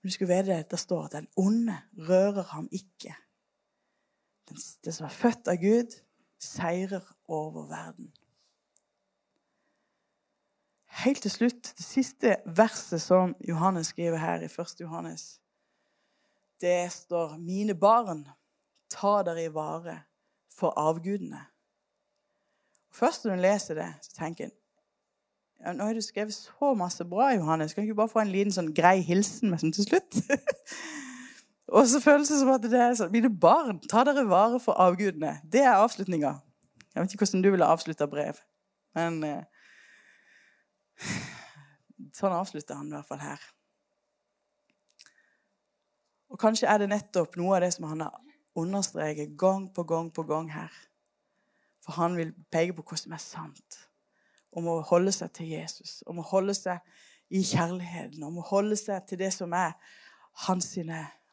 Men 0.00 0.10
du 0.10 0.14
skulle 0.14 0.34
vite 0.34 0.50
det, 0.50 0.70
det 0.70 0.78
står 0.78 1.04
at 1.04 1.16
den 1.18 1.28
onde 1.36 1.76
rører 2.08 2.46
ham 2.54 2.68
ikke. 2.72 3.14
Det 4.84 4.94
som 4.94 5.06
er 5.06 5.14
født 5.14 5.50
av 5.52 5.58
Gud, 5.60 5.94
seirer 6.40 7.04
over 7.28 7.66
verden. 7.68 8.12
Helt 11.04 11.22
til 11.22 11.30
slutt, 11.30 11.74
det 11.78 11.84
siste 11.84 12.36
verset 12.56 13.02
som 13.02 13.34
Johannes 13.48 13.92
skriver 13.92 14.18
her 14.18 14.42
i 14.42 14.48
1. 14.50 14.80
Johannes, 14.80 15.40
det 16.60 16.92
står 16.92 17.36
'Mine 17.36 17.74
barn, 17.74 18.28
ta 18.90 19.22
dere 19.22 19.44
i 19.44 19.54
vare 19.54 20.02
for 20.50 20.70
avgudene'. 20.70 21.44
Først 22.98 23.24
når 23.24 23.36
du 23.36 23.44
leser 23.44 23.78
det, 23.78 23.88
så 24.02 24.16
tenker 24.18 24.48
en 24.48 24.56
ja, 25.58 25.72
nå 25.74 25.88
har 25.88 25.96
du 25.96 26.02
skrevet 26.02 26.34
så 26.34 26.70
masse 26.78 27.02
bra, 27.02 27.32
Johannes. 27.34 27.72
Kan 27.74 27.82
du 27.82 27.88
ikke 27.88 27.98
bare 27.98 28.12
få 28.12 28.20
en 28.22 28.30
liten 28.30 28.54
sånn 28.54 28.70
grei 28.74 29.00
hilsen 29.02 29.50
med 29.50 29.58
sånn 29.58 29.72
til 29.74 29.88
slutt? 29.88 30.20
og 31.74 31.88
så 31.90 31.98
føles 32.02 32.30
det 32.30 32.38
som 32.38 32.52
at 32.52 32.62
det 32.62 32.78
er 32.78 32.94
sånn 33.00 33.10
Mine 33.10 33.30
barn, 33.30 33.80
ta 33.90 34.04
dere 34.06 34.22
vare 34.30 34.60
for 34.62 34.78
avgudene. 34.78 35.40
Det 35.42 35.64
er 35.64 35.80
avslutninga. 35.80 36.36
Jeg 36.94 37.02
vet 37.02 37.14
ikke 37.14 37.24
hvordan 37.24 37.42
du 37.42 37.50
ville 37.50 37.70
avslutta 37.74 38.06
brev, 38.10 38.38
men 38.98 39.18
eh, 39.26 39.42
Sånn 42.14 42.34
avslutter 42.34 42.78
han 42.78 42.88
i 42.90 42.94
hvert 42.94 43.08
fall 43.08 43.20
her. 43.22 43.42
Og 46.28 46.38
kanskje 46.40 46.68
er 46.70 46.82
det 46.82 46.90
nettopp 46.92 47.36
noe 47.38 47.56
av 47.56 47.64
det 47.64 47.72
som 47.74 47.86
han 47.88 48.02
har 48.06 48.16
understreket 48.58 49.36
gang 49.38 49.68
på 49.74 49.84
gang 49.88 50.10
på 50.14 50.24
gang 50.28 50.50
her. 50.52 50.72
For 51.88 51.96
han 52.02 52.18
vil 52.18 52.34
peke 52.52 52.74
på 52.76 52.84
hva 52.84 52.98
som 53.00 53.14
er 53.16 53.22
sant. 53.22 53.78
Om 54.52 54.66
å 54.68 54.74
holde 54.90 55.12
seg 55.14 55.32
til 55.32 55.54
Jesus. 55.54 56.02
Om 56.04 56.20
å 56.20 56.26
holde 56.28 56.52
seg 56.56 56.84
i 57.32 57.40
kjærligheten. 57.40 58.20
Om 58.28 58.42
å 58.42 58.44
holde 58.50 58.76
seg 58.76 59.06
til 59.08 59.22
det 59.22 59.30
som 59.32 59.56
er 59.56 59.72
hans, 60.44 60.74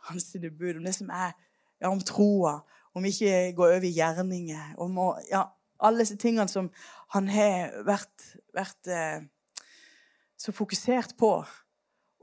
hans 0.07 0.29
bud, 0.47 0.79
om 0.79 0.87
det 0.87 0.95
som 0.95 1.11
er 1.11 1.35
ja, 1.81 1.89
om 1.91 1.99
troa, 1.99 2.61
om 2.95 3.05
ikke 3.05 3.51
gå 3.57 3.67
over 3.67 3.83
i 3.83 3.91
gjerninger, 3.97 4.75
om 4.79 4.95
å, 5.03 5.09
ja, 5.27 5.43
alle 5.83 6.05
disse 6.05 6.15
tingene 6.19 6.47
som 6.47 6.69
han 7.11 7.27
har 7.27 7.75
vært, 7.83 8.29
vært 8.55 8.91
eh, 8.91 9.25
så 10.39 10.55
fokusert 10.55 11.17
på. 11.19 11.31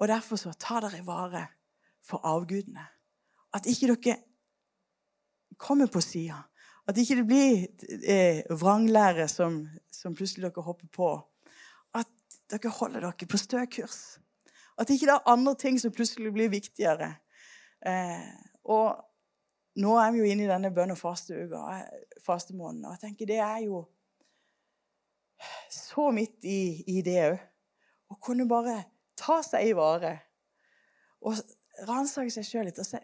Og 0.00 0.08
derfor 0.08 0.40
så 0.40 0.54
ta 0.56 0.80
dere 0.80 1.04
vare 1.04 1.44
for 2.02 2.24
avgudene. 2.26 2.86
At 3.52 3.68
ikke 3.68 3.92
dere 3.92 4.16
kommer 5.60 5.90
på 5.92 6.00
sida. 6.00 6.40
At 6.88 6.98
ikke 6.98 7.20
det 7.20 7.26
blir 7.26 7.66
eh, 8.10 8.42
vranglære 8.50 9.28
som, 9.30 9.62
som, 9.92 10.14
plutselig 10.18 10.48
dere 10.48 10.64
hopper 10.66 10.88
på. 10.92 11.10
At 11.94 12.10
dere 12.50 12.72
holder 12.74 13.06
dere 13.06 13.28
på 13.28 13.38
stø 13.38 13.62
kurs. 13.70 14.18
At 14.78 14.90
ikke 14.90 15.06
det 15.06 15.14
er 15.14 15.30
andre 15.30 15.54
ting 15.54 15.78
som 15.80 15.94
plutselig 15.94 16.32
blir 16.34 16.50
viktigere. 16.50 17.14
Eh, 17.86 18.32
og 18.64 18.98
nå 19.82 19.94
er 19.98 20.12
vi 20.12 20.22
jo 20.22 20.28
inne 20.32 20.46
i 20.46 20.50
denne 20.50 20.72
bønn- 20.74 20.94
og 20.94 20.98
fasteuka, 20.98 21.62
eh, 21.76 22.18
fastemåneden. 22.26 22.84
Og 22.84 22.96
jeg 22.96 23.04
tenker 23.06 23.30
det 23.30 23.38
er 23.38 23.64
jo 23.68 23.84
så 25.70 26.10
midt 26.10 26.44
i, 26.44 26.82
i 26.86 27.02
det 27.02 27.18
òg. 27.30 27.40
Å 28.12 28.18
kunne 28.20 28.48
bare 28.48 28.82
ta 29.16 29.40
seg 29.46 29.70
i 29.70 29.76
vare. 29.76 30.16
Og 31.22 31.38
ransake 31.88 32.32
seg 32.34 32.46
sjøl 32.46 32.68
litt 32.68 32.80
og 32.82 32.86
se 32.86 33.00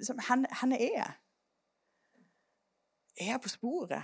liksom, 0.00 0.20
henne 0.30 0.78
er 0.78 0.94
jeg? 0.96 1.18
Er 3.16 3.32
jeg 3.32 3.40
på 3.42 3.48
sporet? 3.48 4.02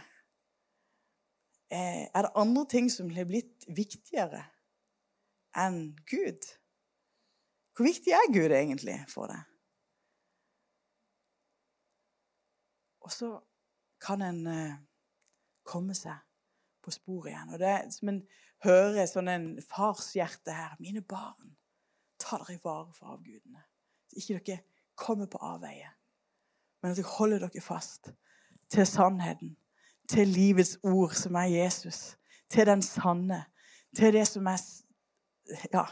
Eh, 1.70 2.06
er 2.14 2.22
det 2.22 2.36
andre 2.36 2.66
ting 2.70 2.90
som 2.92 3.10
har 3.10 3.26
blitt 3.26 3.66
viktigere 3.68 4.44
enn 5.56 5.96
Gud? 6.06 6.46
Hvor 7.76 7.84
viktig 7.84 8.12
er 8.14 8.32
Gud 8.32 8.54
egentlig 8.54 8.96
for 9.10 9.30
deg? 9.30 9.42
Og 13.06 13.12
så 13.12 13.30
kan 14.02 14.22
en 14.22 14.46
eh, 14.46 14.78
komme 15.66 15.94
seg 15.94 16.18
på 16.82 16.94
sporet 16.94 17.32
igjen. 17.32 17.52
Og 17.54 17.58
det 17.62 17.68
er 17.70 17.90
som 17.94 18.10
en 18.12 18.22
hører 18.64 19.06
sånn 19.10 19.30
en 19.30 19.48
farshjerte 19.62 20.54
her. 20.54 20.76
Mine 20.82 21.02
barn, 21.02 21.56
ta 22.22 22.38
dere 22.40 22.56
i 22.56 22.62
vare 22.62 22.94
for 22.96 23.16
avgudene. 23.16 23.62
Så 24.10 24.22
ikke 24.22 24.38
dere 24.38 24.62
kommer 24.96 25.28
på 25.28 25.42
avveie, 25.44 25.90
men 26.80 26.94
at 26.94 26.98
dere 26.98 27.16
holder 27.18 27.42
dere 27.44 27.62
fast 27.64 28.08
til 28.70 28.86
sannheten, 28.86 29.56
til 30.08 30.28
livets 30.28 30.78
ord, 30.82 31.14
som 31.14 31.34
er 31.34 31.50
Jesus, 31.50 32.16
til 32.50 32.66
den 32.66 32.82
sanne, 32.82 33.44
til 33.96 34.12
det 34.14 34.26
som 34.28 34.46
er 34.46 34.60
ja, 35.72 35.84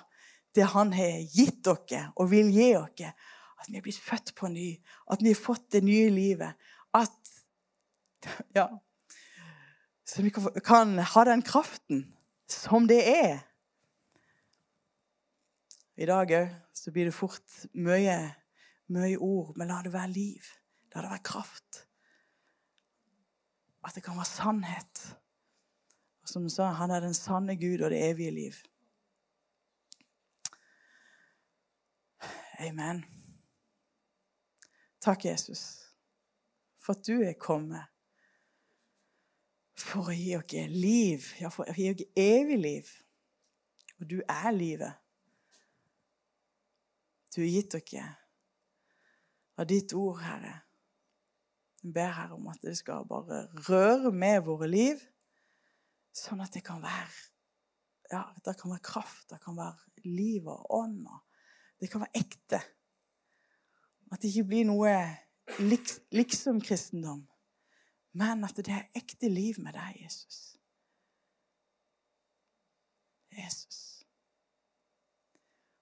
det 0.54 0.66
han 0.70 0.92
har 0.94 1.22
gitt 1.34 1.62
dere 1.66 2.08
og 2.16 2.30
vil 2.30 2.50
gi 2.54 2.72
dere. 2.74 3.14
At 3.60 3.70
vi 3.70 3.78
er 3.78 3.84
blitt 3.84 4.00
født 4.00 4.34
på 4.36 4.50
ny, 4.52 4.74
at 5.10 5.22
vi 5.22 5.32
har 5.32 5.40
fått 5.40 5.70
det 5.72 5.84
nye 5.84 6.10
livet. 6.12 6.52
At 6.94 7.30
ja, 8.58 8.68
Så 10.04 10.22
vi 10.22 10.30
kan 10.64 10.98
ha 10.98 11.24
den 11.24 11.42
kraften 11.42 12.04
som 12.48 12.88
det 12.88 13.00
er. 13.08 13.38
I 15.96 16.06
dag 16.06 16.28
òg 16.28 16.50
så 16.76 16.92
blir 16.92 17.08
det 17.08 17.14
fort 17.14 17.64
mye, 17.72 18.34
mye 18.92 19.16
ord, 19.16 19.54
men 19.56 19.70
la 19.70 19.80
det 19.82 19.92
være 19.94 20.12
liv. 20.12 20.50
La 20.92 21.02
det 21.02 21.10
være 21.10 21.24
kraft. 21.24 21.86
At 23.84 23.94
det 23.94 24.02
kan 24.04 24.16
være 24.16 24.24
sannhet. 24.24 25.16
Og 26.22 26.28
som 26.28 26.42
du 26.42 26.48
sa, 26.48 26.70
han 26.72 26.90
er 26.90 27.00
den 27.04 27.14
sanne 27.14 27.56
Gud 27.60 27.84
og 27.84 27.90
det 27.92 28.00
evige 28.10 28.30
liv. 28.30 28.54
Amen. 32.58 33.04
Takk, 35.00 35.24
Jesus, 35.24 35.92
for 36.80 36.94
at 36.94 37.06
du 37.06 37.20
er 37.20 37.34
kommet 37.36 37.84
for 39.76 40.08
å 40.08 40.14
gi 40.16 40.32
oss 40.38 40.54
liv, 40.72 41.26
ja, 41.40 41.50
for 41.52 41.68
å 41.68 41.74
gi 41.76 41.90
oss 41.92 42.04
evig 42.16 42.58
liv. 42.60 42.92
Og 44.00 44.08
du 44.10 44.20
er 44.22 44.50
livet. 44.54 44.96
Du 47.34 47.42
har 47.42 47.50
gitt 47.50 47.74
dere 47.74 48.06
av 49.58 49.68
ditt 49.68 49.92
ord, 49.92 50.22
Herre. 50.22 50.63
Jeg 51.84 51.92
ber 51.92 52.12
Herre 52.16 52.38
om 52.38 52.48
at 52.48 52.62
det 52.64 52.78
skal 52.78 53.04
bare 53.08 53.44
røre 53.68 54.12
med 54.12 54.40
våre 54.46 54.68
liv, 54.70 55.00
sånn 56.16 56.40
at 56.40 56.54
det 56.56 56.64
kan 56.64 56.80
være 56.82 57.12
ja, 58.12 58.22
det 58.44 58.56
kan 58.60 58.70
være 58.70 58.84
kraft, 58.84 59.30
det 59.30 59.40
kan 59.42 59.56
være 59.56 60.04
liv 60.04 60.46
og 60.48 60.66
ånd. 60.76 61.06
Det 61.80 61.90
kan 61.90 62.04
være 62.04 62.20
ekte. 62.20 62.60
At 64.12 64.22
det 64.22 64.30
ikke 64.30 64.48
blir 64.48 64.66
noe 64.68 64.92
liksom-kristendom, 66.14 67.24
men 68.14 68.44
at 68.46 68.60
det 68.60 68.72
er 68.72 68.90
ekte 68.96 69.28
liv 69.32 69.58
med 69.60 69.74
deg, 69.76 70.04
Jesus. 70.04 70.42
Jesus. 73.34 73.80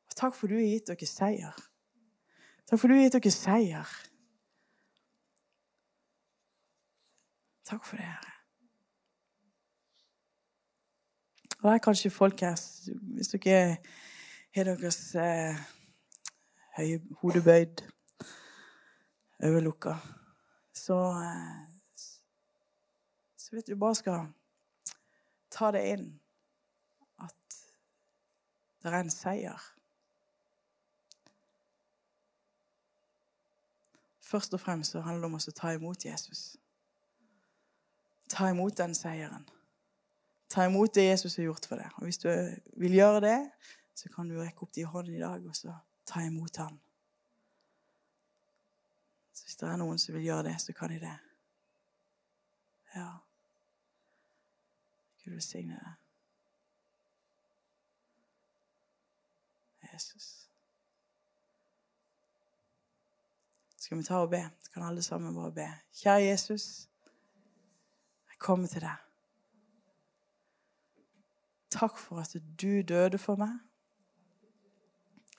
Og 0.08 0.16
takk 0.16 0.38
for 0.38 0.48
du 0.48 0.56
har 0.56 0.64
gitt 0.64 0.88
dere 0.88 1.10
seier. 1.10 1.60
Takk 2.70 2.80
for 2.80 2.88
du 2.88 2.96
har 2.96 3.04
gitt 3.04 3.18
dere 3.18 3.34
seier. 3.34 3.92
Takk 7.64 7.84
for 7.86 7.96
det, 7.96 8.04
Herre. 8.04 8.32
Og 11.62 11.70
det 11.70 11.74
er 11.74 11.78
kanskje 11.78 12.10
folk 12.10 12.40
her 12.40 12.56
Hvis 13.14 13.28
dere 13.28 13.76
har 14.54 14.64
deres 14.64 15.14
eh, 15.14 15.60
høye 16.76 17.00
hode 17.20 17.42
bøyd, 17.42 17.82
øyelukka, 19.44 19.94
så 20.74 20.98
eh, 21.22 21.68
Så 23.36 23.56
vet 23.56 23.66
du 23.66 23.76
bare 23.76 23.94
skal 23.94 24.26
ta 25.50 25.70
det 25.70 25.84
inn 25.92 26.06
at 27.20 27.56
det 28.82 28.92
er 28.92 28.98
en 29.00 29.10
seier. 29.10 29.68
Først 34.20 34.54
og 34.54 34.60
fremst 34.60 34.92
så 34.92 35.00
handler 35.00 35.28
det 35.28 35.34
om 35.34 35.36
å 35.36 35.54
ta 35.56 35.74
imot 35.76 36.04
Jesus. 36.04 36.56
Ta 38.32 38.48
imot 38.48 38.78
den 38.78 38.94
seieren. 38.94 39.48
Ta 40.48 40.64
imot 40.64 40.94
det 40.94 41.04
Jesus 41.04 41.36
har 41.36 41.44
gjort 41.44 41.66
for 41.68 41.76
deg. 41.76 41.90
Og 41.96 42.08
Hvis 42.08 42.18
du 42.18 42.28
vil 42.80 42.94
gjøre 42.96 43.20
det, 43.20 43.50
så 43.94 44.08
kan 44.08 44.28
du 44.28 44.38
rekke 44.40 44.64
opp 44.64 44.74
din 44.74 44.88
hånd 44.88 45.08
i 45.12 45.20
dag 45.20 45.44
og 45.46 45.56
så 45.56 45.74
ta 46.08 46.20
imot 46.24 46.56
han. 46.56 46.78
Så 49.32 49.44
Hvis 49.44 49.56
det 49.60 49.68
er 49.68 49.76
noen 49.80 50.00
som 50.00 50.14
vil 50.14 50.24
gjøre 50.24 50.46
det, 50.48 50.54
så 50.60 50.72
kan 50.72 50.90
de 50.90 51.00
det. 51.00 51.18
Ja. 52.94 53.10
Gud 55.24 55.36
velsigne 55.36 55.76
deg. 55.76 55.98
Jesus. 59.92 60.48
Skal 63.76 63.98
vi 63.98 64.04
ta 64.04 64.22
og 64.24 64.30
be? 64.30 64.40
Så 64.62 64.72
kan 64.72 64.82
alle 64.82 65.02
sammen 65.02 65.34
bare 65.34 65.52
be. 65.52 65.68
Kjære 66.00 66.24
Jesus 66.30 66.91
komme 68.42 68.68
til 68.70 68.84
deg. 68.84 68.98
Takk 71.72 71.98
for 71.98 72.20
at 72.20 72.34
du 72.60 72.82
døde 72.88 73.18
for 73.18 73.40
meg. 73.40 73.54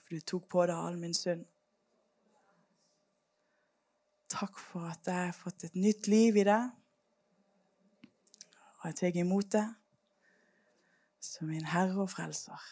For 0.02 0.16
du 0.16 0.24
tok 0.32 0.48
på 0.50 0.64
deg 0.66 0.76
all 0.76 0.96
min 0.98 1.14
synd. 1.14 1.44
Takk 4.34 4.58
for 4.58 4.88
at 4.90 5.06
jeg 5.06 5.28
har 5.28 5.36
fått 5.36 5.68
et 5.68 5.76
nytt 5.78 6.08
liv 6.10 6.40
i 6.40 6.46
deg. 6.48 6.72
Og 8.80 8.88
jeg 8.90 8.98
tar 8.98 9.20
imot 9.20 9.52
deg 9.54 9.68
som 11.24 11.48
min 11.48 11.64
Herre 11.64 12.02
og 12.02 12.10
Frelser. 12.10 12.66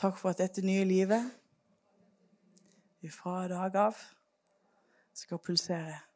Takk 0.00 0.18
for 0.18 0.32
at 0.32 0.42
dette 0.42 0.64
nye 0.64 0.84
livet 0.84 1.30
fra 3.14 3.48
dag 3.48 3.76
av 3.80 3.96
skal 5.16 5.40
pulsere 5.40 6.09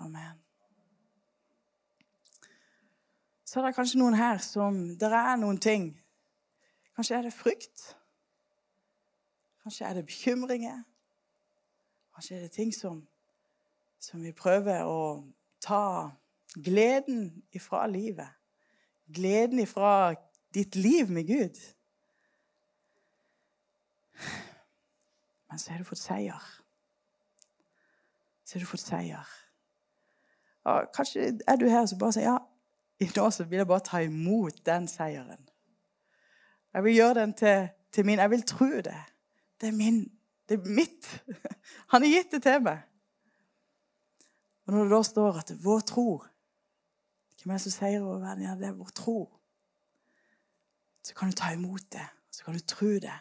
Amen. 0.00 0.42
Så 3.44 3.60
er 3.60 3.64
det 3.66 3.74
kanskje 3.74 3.98
noen 3.98 4.14
her 4.14 4.38
som 4.44 4.76
Det 5.00 5.08
er 5.08 5.36
noen 5.40 5.58
ting. 5.58 5.90
Kanskje 6.94 7.16
er 7.16 7.22
det 7.22 7.32
frykt. 7.32 7.96
Kanskje 9.62 9.86
er 9.86 9.94
det 9.94 10.06
bekymringer. 10.06 10.82
Kanskje 12.14 12.36
er 12.36 12.40
det 12.40 12.50
ting 12.52 12.74
som, 12.74 13.06
som 14.00 14.22
vi 14.22 14.32
prøver 14.32 14.84
å 14.84 15.24
ta 15.64 16.10
gleden 16.54 17.42
ifra 17.52 17.86
livet. 17.86 18.28
Gleden 19.06 19.58
ifra 19.64 20.14
ditt 20.54 20.76
liv 20.76 21.10
med 21.10 21.26
Gud. 21.26 21.60
Men 25.48 25.58
så 25.58 25.72
har 25.72 25.78
du 25.78 25.88
fått 25.88 26.04
seier. 26.04 26.48
Så 28.44 28.58
har 28.58 28.60
du 28.60 28.68
fått 28.68 28.84
seier. 28.84 29.36
Kanskje 30.94 31.32
er 31.48 31.56
du 31.56 31.66
her 31.68 31.86
som 31.86 31.98
bare 31.98 32.16
sier 32.16 32.28
ja, 32.30 32.38
i 33.00 33.06
dag 33.14 33.32
så 33.32 33.44
vil 33.44 33.62
jeg 33.62 33.70
bare 33.70 33.84
ta 33.86 34.00
imot 34.02 34.66
den 34.66 34.88
seieren. 34.90 35.44
Jeg 36.74 36.84
vil 36.84 36.94
gjøre 36.94 37.14
den 37.20 37.34
til 37.38 37.68
til 37.92 38.06
min. 38.06 38.18
Jeg 38.18 38.30
vil 38.30 38.42
tro 38.42 38.66
det. 38.66 39.02
Det 39.60 39.68
er 39.68 39.72
min. 39.72 40.18
Det 40.48 40.60
er 40.60 40.70
mitt. 40.70 41.24
Han 41.92 42.02
har 42.02 42.08
gitt 42.08 42.32
det 42.32 42.42
til 42.42 42.62
meg. 42.62 42.82
Og 44.66 44.72
når 44.72 44.82
det 44.82 44.92
da 44.92 45.02
står 45.02 45.38
at 45.38 45.54
vår 45.64 45.80
tro 45.80 46.24
Hvem 47.38 47.52
er 47.52 47.54
det 47.54 47.62
som 47.62 47.70
seirer 47.70 48.02
over 48.02 48.18
verden? 48.18 48.42
Ja, 48.42 48.54
det 48.58 48.66
er 48.66 48.72
vår 48.72 48.90
tro. 48.94 49.18
Så 51.02 51.14
kan 51.14 51.30
du 51.30 51.36
ta 51.36 51.52
imot 51.52 51.92
det. 51.92 52.06
Så 52.30 52.44
kan 52.44 52.54
du 52.54 52.60
tro 52.60 52.86
det. 52.86 53.18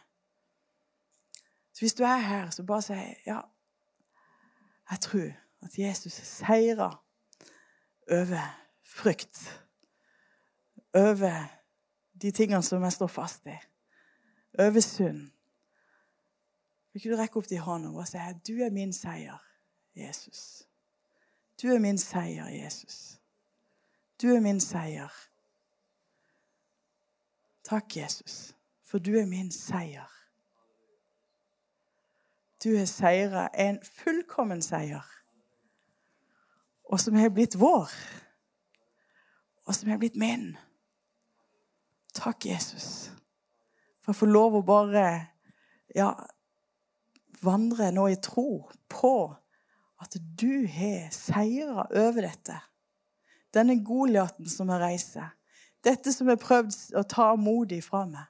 Så 1.74 1.80
hvis 1.80 1.94
du 1.94 2.04
er 2.04 2.18
her, 2.18 2.50
så 2.50 2.64
bare 2.64 2.82
si 2.82 2.94
ja, 3.26 3.42
jeg 4.92 5.00
tror 5.00 5.30
at 5.62 5.78
Jesus 5.78 6.14
seirer 6.14 7.04
over 8.12 8.68
frykt. 8.84 9.64
Over 10.94 11.48
de 12.22 12.32
tingene 12.32 12.64
som 12.64 12.84
jeg 12.84 12.92
står 12.92 13.08
fast 13.08 13.46
i. 13.46 13.58
Over 14.60 14.80
synd. 14.80 15.32
Vil 16.94 17.00
ikke 17.00 17.16
du 17.16 17.22
rekke 17.22 17.38
opp 17.38 17.50
de 17.50 17.60
håndene 17.60 18.00
og 18.00 18.08
si 18.08 18.18
du 18.48 18.64
er 18.64 18.72
min 18.74 18.94
seier, 18.94 19.38
Jesus. 19.96 20.68
Du 21.62 21.68
er 21.68 21.80
min 21.80 21.98
seier, 21.98 22.48
Jesus. 22.50 23.20
Du 24.22 24.28
er 24.34 24.40
min 24.40 24.60
seier. 24.62 25.14
Takk, 27.64 27.98
Jesus, 27.98 28.56
for 28.84 28.98
du 28.98 29.18
er 29.20 29.26
min 29.26 29.52
seier. 29.52 30.08
Du 32.64 32.70
er 32.70 32.86
seira, 32.86 33.50
en 33.54 33.80
fullkommen 33.84 34.62
seier, 34.62 35.06
og 36.88 37.02
som 37.02 37.18
har 37.20 37.34
blitt 37.36 37.58
vår 37.60 37.92
og 39.68 39.76
som 39.76 39.92
har 39.92 40.00
blitt 40.00 40.16
min. 40.16 40.54
Takk, 42.16 42.48
Jesus, 42.48 43.10
for 44.02 44.14
å 44.14 44.20
få 44.22 44.30
lov 44.30 44.56
å 44.58 44.66
bare 44.66 45.04
ja, 45.96 46.14
vandre 47.44 47.92
nå 47.94 48.08
i 48.10 48.20
tro 48.24 48.64
på 48.90 49.14
at 50.02 50.16
du 50.40 50.66
har 50.72 51.12
seira 51.14 51.86
over 51.90 52.30
dette. 52.30 52.56
Denne 53.54 53.78
Goliaten 53.84 54.48
som 54.50 54.72
reist 54.72 55.18
seg. 55.18 55.28
Dette 55.84 56.12
som 56.14 56.30
har 56.32 56.40
prøvd 56.42 56.98
å 57.00 57.04
ta 57.08 57.30
modig 57.40 57.82
fra 57.86 58.06
meg. 58.10 58.26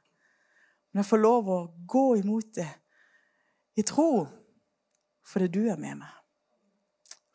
Men 0.92 1.04
jeg 1.04 1.10
får 1.12 1.22
lov 1.22 1.50
å 1.52 1.60
gå 1.90 2.06
imot 2.22 2.54
det 2.58 2.70
i 3.78 3.86
tro 3.86 4.26
fordi 5.28 5.50
du 5.52 5.66
er 5.68 5.80
med 5.80 6.00
meg. 6.00 6.14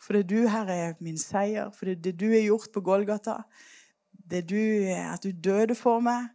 Fordi 0.03 0.23
du, 0.27 0.49
her 0.51 0.71
er 0.71 0.95
min 1.01 1.19
seier. 1.19 1.71
Fordi 1.71 1.95
det 1.95 2.17
du 2.21 2.29
har 2.33 2.43
gjort 2.43 2.73
på 2.75 2.81
Golgata, 2.81 3.37
det 4.11 4.49
du, 4.51 4.59
at 4.91 5.23
du 5.23 5.31
døde 5.31 5.75
for 5.79 6.03
meg, 6.03 6.29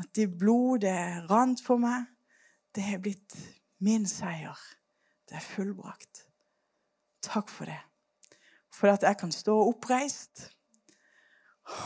at 0.00 0.10
ditt 0.16 0.38
blod 0.38 0.82
det 0.82 0.96
rant 1.30 1.60
for 1.62 1.78
meg, 1.78 2.08
det 2.74 2.82
har 2.82 3.02
blitt 3.02 3.36
min 3.84 4.06
seier. 4.08 4.58
Det 5.28 5.38
er 5.38 5.44
fullbrakt. 5.44 6.24
Takk 7.24 7.48
for 7.52 7.70
det. 7.70 7.80
For 8.74 8.90
at 8.90 9.04
jeg 9.06 9.18
kan 9.20 9.32
stå 9.32 9.54
oppreist. 9.68 10.48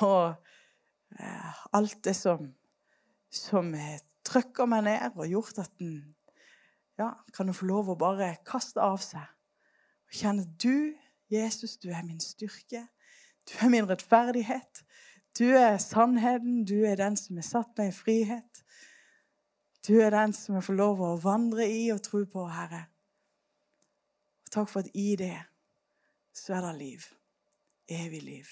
Og 0.02 0.34
eh, 1.18 1.58
alt 1.76 1.98
det 2.04 2.16
som, 2.16 2.48
som 3.30 3.74
trykker 4.26 4.70
meg 4.70 4.86
ned 4.88 5.18
og 5.18 5.28
gjort 5.30 5.60
at 5.62 5.74
den 5.78 6.14
ja, 6.98 7.12
kan 7.34 7.52
få 7.54 7.68
lov 7.68 7.92
å 7.92 7.98
bare 7.98 8.34
kaste 8.46 8.82
av 8.82 8.98
seg. 9.04 9.22
Og 10.08 10.18
kjenne 10.22 10.46
at 10.46 10.56
du, 10.62 10.96
Jesus, 11.30 11.76
du 11.76 11.88
er 11.88 12.02
min 12.02 12.20
styrke. 12.20 12.86
Du 13.48 13.64
er 13.64 13.68
min 13.68 13.88
rettferdighet. 13.88 14.84
Du 15.38 15.44
er 15.44 15.78
sannheten. 15.78 16.64
Du 16.64 16.84
er 16.84 16.96
den 16.96 17.16
som 17.16 17.36
har 17.36 17.46
satt 17.46 17.74
meg 17.78 17.92
i 17.92 17.96
frihet. 17.96 18.62
Du 19.88 20.00
er 20.00 20.10
den 20.10 20.32
som 20.36 20.58
jeg 20.58 20.66
får 20.66 20.76
lov 20.76 21.00
å 21.00 21.16
vandre 21.22 21.68
i 21.68 21.88
og 21.94 22.02
tro 22.04 22.24
på, 22.28 22.46
Herre. 22.52 22.86
Og 24.46 24.52
takk 24.52 24.72
for 24.72 24.84
at 24.84 24.90
i 24.94 25.14
det 25.16 25.36
så 26.36 26.58
er 26.58 26.66
det 26.68 26.74
liv. 26.78 27.06
Evig 27.88 28.22
liv. 28.22 28.50